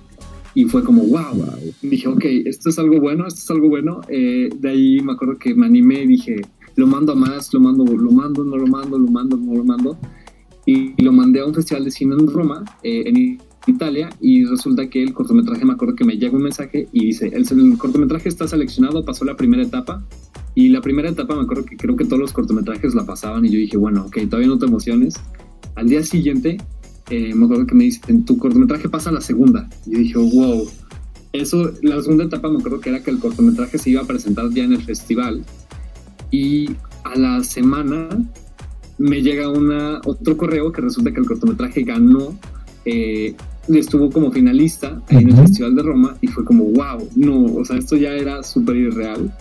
Y 0.55 0.65
fue 0.65 0.83
como, 0.83 1.03
wow, 1.03 1.41
Dije, 1.81 2.09
ok, 2.09 2.25
esto 2.43 2.67
es 2.67 2.77
algo 2.77 2.99
bueno, 2.99 3.25
esto 3.25 3.39
es 3.39 3.49
algo 3.49 3.69
bueno. 3.69 4.01
Eh, 4.09 4.49
de 4.59 4.69
ahí 4.69 4.99
me 4.99 5.13
acuerdo 5.13 5.37
que 5.37 5.55
me 5.55 5.67
animé 5.67 6.03
y 6.03 6.07
dije, 6.07 6.41
lo 6.75 6.85
mando 6.85 7.13
a 7.13 7.15
más, 7.15 7.53
lo 7.53 7.61
mando, 7.61 7.85
lo 7.85 8.11
mando, 8.11 8.43
no 8.43 8.57
lo 8.57 8.67
mando, 8.67 8.97
lo 8.97 9.09
mando, 9.09 9.37
no 9.37 9.53
lo 9.53 9.63
mando. 9.63 9.97
Y, 10.65 11.01
lo 11.01 11.13
mandé 11.13 11.39
a 11.39 11.45
un 11.45 11.53
festival 11.53 11.85
de 11.85 11.91
cine 11.91 12.15
en 12.15 12.27
Roma, 12.27 12.65
eh, 12.83 13.03
en 13.05 13.39
Italia 13.65 14.09
y 14.19 14.43
resulta 14.43 14.89
que 14.89 15.01
el 15.01 15.13
cortometraje, 15.13 15.63
me 15.63 15.73
acuerdo 15.73 15.95
que 15.95 16.03
me 16.03 16.17
llega 16.17 16.35
un 16.35 16.43
mensaje 16.43 16.89
y 16.91 17.05
dice, 17.05 17.31
el, 17.33 17.77
cortometraje 17.77 18.27
está 18.27 18.49
seleccionado, 18.49 19.05
pasó 19.05 19.23
la 19.23 19.37
primera 19.37 19.63
etapa 19.63 20.03
y 20.55 20.69
la 20.69 20.81
primera 20.81 21.09
etapa 21.09 21.35
me 21.35 21.43
acuerdo 21.43 21.65
que 21.65 21.77
creo 21.77 21.95
que 21.95 22.05
todos 22.05 22.19
los 22.19 22.33
cortometrajes 22.33 22.93
la 22.93 23.05
pasaban 23.05 23.45
y 23.45 23.49
yo 23.49 23.57
dije, 23.57 23.77
bueno, 23.77 24.05
ok, 24.05 24.17
todavía 24.29 24.47
no 24.47 24.59
te 24.59 24.65
emociones. 24.65 25.15
Al 25.75 25.89
día 25.89 26.03
siguiente 26.03 26.57
eh, 27.09 27.33
me 27.33 27.45
acuerdo 27.45 27.65
que 27.65 27.75
me 27.75 27.85
dicen, 27.85 28.23
tu 28.25 28.37
cortometraje 28.37 28.89
pasa 28.89 29.09
a 29.09 29.13
la 29.13 29.21
segunda. 29.21 29.67
Y 29.85 29.91
yo 29.93 29.99
dije, 29.99 30.17
wow. 30.17 30.69
Eso, 31.33 31.71
la 31.81 31.99
segunda 32.01 32.25
etapa 32.25 32.49
me 32.49 32.59
acuerdo 32.59 32.79
que 32.79 32.89
era 32.89 33.01
que 33.01 33.09
el 33.09 33.17
cortometraje 33.17 33.79
se 33.79 33.89
iba 33.89 34.01
a 34.01 34.05
presentar 34.05 34.51
ya 34.51 34.63
en 34.63 34.73
el 34.73 34.83
festival 34.83 35.43
y 36.29 36.69
a 37.03 37.17
la 37.17 37.43
semana 37.43 38.09
me 38.97 39.21
llega 39.21 39.49
una, 39.49 39.99
otro 40.05 40.37
correo 40.37 40.71
que 40.71 40.81
resulta 40.81 41.11
que 41.11 41.19
el 41.19 41.25
cortometraje 41.25 41.83
ganó 41.83 42.37
eh, 42.85 43.35
estuvo 43.69 44.09
como 44.09 44.31
finalista 44.31 45.01
en 45.09 45.29
el 45.29 45.35
Festival 45.35 45.75
de 45.75 45.83
Roma 45.83 46.17
y 46.21 46.27
fue 46.27 46.43
como, 46.43 46.65
wow, 46.65 47.07
no, 47.15 47.45
o 47.45 47.65
sea, 47.65 47.77
esto 47.77 47.95
ya 47.95 48.11
era 48.13 48.43
súper 48.43 48.75
irreal. 48.75 49.33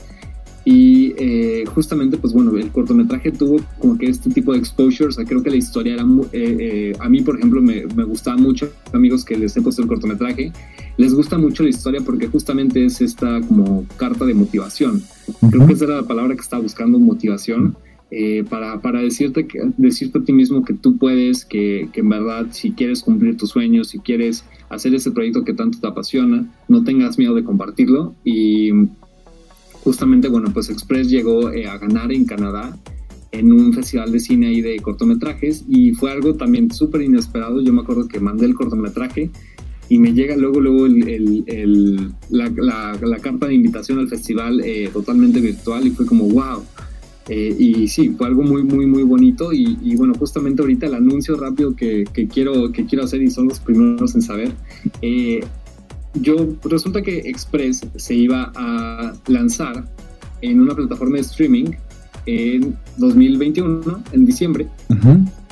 Y 0.65 1.15
eh, 1.19 1.65
justamente, 1.67 2.17
pues 2.17 2.33
bueno, 2.33 2.57
el 2.57 2.71
cortometraje 2.71 3.33
tuvo 3.33 3.61
como 3.79 3.99
que 3.99 4.07
este 4.07 4.31
tipo 4.31 4.53
de 4.53 4.59
exposure, 4.59 5.09
o 5.09 5.13
sea, 5.13 5.25
creo 5.25 5.43
que 5.43 5.51
la 5.51 5.57
historia 5.57 5.95
era, 5.95 6.05
eh, 6.33 6.57
eh, 6.61 6.93
a 7.01 7.09
mí 7.09 7.21
por 7.21 7.37
ejemplo 7.37 7.61
me, 7.61 7.85
me, 7.97 8.05
gustaba 8.05 8.37
mucho, 8.37 8.71
amigos 8.93 9.25
que 9.25 9.37
les 9.37 9.57
he 9.57 9.63
puesto 9.63 9.83
el 9.83 9.89
cortometraje, 9.89 10.53
les 10.99 11.15
gusta 11.15 11.37
mucho 11.37 11.65
la 11.65 11.71
historia 11.71 12.01
porque 12.01 12.29
justamente 12.29 12.85
es 12.85 13.01
esta 13.01 13.41
como 13.41 13.87
carta 13.97 14.25
de 14.25 14.35
motivación. 14.35 15.03
Creo 15.51 15.67
que 15.67 15.73
esa 15.73 15.87
era 15.87 15.97
la 15.97 16.07
palabra 16.07 16.35
que 16.35 16.43
estaba 16.43 16.63
buscando, 16.63 16.99
motivación. 16.99 17.77
Eh, 18.15 18.45
para, 18.45 18.79
para, 18.83 19.01
decirte, 19.01 19.47
que, 19.47 19.59
decirte 19.79 20.19
a 20.19 20.23
ti 20.23 20.35
mismo 20.35 20.67
que 20.67 20.75
tú 20.75 20.99
puedes, 20.99 21.47
que, 21.47 21.89
que, 21.95 22.01
en 22.01 22.11
verdad 22.11 22.49
si 22.51 22.73
quieres 22.73 23.03
cumplir 23.03 23.39
tus 23.39 23.49
sueños, 23.49 23.89
si 23.89 24.01
quieres 24.01 24.45
hacer 24.69 24.95
ese 24.95 25.13
proyecto 25.13 25.45
que 25.45 25.55
tanto 25.55 25.79
te 25.81 25.87
apasiona, 25.87 26.45
no 26.69 26.85
tengas 26.85 27.17
miedo 27.17 27.35
de 27.35 27.43
compartirlo. 27.43 28.15
Y 28.23 28.71
justamente, 29.83 30.29
bueno, 30.29 30.51
pues 30.53 30.71
Express 30.71 31.09
llegó 31.09 31.51
eh, 31.51 31.67
a 31.67 31.79
ganar 31.79 32.13
en 32.13 32.25
Canadá 32.25 32.77
en 33.33 33.53
un 33.53 33.73
festival 33.73 34.13
de 34.13 34.21
cine 34.21 34.49
ahí 34.49 34.61
de 34.61 34.79
cortometrajes 34.81 35.65
y 35.69 35.93
fue 35.93 36.13
algo 36.13 36.35
también 36.35 36.71
súper 36.71 37.03
inesperado. 37.03 37.61
Yo 37.63 37.73
me 37.73 37.81
acuerdo 37.81 38.07
que 38.07 38.21
mandé 38.21 38.47
el 38.47 38.55
cortometraje 38.55 39.31
y 39.89 39.99
me 39.99 40.13
llega 40.13 40.37
luego, 40.37 40.61
luego 40.61 40.87
el, 40.87 42.13
la, 42.31 43.19
carta 43.21 43.47
de 43.47 43.55
invitación 43.55 43.99
al 43.99 44.09
festival 44.09 44.61
eh, 44.61 44.91
totalmente 44.93 45.41
virtual 45.41 45.87
y 45.87 45.91
fue 45.91 46.07
como, 46.07 46.29
wow 46.29 46.63
eh, 47.29 47.55
y 47.57 47.89
sí, 47.89 48.11
fue 48.11 48.27
algo 48.27 48.43
muy, 48.43 48.63
muy, 48.63 48.87
muy 48.87 49.03
bonito. 49.03 49.53
Y, 49.53 49.95
bueno, 49.97 50.15
justamente 50.15 50.63
ahorita 50.63 50.87
el 50.87 50.95
anuncio 50.95 51.37
rápido 51.37 51.75
que, 51.75 52.05
quiero, 52.33 52.73
que 52.73 52.87
quiero 52.87 53.05
hacer 53.05 53.23
y 53.23 53.31
son 53.31 53.49
los 53.49 53.61
primeros 53.61 54.15
en 54.15 54.23
saber. 54.23 54.53
Yo, 56.15 56.49
resulta 56.65 57.03
que 57.03 57.19
Express 57.19 57.87
se 57.97 58.15
iba 58.15 58.53
a 58.55 59.15
lanzar 59.29 59.85
en 60.41 60.61
una 60.61 60.75
plataforma 60.75 61.17
de 61.17 61.23
streaming 61.23 61.71
en 62.27 62.77
2021, 62.99 64.03
en 64.13 64.25
diciembre. 64.25 64.69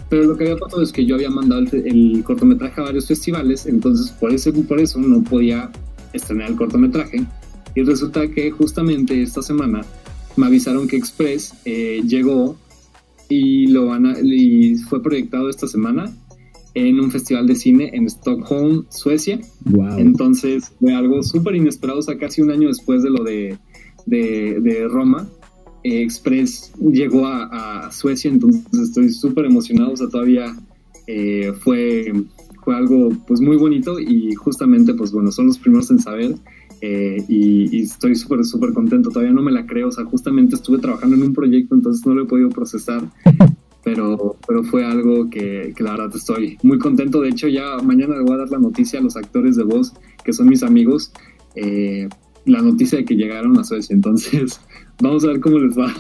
Pero 0.08 0.24
lo 0.24 0.36
que 0.36 0.44
había 0.44 0.56
pasado 0.56 0.82
es 0.82 0.92
que 0.92 1.06
yo 1.06 1.14
había 1.14 1.30
mandado 1.30 1.62
el, 1.72 2.22
cortometraje 2.24 2.80
a 2.80 2.84
varios 2.84 3.06
festivales, 3.06 3.66
entonces 3.66 4.10
por 4.10 4.32
eso, 4.32 4.52
por 4.52 4.80
eso 4.80 4.98
no 4.98 5.22
podía 5.22 5.70
estrenar 6.12 6.50
el 6.50 6.56
cortometraje. 6.56 7.24
Y 7.74 7.82
resulta 7.82 8.28
que 8.28 8.50
justamente 8.50 9.22
esta 9.22 9.42
semana 9.42 9.82
me 10.36 10.46
avisaron 10.46 10.88
que 10.88 10.96
Express 10.96 11.54
eh, 11.64 12.02
llegó 12.04 12.56
y 13.28 13.68
lo 13.68 13.86
van 13.86 14.06
a, 14.06 14.18
y 14.20 14.76
fue 14.78 15.00
proyectado 15.00 15.48
esta 15.48 15.68
semana 15.68 16.12
en 16.74 17.00
un 17.00 17.10
festival 17.10 17.46
de 17.46 17.54
cine 17.54 17.90
en 17.92 18.06
Stockholm, 18.06 18.84
Suecia. 18.90 19.40
Entonces 19.96 20.72
fue 20.80 20.94
algo 20.94 21.22
súper 21.22 21.56
inesperado, 21.56 21.98
o 21.98 22.02
sea, 22.02 22.18
casi 22.18 22.40
un 22.42 22.50
año 22.50 22.68
después 22.68 23.02
de 23.02 23.10
lo 23.10 23.24
de, 23.24 23.58
de, 24.06 24.88
Roma. 24.88 25.28
Eh, 25.82 26.02
Express 26.02 26.72
llegó 26.78 27.26
a, 27.26 27.90
Suecia, 27.92 28.30
entonces 28.30 28.62
estoy 28.72 29.10
súper 29.10 29.46
emocionado, 29.46 29.92
o 29.92 29.96
sea, 29.96 30.08
todavía 30.08 30.54
eh, 31.06 31.52
fue, 31.60 32.12
fue 32.64 32.76
algo 32.76 33.10
pues 33.26 33.40
muy 33.40 33.56
bonito 33.56 33.98
y 33.98 34.34
justamente 34.34 34.94
pues 34.94 35.10
bueno, 35.10 35.32
son 35.32 35.46
los 35.46 35.58
primeros 35.58 35.90
en 35.90 35.98
saber 35.98 36.34
eh, 36.82 37.22
y, 37.28 37.82
estoy 37.82 38.14
súper, 38.14 38.44
súper 38.44 38.72
contento. 38.72 39.10
Todavía 39.10 39.32
no 39.32 39.42
me 39.42 39.52
la 39.52 39.66
creo. 39.66 39.88
O 39.88 39.92
sea, 39.92 40.04
justamente 40.04 40.54
estuve 40.56 40.78
trabajando 40.78 41.16
en 41.16 41.22
un 41.22 41.34
proyecto, 41.34 41.74
entonces 41.74 42.06
no 42.06 42.14
lo 42.14 42.22
he 42.22 42.26
podido 42.26 42.48
procesar. 42.50 43.02
Pero, 43.90 44.36
pero 44.46 44.62
fue 44.62 44.84
algo 44.84 45.28
que, 45.28 45.72
que 45.74 45.82
la 45.82 45.92
verdad 45.92 46.10
estoy 46.14 46.58
muy 46.62 46.78
contento. 46.78 47.20
De 47.20 47.30
hecho, 47.30 47.48
ya 47.48 47.78
mañana 47.82 48.16
le 48.16 48.22
voy 48.22 48.34
a 48.34 48.38
dar 48.38 48.50
la 48.50 48.58
noticia 48.58 49.00
a 49.00 49.02
los 49.02 49.16
actores 49.16 49.56
de 49.56 49.64
voz, 49.64 49.92
que 50.24 50.32
son 50.32 50.48
mis 50.48 50.62
amigos, 50.62 51.12
eh, 51.56 52.08
la 52.44 52.62
noticia 52.62 52.98
de 52.98 53.04
que 53.04 53.16
llegaron 53.16 53.58
a 53.58 53.64
Suecia. 53.64 53.92
Entonces, 53.94 54.60
vamos 55.00 55.24
a 55.24 55.28
ver 55.28 55.40
cómo 55.40 55.58
les 55.58 55.76
va. 55.76 55.92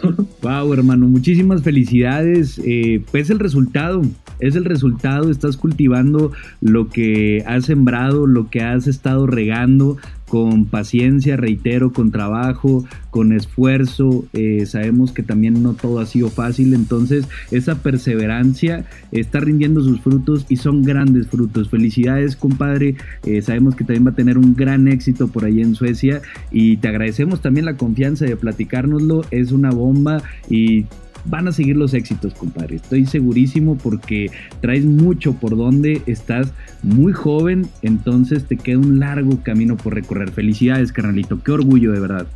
Wow, 0.42 0.72
hermano, 0.72 1.08
muchísimas 1.08 1.62
felicidades. 1.62 2.60
Eh, 2.64 3.02
pues 3.10 3.28
el 3.28 3.40
resultado, 3.40 4.02
es 4.38 4.54
el 4.54 4.64
resultado. 4.64 5.30
Estás 5.30 5.56
cultivando 5.56 6.30
lo 6.60 6.88
que 6.88 7.42
has 7.46 7.66
sembrado, 7.66 8.28
lo 8.28 8.50
que 8.50 8.60
has 8.62 8.86
estado 8.86 9.26
regando 9.26 9.96
con 10.30 10.66
paciencia, 10.66 11.36
reitero, 11.36 11.92
con 11.92 12.12
trabajo, 12.12 12.84
con 13.10 13.32
esfuerzo. 13.32 14.24
Eh, 14.32 14.64
sabemos 14.64 15.10
que 15.10 15.24
también 15.24 15.60
no 15.60 15.74
todo 15.74 15.98
ha 15.98 16.06
sido 16.06 16.30
fácil, 16.30 16.72
entonces 16.72 17.26
esa 17.50 17.82
perseverancia 17.82 18.86
está 19.10 19.40
rindiendo 19.40 19.82
sus 19.82 20.00
frutos 20.00 20.46
y 20.48 20.56
son 20.56 20.84
grandes 20.84 21.26
frutos. 21.26 21.68
Felicidades, 21.68 22.36
compadre. 22.36 22.94
Eh, 23.26 23.42
sabemos 23.42 23.74
que 23.74 23.82
también 23.82 24.06
va 24.06 24.12
a 24.12 24.14
tener 24.14 24.38
un 24.38 24.54
gran 24.54 24.86
éxito 24.86 25.26
por 25.26 25.44
ahí 25.44 25.60
en 25.62 25.74
Suecia 25.74 26.22
y 26.52 26.76
te 26.76 26.86
agradecemos 26.86 27.42
también 27.42 27.66
la 27.66 27.76
confianza 27.76 28.24
de 28.24 28.36
platicárnoslo. 28.36 29.24
Es 29.32 29.50
una 29.50 29.72
bomba 29.72 30.22
y 30.48 30.86
van 31.24 31.48
a 31.48 31.52
seguir 31.52 31.76
los 31.76 31.94
éxitos, 31.94 32.34
compadre. 32.34 32.76
Estoy 32.76 33.06
segurísimo 33.06 33.76
porque 33.76 34.30
traes 34.60 34.84
mucho 34.84 35.34
por 35.34 35.56
donde 35.56 36.02
estás 36.06 36.52
muy 36.82 37.12
joven, 37.12 37.68
entonces 37.82 38.46
te 38.46 38.56
queda 38.56 38.78
un 38.78 38.98
largo 38.98 39.42
camino 39.42 39.76
por 39.76 39.94
recorrer. 39.94 40.30
Felicidades, 40.30 40.92
carnalito. 40.92 41.42
Qué 41.42 41.52
orgullo, 41.52 41.92
de 41.92 42.00
verdad. 42.00 42.26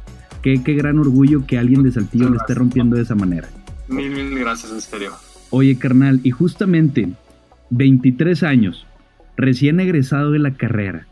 Qué, 0.42 0.62
qué 0.62 0.74
gran 0.74 0.98
orgullo 0.98 1.46
que 1.46 1.58
alguien 1.58 1.82
de 1.82 1.92
Saltillo 1.92 2.28
le 2.28 2.36
esté 2.36 2.54
rompiendo 2.54 2.96
de 2.96 3.02
esa 3.02 3.14
manera. 3.14 3.48
Mil, 3.88 4.10
mil 4.10 4.38
gracias, 4.38 4.72
en 4.72 4.80
serio. 4.80 5.12
Oye, 5.50 5.78
carnal, 5.78 6.20
y 6.22 6.30
justamente 6.30 7.08
23 7.70 8.42
años, 8.42 8.86
recién 9.36 9.80
egresado 9.80 10.30
de 10.32 10.38
la 10.38 10.54
carrera, 10.54 11.06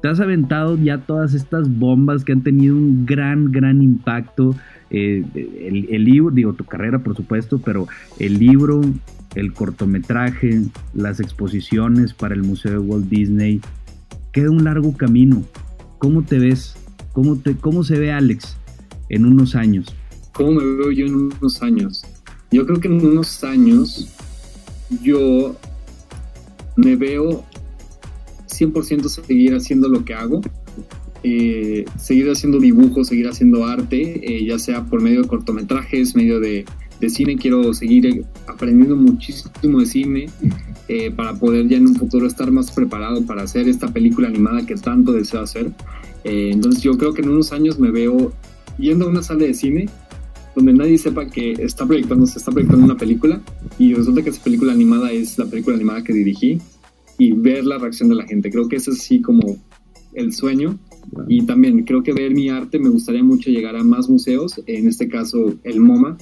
te 0.00 0.08
has 0.08 0.20
aventado 0.20 0.76
ya 0.78 0.98
todas 0.98 1.34
estas 1.34 1.68
bombas 1.68 2.24
que 2.24 2.32
han 2.32 2.42
tenido 2.42 2.74
un 2.74 3.04
gran, 3.04 3.52
gran 3.52 3.82
impacto. 3.82 4.56
Eh, 4.90 5.24
el, 5.90 6.04
libro, 6.04 6.34
digo, 6.34 6.52
tu 6.52 6.64
carrera 6.64 6.98
por 6.98 7.16
supuesto, 7.16 7.60
pero 7.64 7.86
el 8.18 8.38
libro, 8.38 8.80
el 9.34 9.52
cortometraje, 9.52 10.62
las 10.94 11.20
exposiciones 11.20 12.12
para 12.12 12.34
el 12.34 12.42
Museo 12.42 12.72
de 12.72 12.78
Walt 12.78 13.08
Disney, 13.08 13.60
queda 14.32 14.50
un 14.50 14.64
largo 14.64 14.96
camino. 14.96 15.44
¿Cómo 15.98 16.22
te 16.22 16.38
ves? 16.38 16.76
¿Cómo, 17.12 17.36
te, 17.36 17.54
cómo 17.56 17.84
se 17.84 17.98
ve 17.98 18.12
Alex 18.12 18.56
en 19.08 19.26
unos 19.26 19.54
años? 19.54 19.94
¿Cómo 20.32 20.52
me 20.52 20.64
veo 20.64 20.90
yo 20.90 21.06
en 21.06 21.14
unos 21.14 21.62
años? 21.62 22.04
Yo 22.50 22.66
creo 22.66 22.80
que 22.80 22.88
en 22.88 23.04
unos 23.04 23.44
años 23.44 24.08
yo 25.02 25.56
me 26.76 26.96
veo 26.96 27.44
100% 28.48 29.08
seguir 29.08 29.54
haciendo 29.54 29.88
lo 29.88 30.04
que 30.04 30.14
hago, 30.14 30.40
eh, 31.22 31.84
seguir 31.98 32.30
haciendo 32.30 32.58
dibujos, 32.58 33.08
seguir 33.08 33.28
haciendo 33.28 33.64
arte, 33.64 34.20
eh, 34.22 34.44
ya 34.44 34.58
sea 34.58 34.84
por 34.84 35.02
medio 35.02 35.22
de 35.22 35.28
cortometrajes, 35.28 36.14
medio 36.14 36.40
de, 36.40 36.64
cine. 37.08 37.36
Quiero 37.36 37.72
seguir 37.72 38.24
aprendiendo 38.46 38.94
muchísimo 38.94 39.80
de 39.80 39.86
cine 39.86 40.26
eh, 40.88 41.10
para 41.10 41.34
poder 41.34 41.66
ya 41.66 41.78
en 41.78 41.88
un 41.88 41.96
futuro 41.96 42.26
estar 42.26 42.50
más 42.50 42.70
preparado 42.70 43.24
para 43.24 43.42
hacer 43.42 43.68
esta 43.68 43.88
película 43.88 44.28
animada 44.28 44.66
que 44.66 44.74
tanto 44.74 45.12
deseo 45.12 45.40
hacer. 45.40 45.72
entonces 46.24 46.82
yo 46.82 46.98
creo 46.98 47.14
que 47.14 47.22
en 47.22 47.30
unos 47.30 47.52
años 47.52 47.78
me 47.78 47.90
veo 47.90 48.32
yendo 48.78 49.06
a 49.06 49.08
una 49.08 49.22
sala 49.22 49.44
de 49.44 49.54
cine 49.54 49.88
donde 50.54 50.74
nadie 50.74 50.98
sepa 50.98 51.26
que 51.26 51.52
está 51.52 51.86
proyectando, 51.86 52.26
se 52.26 52.38
está 52.38 52.50
proyectando 52.50 52.84
una 52.84 52.96
película 52.96 53.40
y 53.78 53.94
resulta 53.94 54.22
que 54.22 54.30
esa 54.30 54.42
película 54.42 54.72
animada 54.72 55.10
es 55.10 55.38
la 55.38 55.46
película 55.46 55.76
animada 55.76 56.04
que 56.04 56.12
dirigí 56.12 56.60
y 57.18 57.32
ver 57.32 57.64
la 57.64 57.78
reacción 57.78 58.08
de 58.08 58.16
la 58.16 58.26
gente. 58.26 58.50
Creo 58.50 58.68
que 58.68 58.76
ese 58.76 58.90
es 58.90 58.98
así 58.98 59.20
como 59.20 59.58
el 60.14 60.32
sueño. 60.32 60.78
Y 61.28 61.44
también 61.44 61.84
creo 61.84 62.02
que 62.02 62.12
ver 62.12 62.34
mi 62.34 62.48
arte 62.48 62.78
me 62.78 62.88
gustaría 62.88 63.22
mucho 63.22 63.50
llegar 63.50 63.76
a 63.76 63.84
más 63.84 64.08
museos. 64.08 64.60
En 64.66 64.86
este 64.86 65.08
caso, 65.08 65.54
el 65.64 65.80
MoMA 65.80 66.16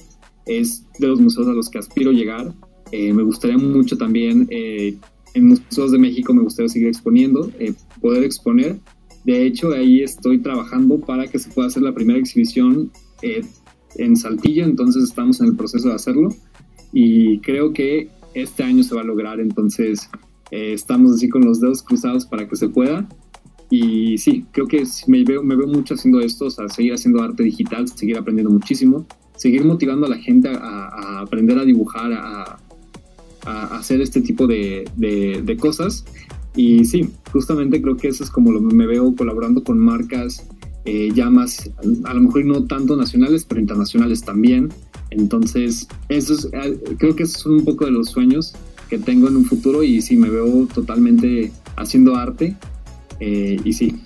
es 0.45 0.85
de 0.99 1.07
los 1.07 1.19
museos 1.19 1.47
a 1.47 1.53
los 1.53 1.69
que 1.69 1.79
aspiro 1.79 2.11
llegar. 2.11 2.53
Eh, 2.91 3.13
me 3.13 3.23
gustaría 3.23 3.57
mucho 3.57 3.97
también 3.97 4.47
eh, 4.49 4.95
en 5.35 5.47
museos 5.47 5.91
de 5.91 5.99
México, 5.99 6.33
me 6.33 6.41
gustaría 6.41 6.69
seguir 6.69 6.87
exponiendo, 6.87 7.51
eh, 7.59 7.73
poder 8.01 8.23
exponer. 8.23 8.79
De 9.25 9.45
hecho, 9.45 9.73
ahí 9.73 10.01
estoy 10.01 10.39
trabajando 10.39 10.99
para 10.99 11.27
que 11.27 11.37
se 11.37 11.51
pueda 11.51 11.67
hacer 11.67 11.83
la 11.83 11.93
primera 11.93 12.17
exhibición 12.17 12.91
en 13.95 14.15
Saltillo, 14.15 14.63
entonces 14.63 15.03
estamos 15.03 15.41
en 15.41 15.47
el 15.47 15.55
proceso 15.55 15.89
de 15.89 15.95
hacerlo 15.95 16.29
y 16.91 17.39
creo 17.39 17.73
que 17.73 18.09
este 18.33 18.63
año 18.63 18.83
se 18.83 18.95
va 18.95 19.01
a 19.01 19.05
lograr. 19.05 19.39
Entonces, 19.39 20.09
eh, 20.51 20.73
estamos 20.73 21.15
así 21.15 21.29
con 21.29 21.43
los 21.45 21.59
dedos 21.59 21.83
cruzados 21.83 22.25
para 22.25 22.47
que 22.47 22.55
se 22.55 22.69
pueda. 22.69 23.07
Y 23.69 24.17
sí, 24.17 24.45
creo 24.51 24.67
que 24.67 24.83
me 25.07 25.23
veo, 25.23 25.43
me 25.43 25.55
veo 25.55 25.67
mucho 25.67 25.93
haciendo 25.93 26.19
esto, 26.21 26.45
o 26.45 26.49
sea, 26.49 26.67
seguir 26.69 26.93
haciendo 26.93 27.21
arte 27.21 27.43
digital, 27.43 27.87
seguir 27.87 28.17
aprendiendo 28.17 28.51
muchísimo, 28.51 29.05
seguir 29.35 29.63
motivando 29.63 30.07
a 30.07 30.09
la 30.09 30.17
gente 30.17 30.49
a, 30.49 31.19
aprender 31.21 31.59
a 31.59 31.65
dibujar, 31.65 32.11
a, 32.13 32.57
a, 33.45 33.77
hacer 33.77 34.01
este 34.01 34.21
tipo 34.21 34.47
de, 34.47 34.89
de, 34.97 35.57
cosas. 35.57 36.03
Y 36.55 36.85
sí, 36.85 37.11
justamente 37.31 37.81
creo 37.81 37.95
que 37.95 38.07
eso 38.07 38.23
es 38.23 38.31
como 38.31 38.51
lo, 38.51 38.59
me 38.59 38.87
veo 38.87 39.15
colaborando 39.15 39.63
con 39.63 39.77
marcas 39.77 40.47
eh, 40.85 41.11
ya 41.13 41.29
más, 41.29 41.69
a 42.05 42.13
lo 42.15 42.21
mejor 42.21 42.45
no 42.45 42.65
tanto 42.65 42.95
nacionales, 42.95 43.45
pero 43.45 43.61
internacionales 43.61 44.23
también. 44.23 44.69
Entonces, 45.11 45.87
eso 46.09 46.33
es, 46.33 46.49
eh, 46.53 46.79
creo 46.97 47.15
que 47.15 47.23
esos 47.23 47.43
son 47.43 47.53
un 47.53 47.65
poco 47.65 47.85
de 47.85 47.91
los 47.91 48.09
sueños 48.09 48.55
que 48.89 48.97
tengo 48.97 49.27
en 49.27 49.37
un 49.37 49.45
futuro 49.45 49.83
y 49.83 50.01
sí, 50.01 50.17
me 50.17 50.29
veo 50.29 50.67
totalmente 50.73 51.51
haciendo 51.75 52.15
arte 52.15 52.55
eh, 53.19 53.57
y 53.63 53.73
sí. 53.73 54.01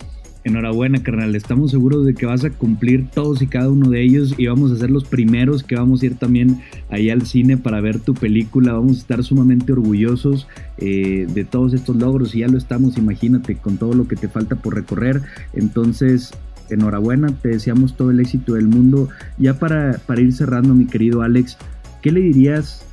Enhorabuena, 0.45 1.01
carnal. 1.01 1.35
Estamos 1.35 1.71
seguros 1.71 2.05
de 2.05 2.13
que 2.15 2.25
vas 2.25 2.43
a 2.43 2.49
cumplir 2.49 3.09
todos 3.09 3.41
y 3.41 3.47
cada 3.47 3.69
uno 3.69 3.89
de 3.89 4.01
ellos 4.01 4.35
y 4.37 4.47
vamos 4.47 4.73
a 4.73 4.75
ser 4.75 4.91
los 4.91 5.05
primeros 5.05 5.63
que 5.63 5.75
vamos 5.75 6.01
a 6.01 6.07
ir 6.07 6.15
también 6.15 6.59
ahí 6.89 7.09
al 7.09 7.25
cine 7.25 7.55
para 7.55 7.79
ver 7.79 7.99
tu 7.99 8.13
película. 8.13 8.73
Vamos 8.73 8.97
a 8.97 8.99
estar 8.99 9.23
sumamente 9.23 9.71
orgullosos 9.71 10.47
eh, 10.79 11.27
de 11.33 11.45
todos 11.45 11.73
estos 11.73 11.95
logros 11.95 12.35
y 12.35 12.39
ya 12.39 12.47
lo 12.49 12.57
estamos, 12.57 12.97
imagínate, 12.97 13.55
con 13.55 13.77
todo 13.77 13.93
lo 13.93 14.05
que 14.05 14.17
te 14.17 14.27
falta 14.27 14.57
por 14.57 14.75
recorrer. 14.75 15.21
Entonces, 15.53 16.33
enhorabuena, 16.69 17.29
te 17.41 17.49
deseamos 17.49 17.95
todo 17.95 18.11
el 18.11 18.19
éxito 18.19 18.55
del 18.55 18.67
mundo. 18.67 19.07
Ya 19.37 19.57
para, 19.59 19.97
para 20.05 20.19
ir 20.19 20.33
cerrando, 20.33 20.73
mi 20.73 20.87
querido 20.87 21.21
Alex, 21.21 21.57
¿qué 22.01 22.11
le 22.11 22.19
dirías 22.19 22.85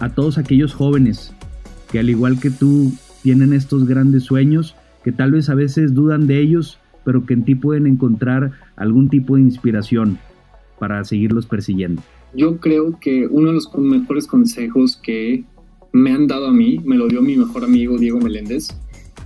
a 0.00 0.08
todos 0.08 0.38
aquellos 0.38 0.72
jóvenes 0.72 1.34
que 1.90 1.98
al 1.98 2.08
igual 2.08 2.40
que 2.40 2.50
tú 2.50 2.92
tienen 3.22 3.52
estos 3.52 3.86
grandes 3.86 4.24
sueños, 4.24 4.74
que 5.08 5.12
tal 5.12 5.32
vez 5.32 5.48
a 5.48 5.54
veces 5.54 5.94
dudan 5.94 6.26
de 6.26 6.38
ellos, 6.38 6.78
pero 7.02 7.24
que 7.24 7.32
en 7.32 7.42
ti 7.42 7.54
pueden 7.54 7.86
encontrar 7.86 8.52
algún 8.76 9.08
tipo 9.08 9.36
de 9.36 9.40
inspiración 9.40 10.18
para 10.78 11.02
seguirlos 11.02 11.46
persiguiendo? 11.46 12.02
Yo 12.34 12.58
creo 12.58 13.00
que 13.00 13.26
uno 13.26 13.46
de 13.46 13.54
los 13.54 13.74
mejores 13.74 14.26
consejos 14.26 15.00
que 15.02 15.44
me 15.94 16.12
han 16.12 16.26
dado 16.26 16.48
a 16.48 16.52
mí, 16.52 16.78
me 16.84 16.98
lo 16.98 17.08
dio 17.08 17.22
mi 17.22 17.38
mejor 17.38 17.64
amigo 17.64 17.96
Diego 17.96 18.20
Meléndez. 18.20 18.68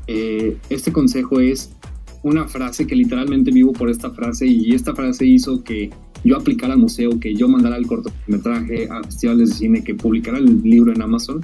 Eh, 0.06 0.56
este 0.70 0.92
consejo 0.92 1.40
es 1.40 1.74
una 2.22 2.46
frase 2.46 2.86
que 2.86 2.94
literalmente 2.94 3.50
vivo 3.50 3.72
por 3.72 3.90
esta 3.90 4.12
frase 4.12 4.46
y 4.46 4.76
esta 4.76 4.94
frase 4.94 5.26
hizo 5.26 5.64
que 5.64 5.90
yo 6.22 6.36
aplicara 6.36 6.74
al 6.74 6.78
museo, 6.78 7.18
que 7.18 7.34
yo 7.34 7.48
mandara 7.48 7.74
el 7.76 7.88
cortometraje 7.88 8.88
a 8.88 9.02
festivales 9.02 9.48
de 9.48 9.54
cine, 9.56 9.82
que 9.82 9.96
publicara 9.96 10.38
el 10.38 10.62
libro 10.62 10.92
en 10.92 11.02
Amazon. 11.02 11.40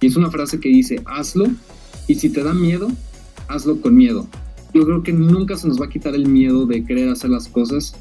Y 0.00 0.06
es 0.06 0.16
una 0.16 0.30
frase 0.30 0.60
que 0.60 0.70
dice, 0.70 1.02
hazlo 1.04 1.44
y 2.08 2.14
si 2.14 2.30
te 2.30 2.42
da 2.42 2.54
miedo, 2.54 2.88
hazlo 3.52 3.80
con 3.80 3.94
miedo. 3.94 4.26
Yo 4.74 4.84
creo 4.84 5.02
que 5.02 5.12
nunca 5.12 5.56
se 5.56 5.68
nos 5.68 5.80
va 5.80 5.86
a 5.86 5.88
quitar 5.88 6.14
el 6.14 6.26
miedo 6.26 6.66
de 6.66 6.84
querer 6.84 7.08
hacer 7.10 7.30
las 7.30 7.48
cosas. 7.48 7.94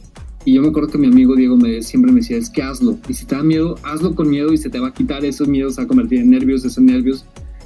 Y 0.46 0.54
yo 0.54 0.62
me 0.62 0.70
acuerdo 0.70 0.90
que 0.90 0.98
mi 0.98 1.08
amigo 1.08 1.36
Diego 1.36 1.58
me, 1.58 1.82
siempre 1.82 2.12
me 2.12 2.22
decía, 2.22 2.38
es 2.38 2.50
que 2.50 2.64
hazlo. 2.64 2.98
Y 3.08 3.14
si 3.14 3.26
te 3.26 3.36
da 3.36 3.44
miedo, 3.44 3.78
hazlo 3.84 4.16
con 4.16 4.30
miedo 4.30 4.54
y 4.54 4.58
se 4.58 4.70
te 4.70 4.80
va 4.80 4.88
a 4.88 4.94
quitar 4.94 5.24
esos 5.26 5.48
miedos, 5.48 5.76
se 5.76 5.82
va 5.82 5.86
a 5.86 5.88
convertir 5.88 6.22
en 6.22 6.30
nervios, 6.30 6.64
esos 6.64 6.84
nervios, 6.84 7.26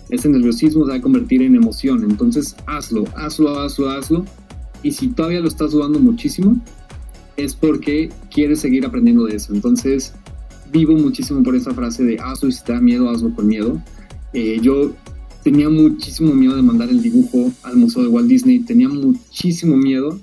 ese 0.10 0.28
nerviosismo 0.30 0.86
se 0.86 0.92
va 0.92 0.98
a 0.98 1.02
convertir 1.02 1.42
en 1.42 1.56
emoción. 1.56 2.04
Entonces 2.04 2.56
hazlo, 2.66 3.06
hazlo, 3.16 3.60
hazlo, 3.60 3.90
hazlo. 3.90 4.26
Y 4.84 4.92
si 4.92 5.08
todavía 5.08 5.40
lo 5.40 5.48
estás 5.48 5.72
dudando 5.72 6.00
muchísimo, 6.00 6.60
es 7.38 7.56
porque 7.56 8.10
quieres 8.34 8.60
seguir 8.60 8.86
aprendiendo 8.86 9.26
de 9.26 9.36
eso. 9.36 9.54
Entonces, 9.54 10.14
vivo 10.72 10.94
muchísimo 10.94 11.44
por 11.44 11.56
esa 11.56 11.74
frase 11.74 12.04
de 12.04 12.20
hazlo 12.20 12.50
y 12.50 12.52
si 12.52 12.64
te 12.64 12.74
da 12.74 12.82
miedo, 12.82 13.10
hazlo 13.10 13.34
con 13.34 13.48
miedo. 13.48 13.82
Eh, 14.34 14.60
yo 14.62 14.92
tenía 15.46 15.70
muchísimo 15.70 16.34
miedo 16.34 16.56
de 16.56 16.64
mandar 16.64 16.90
el 16.90 17.04
dibujo 17.04 17.52
al 17.62 17.78
Museo 17.78 18.02
de 18.02 18.10
Walt 18.10 18.28
Disney, 18.28 18.62
tenía 18.62 18.90
muchísimo 18.90 19.78
miedo 19.78 20.20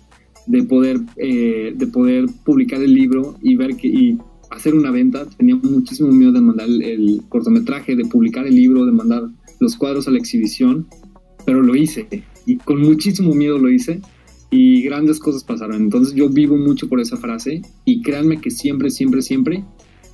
de 0.49 0.65
poder, 0.65 1.01
eh, 1.17 1.73
de 1.77 1.87
poder 1.87 2.27
publicar 2.45 2.83
el 2.83 2.93
libro 2.93 3.37
y 3.41 3.55
ver 3.55 3.77
que, 3.77 3.87
y 3.87 4.19
hacer 4.51 4.75
una 4.75 4.91
venta, 4.91 5.25
tenía 5.37 5.55
muchísimo 5.55 6.11
miedo 6.11 6.33
de 6.33 6.41
mandar 6.41 6.67
el 6.69 7.23
cortometraje, 7.29 7.95
de 7.95 8.05
publicar 8.05 8.49
el 8.49 8.57
libro, 8.57 8.85
de 8.85 8.91
mandar 8.91 9.23
los 9.61 9.77
cuadros 9.77 10.09
a 10.09 10.11
la 10.11 10.19
exhibición, 10.19 10.89
pero 11.47 11.63
lo 11.63 11.77
hice 11.77 12.09
y 12.45 12.57
con 12.57 12.81
muchísimo 12.81 13.33
miedo 13.33 13.59
lo 13.59 13.71
hice 13.71 14.01
y 14.51 14.83
grandes 14.83 15.21
cosas 15.21 15.45
pasaron. 15.45 15.83
Entonces 15.83 16.17
yo 16.17 16.31
vivo 16.31 16.57
mucho 16.57 16.89
por 16.89 17.01
esa 17.01 17.17
frase 17.17 17.63
y 17.85 18.03
créanme 18.03 18.41
que 18.41 18.51
siempre, 18.51 18.91
siempre, 18.91 19.23
siempre 19.23 19.63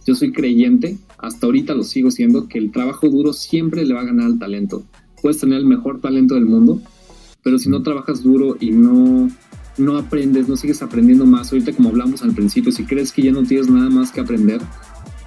yo 0.09 0.15
soy 0.15 0.33
creyente, 0.33 0.97
hasta 1.19 1.45
ahorita 1.45 1.75
lo 1.75 1.83
sigo 1.83 2.11
siendo, 2.11 2.49
que 2.49 2.57
el 2.57 2.73
trabajo 2.73 3.11
duro 3.11 3.35
siempre 3.35 3.85
le 3.85 3.93
va 3.93 4.01
a 4.01 4.05
ganar 4.05 4.25
al 4.25 4.39
talento. 4.39 4.83
Puedes 5.21 5.39
tener 5.39 5.59
el 5.59 5.67
mejor 5.67 6.01
talento 6.01 6.35
del 6.35 6.47
mundo, 6.47 6.81
pero 7.43 7.59
si 7.59 7.69
no 7.69 7.83
trabajas 7.83 8.23
duro 8.23 8.57
y 8.59 8.71
no, 8.71 9.29
no 9.77 9.99
aprendes, 9.99 10.49
no 10.49 10.57
sigues 10.57 10.81
aprendiendo 10.81 11.27
más, 11.27 11.53
ahorita 11.53 11.73
como 11.73 11.91
hablamos 11.91 12.23
al 12.23 12.33
principio, 12.33 12.73
si 12.73 12.85
crees 12.85 13.13
que 13.13 13.21
ya 13.21 13.33
no 13.33 13.43
tienes 13.43 13.69
nada 13.69 13.91
más 13.91 14.11
que 14.11 14.21
aprender, 14.21 14.63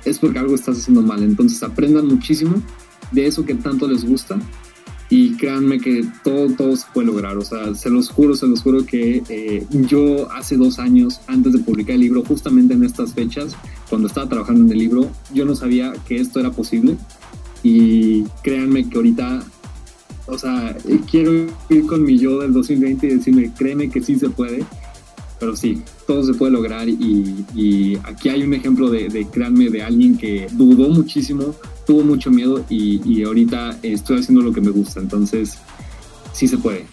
es 0.03 0.17
porque 0.17 0.39
algo 0.39 0.55
estás 0.55 0.79
haciendo 0.79 1.03
mal. 1.03 1.21
Entonces 1.21 1.61
aprendan 1.61 2.07
muchísimo 2.07 2.55
de 3.11 3.27
eso 3.27 3.45
que 3.45 3.53
tanto 3.53 3.87
les 3.87 4.03
gusta 4.03 4.39
y 5.11 5.35
créanme 5.35 5.79
que 5.79 6.07
todo, 6.23 6.47
todo 6.55 6.75
se 6.75 6.87
puede 6.91 7.05
lograr. 7.05 7.37
O 7.37 7.43
sea, 7.43 7.75
se 7.75 7.91
los 7.91 8.09
juro, 8.09 8.33
se 8.33 8.47
los 8.47 8.63
juro 8.63 8.83
que 8.83 9.21
eh, 9.29 9.67
yo 9.69 10.31
hace 10.31 10.57
dos 10.57 10.79
años, 10.79 11.21
antes 11.27 11.53
de 11.53 11.59
publicar 11.59 11.93
el 11.93 12.01
libro, 12.01 12.23
justamente 12.23 12.73
en 12.73 12.83
estas 12.83 13.13
fechas, 13.13 13.55
cuando 13.91 14.07
estaba 14.07 14.29
trabajando 14.29 14.63
en 14.63 14.71
el 14.71 14.77
libro, 14.77 15.11
yo 15.33 15.43
no 15.43 15.53
sabía 15.53 15.91
que 16.07 16.15
esto 16.15 16.39
era 16.39 16.49
posible. 16.49 16.95
Y 17.61 18.23
créanme 18.41 18.87
que 18.87 18.95
ahorita, 18.95 19.43
o 20.27 20.37
sea, 20.37 20.77
quiero 21.11 21.33
ir 21.69 21.85
con 21.87 22.01
mi 22.01 22.17
yo 22.17 22.39
del 22.39 22.53
2020 22.53 23.05
y 23.05 23.09
decirme, 23.17 23.51
créeme 23.53 23.89
que 23.89 24.01
sí 24.01 24.15
se 24.15 24.29
puede. 24.29 24.63
Pero 25.41 25.57
sí, 25.57 25.81
todo 26.07 26.23
se 26.23 26.33
puede 26.33 26.53
lograr 26.53 26.87
y, 26.87 27.97
aquí 28.03 28.29
hay 28.29 28.43
un 28.43 28.53
ejemplo 28.53 28.89
de, 28.89 29.27
créanme, 29.29 29.69
de 29.69 29.83
alguien 29.83 30.17
que 30.17 30.47
dudó 30.53 30.87
muchísimo, 30.87 31.53
tuvo 31.85 32.03
mucho 32.03 32.31
miedo 32.31 32.63
y, 32.69 33.23
ahorita 33.23 33.77
estoy 33.81 34.19
haciendo 34.19 34.41
lo 34.41 34.53
que 34.53 34.61
me 34.61 34.69
gusta, 34.69 35.01
entonces 35.01 35.57
sí 36.31 36.47
se 36.47 36.57
puede. 36.57 36.85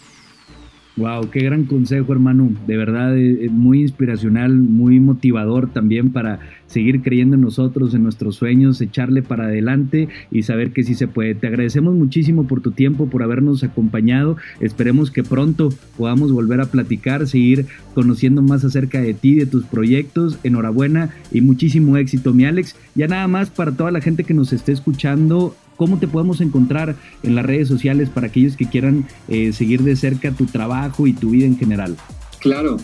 Wow, 0.98 1.30
qué 1.30 1.44
gran 1.44 1.64
consejo, 1.64 2.12
hermano. 2.12 2.50
De 2.66 2.76
verdad, 2.76 3.16
eh, 3.16 3.44
eh, 3.44 3.48
muy 3.50 3.82
inspiracional, 3.82 4.52
muy 4.52 4.98
motivador 4.98 5.70
también 5.70 6.10
para 6.10 6.40
seguir 6.66 7.02
creyendo 7.02 7.36
en 7.36 7.42
nosotros, 7.42 7.94
en 7.94 8.02
nuestros 8.02 8.34
sueños, 8.34 8.80
echarle 8.80 9.22
para 9.22 9.44
adelante 9.44 10.08
y 10.32 10.42
saber 10.42 10.72
que 10.72 10.82
sí 10.82 10.96
se 10.96 11.06
puede. 11.06 11.36
Te 11.36 11.46
agradecemos 11.46 11.94
muchísimo 11.94 12.48
por 12.48 12.62
tu 12.62 12.72
tiempo, 12.72 13.08
por 13.08 13.22
habernos 13.22 13.62
acompañado. 13.62 14.38
Esperemos 14.58 15.12
que 15.12 15.22
pronto 15.22 15.68
podamos 15.96 16.32
volver 16.32 16.60
a 16.60 16.66
platicar, 16.66 17.28
seguir 17.28 17.66
conociendo 17.94 18.42
más 18.42 18.64
acerca 18.64 19.00
de 19.00 19.14
ti, 19.14 19.36
de 19.36 19.46
tus 19.46 19.66
proyectos. 19.66 20.40
Enhorabuena 20.42 21.10
y 21.30 21.42
muchísimo 21.42 21.96
éxito, 21.96 22.34
mi 22.34 22.44
Alex. 22.44 22.74
Ya 22.96 23.06
nada 23.06 23.28
más 23.28 23.50
para 23.50 23.70
toda 23.70 23.92
la 23.92 24.00
gente 24.00 24.24
que 24.24 24.34
nos 24.34 24.52
esté 24.52 24.72
escuchando, 24.72 25.54
¿Cómo 25.78 26.00
te 26.00 26.08
podemos 26.08 26.40
encontrar 26.40 26.96
en 27.22 27.36
las 27.36 27.46
redes 27.46 27.68
sociales 27.68 28.10
para 28.10 28.26
aquellos 28.26 28.56
que 28.56 28.68
quieran 28.68 29.06
eh, 29.28 29.52
seguir 29.52 29.84
de 29.84 29.94
cerca 29.94 30.32
tu 30.32 30.44
trabajo 30.46 31.06
y 31.06 31.12
tu 31.12 31.30
vida 31.30 31.46
en 31.46 31.56
general? 31.56 31.96
Claro, 32.40 32.78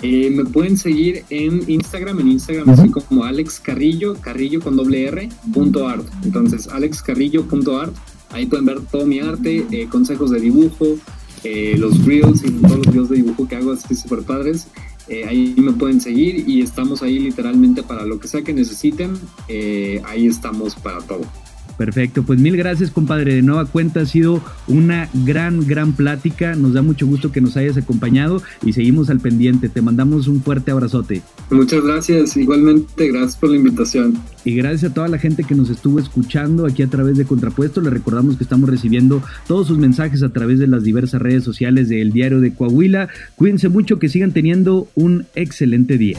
eh, 0.00 0.30
me 0.30 0.44
pueden 0.44 0.78
seguir 0.78 1.24
en 1.28 1.68
Instagram, 1.68 2.20
en 2.20 2.28
Instagram 2.28 2.70
así 2.70 2.88
como 2.88 3.24
Alex 3.24 3.58
Carrillo, 3.58 4.14
Carrillo 4.14 4.60
con 4.60 4.76
doble 4.76 5.06
R, 5.06 5.28
punto 5.52 5.88
art. 5.88 6.06
Entonces, 6.22 6.68
alexcarrillo.art, 6.68 7.92
ahí 8.30 8.46
pueden 8.46 8.64
ver 8.64 8.80
todo 8.82 9.06
mi 9.06 9.18
arte, 9.18 9.66
eh, 9.72 9.88
consejos 9.90 10.30
de 10.30 10.38
dibujo, 10.38 10.98
los 11.78 12.04
reels 12.04 12.44
y 12.44 12.52
todos 12.52 12.76
los 12.76 12.86
videos 12.86 13.08
de 13.08 13.16
dibujo 13.16 13.48
que 13.48 13.56
hago 13.56 13.72
así 13.72 13.96
súper 13.96 14.22
padres. 14.22 14.68
ahí 15.26 15.52
me 15.56 15.72
pueden 15.72 16.00
seguir 16.00 16.48
y 16.48 16.60
estamos 16.60 17.02
ahí 17.02 17.18
literalmente 17.18 17.82
para 17.82 18.04
lo 18.04 18.20
que 18.20 18.28
sea 18.28 18.42
que 18.42 18.52
necesiten, 18.52 19.14
ahí 20.04 20.26
estamos 20.28 20.76
para 20.76 21.00
todo. 21.00 21.22
Perfecto, 21.80 22.24
pues 22.24 22.38
mil 22.38 22.58
gracias 22.58 22.90
compadre, 22.90 23.36
de 23.36 23.40
nueva 23.40 23.64
cuenta 23.64 24.00
ha 24.00 24.04
sido 24.04 24.42
una 24.68 25.08
gran, 25.24 25.66
gran 25.66 25.94
plática, 25.94 26.54
nos 26.54 26.74
da 26.74 26.82
mucho 26.82 27.06
gusto 27.06 27.32
que 27.32 27.40
nos 27.40 27.56
hayas 27.56 27.78
acompañado 27.78 28.42
y 28.62 28.74
seguimos 28.74 29.08
al 29.08 29.18
pendiente, 29.18 29.70
te 29.70 29.80
mandamos 29.80 30.28
un 30.28 30.42
fuerte 30.42 30.72
abrazote. 30.72 31.22
Muchas 31.48 31.82
gracias, 31.82 32.36
igualmente 32.36 33.08
gracias 33.08 33.34
por 33.36 33.48
la 33.48 33.56
invitación. 33.56 34.18
Y 34.44 34.56
gracias 34.56 34.90
a 34.90 34.94
toda 34.94 35.08
la 35.08 35.16
gente 35.16 35.44
que 35.44 35.54
nos 35.54 35.70
estuvo 35.70 35.98
escuchando 35.98 36.66
aquí 36.66 36.82
a 36.82 36.88
través 36.88 37.16
de 37.16 37.24
Contrapuesto, 37.24 37.80
le 37.80 37.88
recordamos 37.88 38.36
que 38.36 38.44
estamos 38.44 38.68
recibiendo 38.68 39.22
todos 39.46 39.66
sus 39.66 39.78
mensajes 39.78 40.22
a 40.22 40.28
través 40.28 40.58
de 40.58 40.66
las 40.66 40.82
diversas 40.82 41.22
redes 41.22 41.44
sociales 41.44 41.88
del 41.88 42.12
Diario 42.12 42.42
de 42.42 42.52
Coahuila, 42.52 43.08
cuídense 43.36 43.70
mucho, 43.70 43.98
que 43.98 44.10
sigan 44.10 44.32
teniendo 44.32 44.86
un 44.96 45.24
excelente 45.34 45.96
día. 45.96 46.18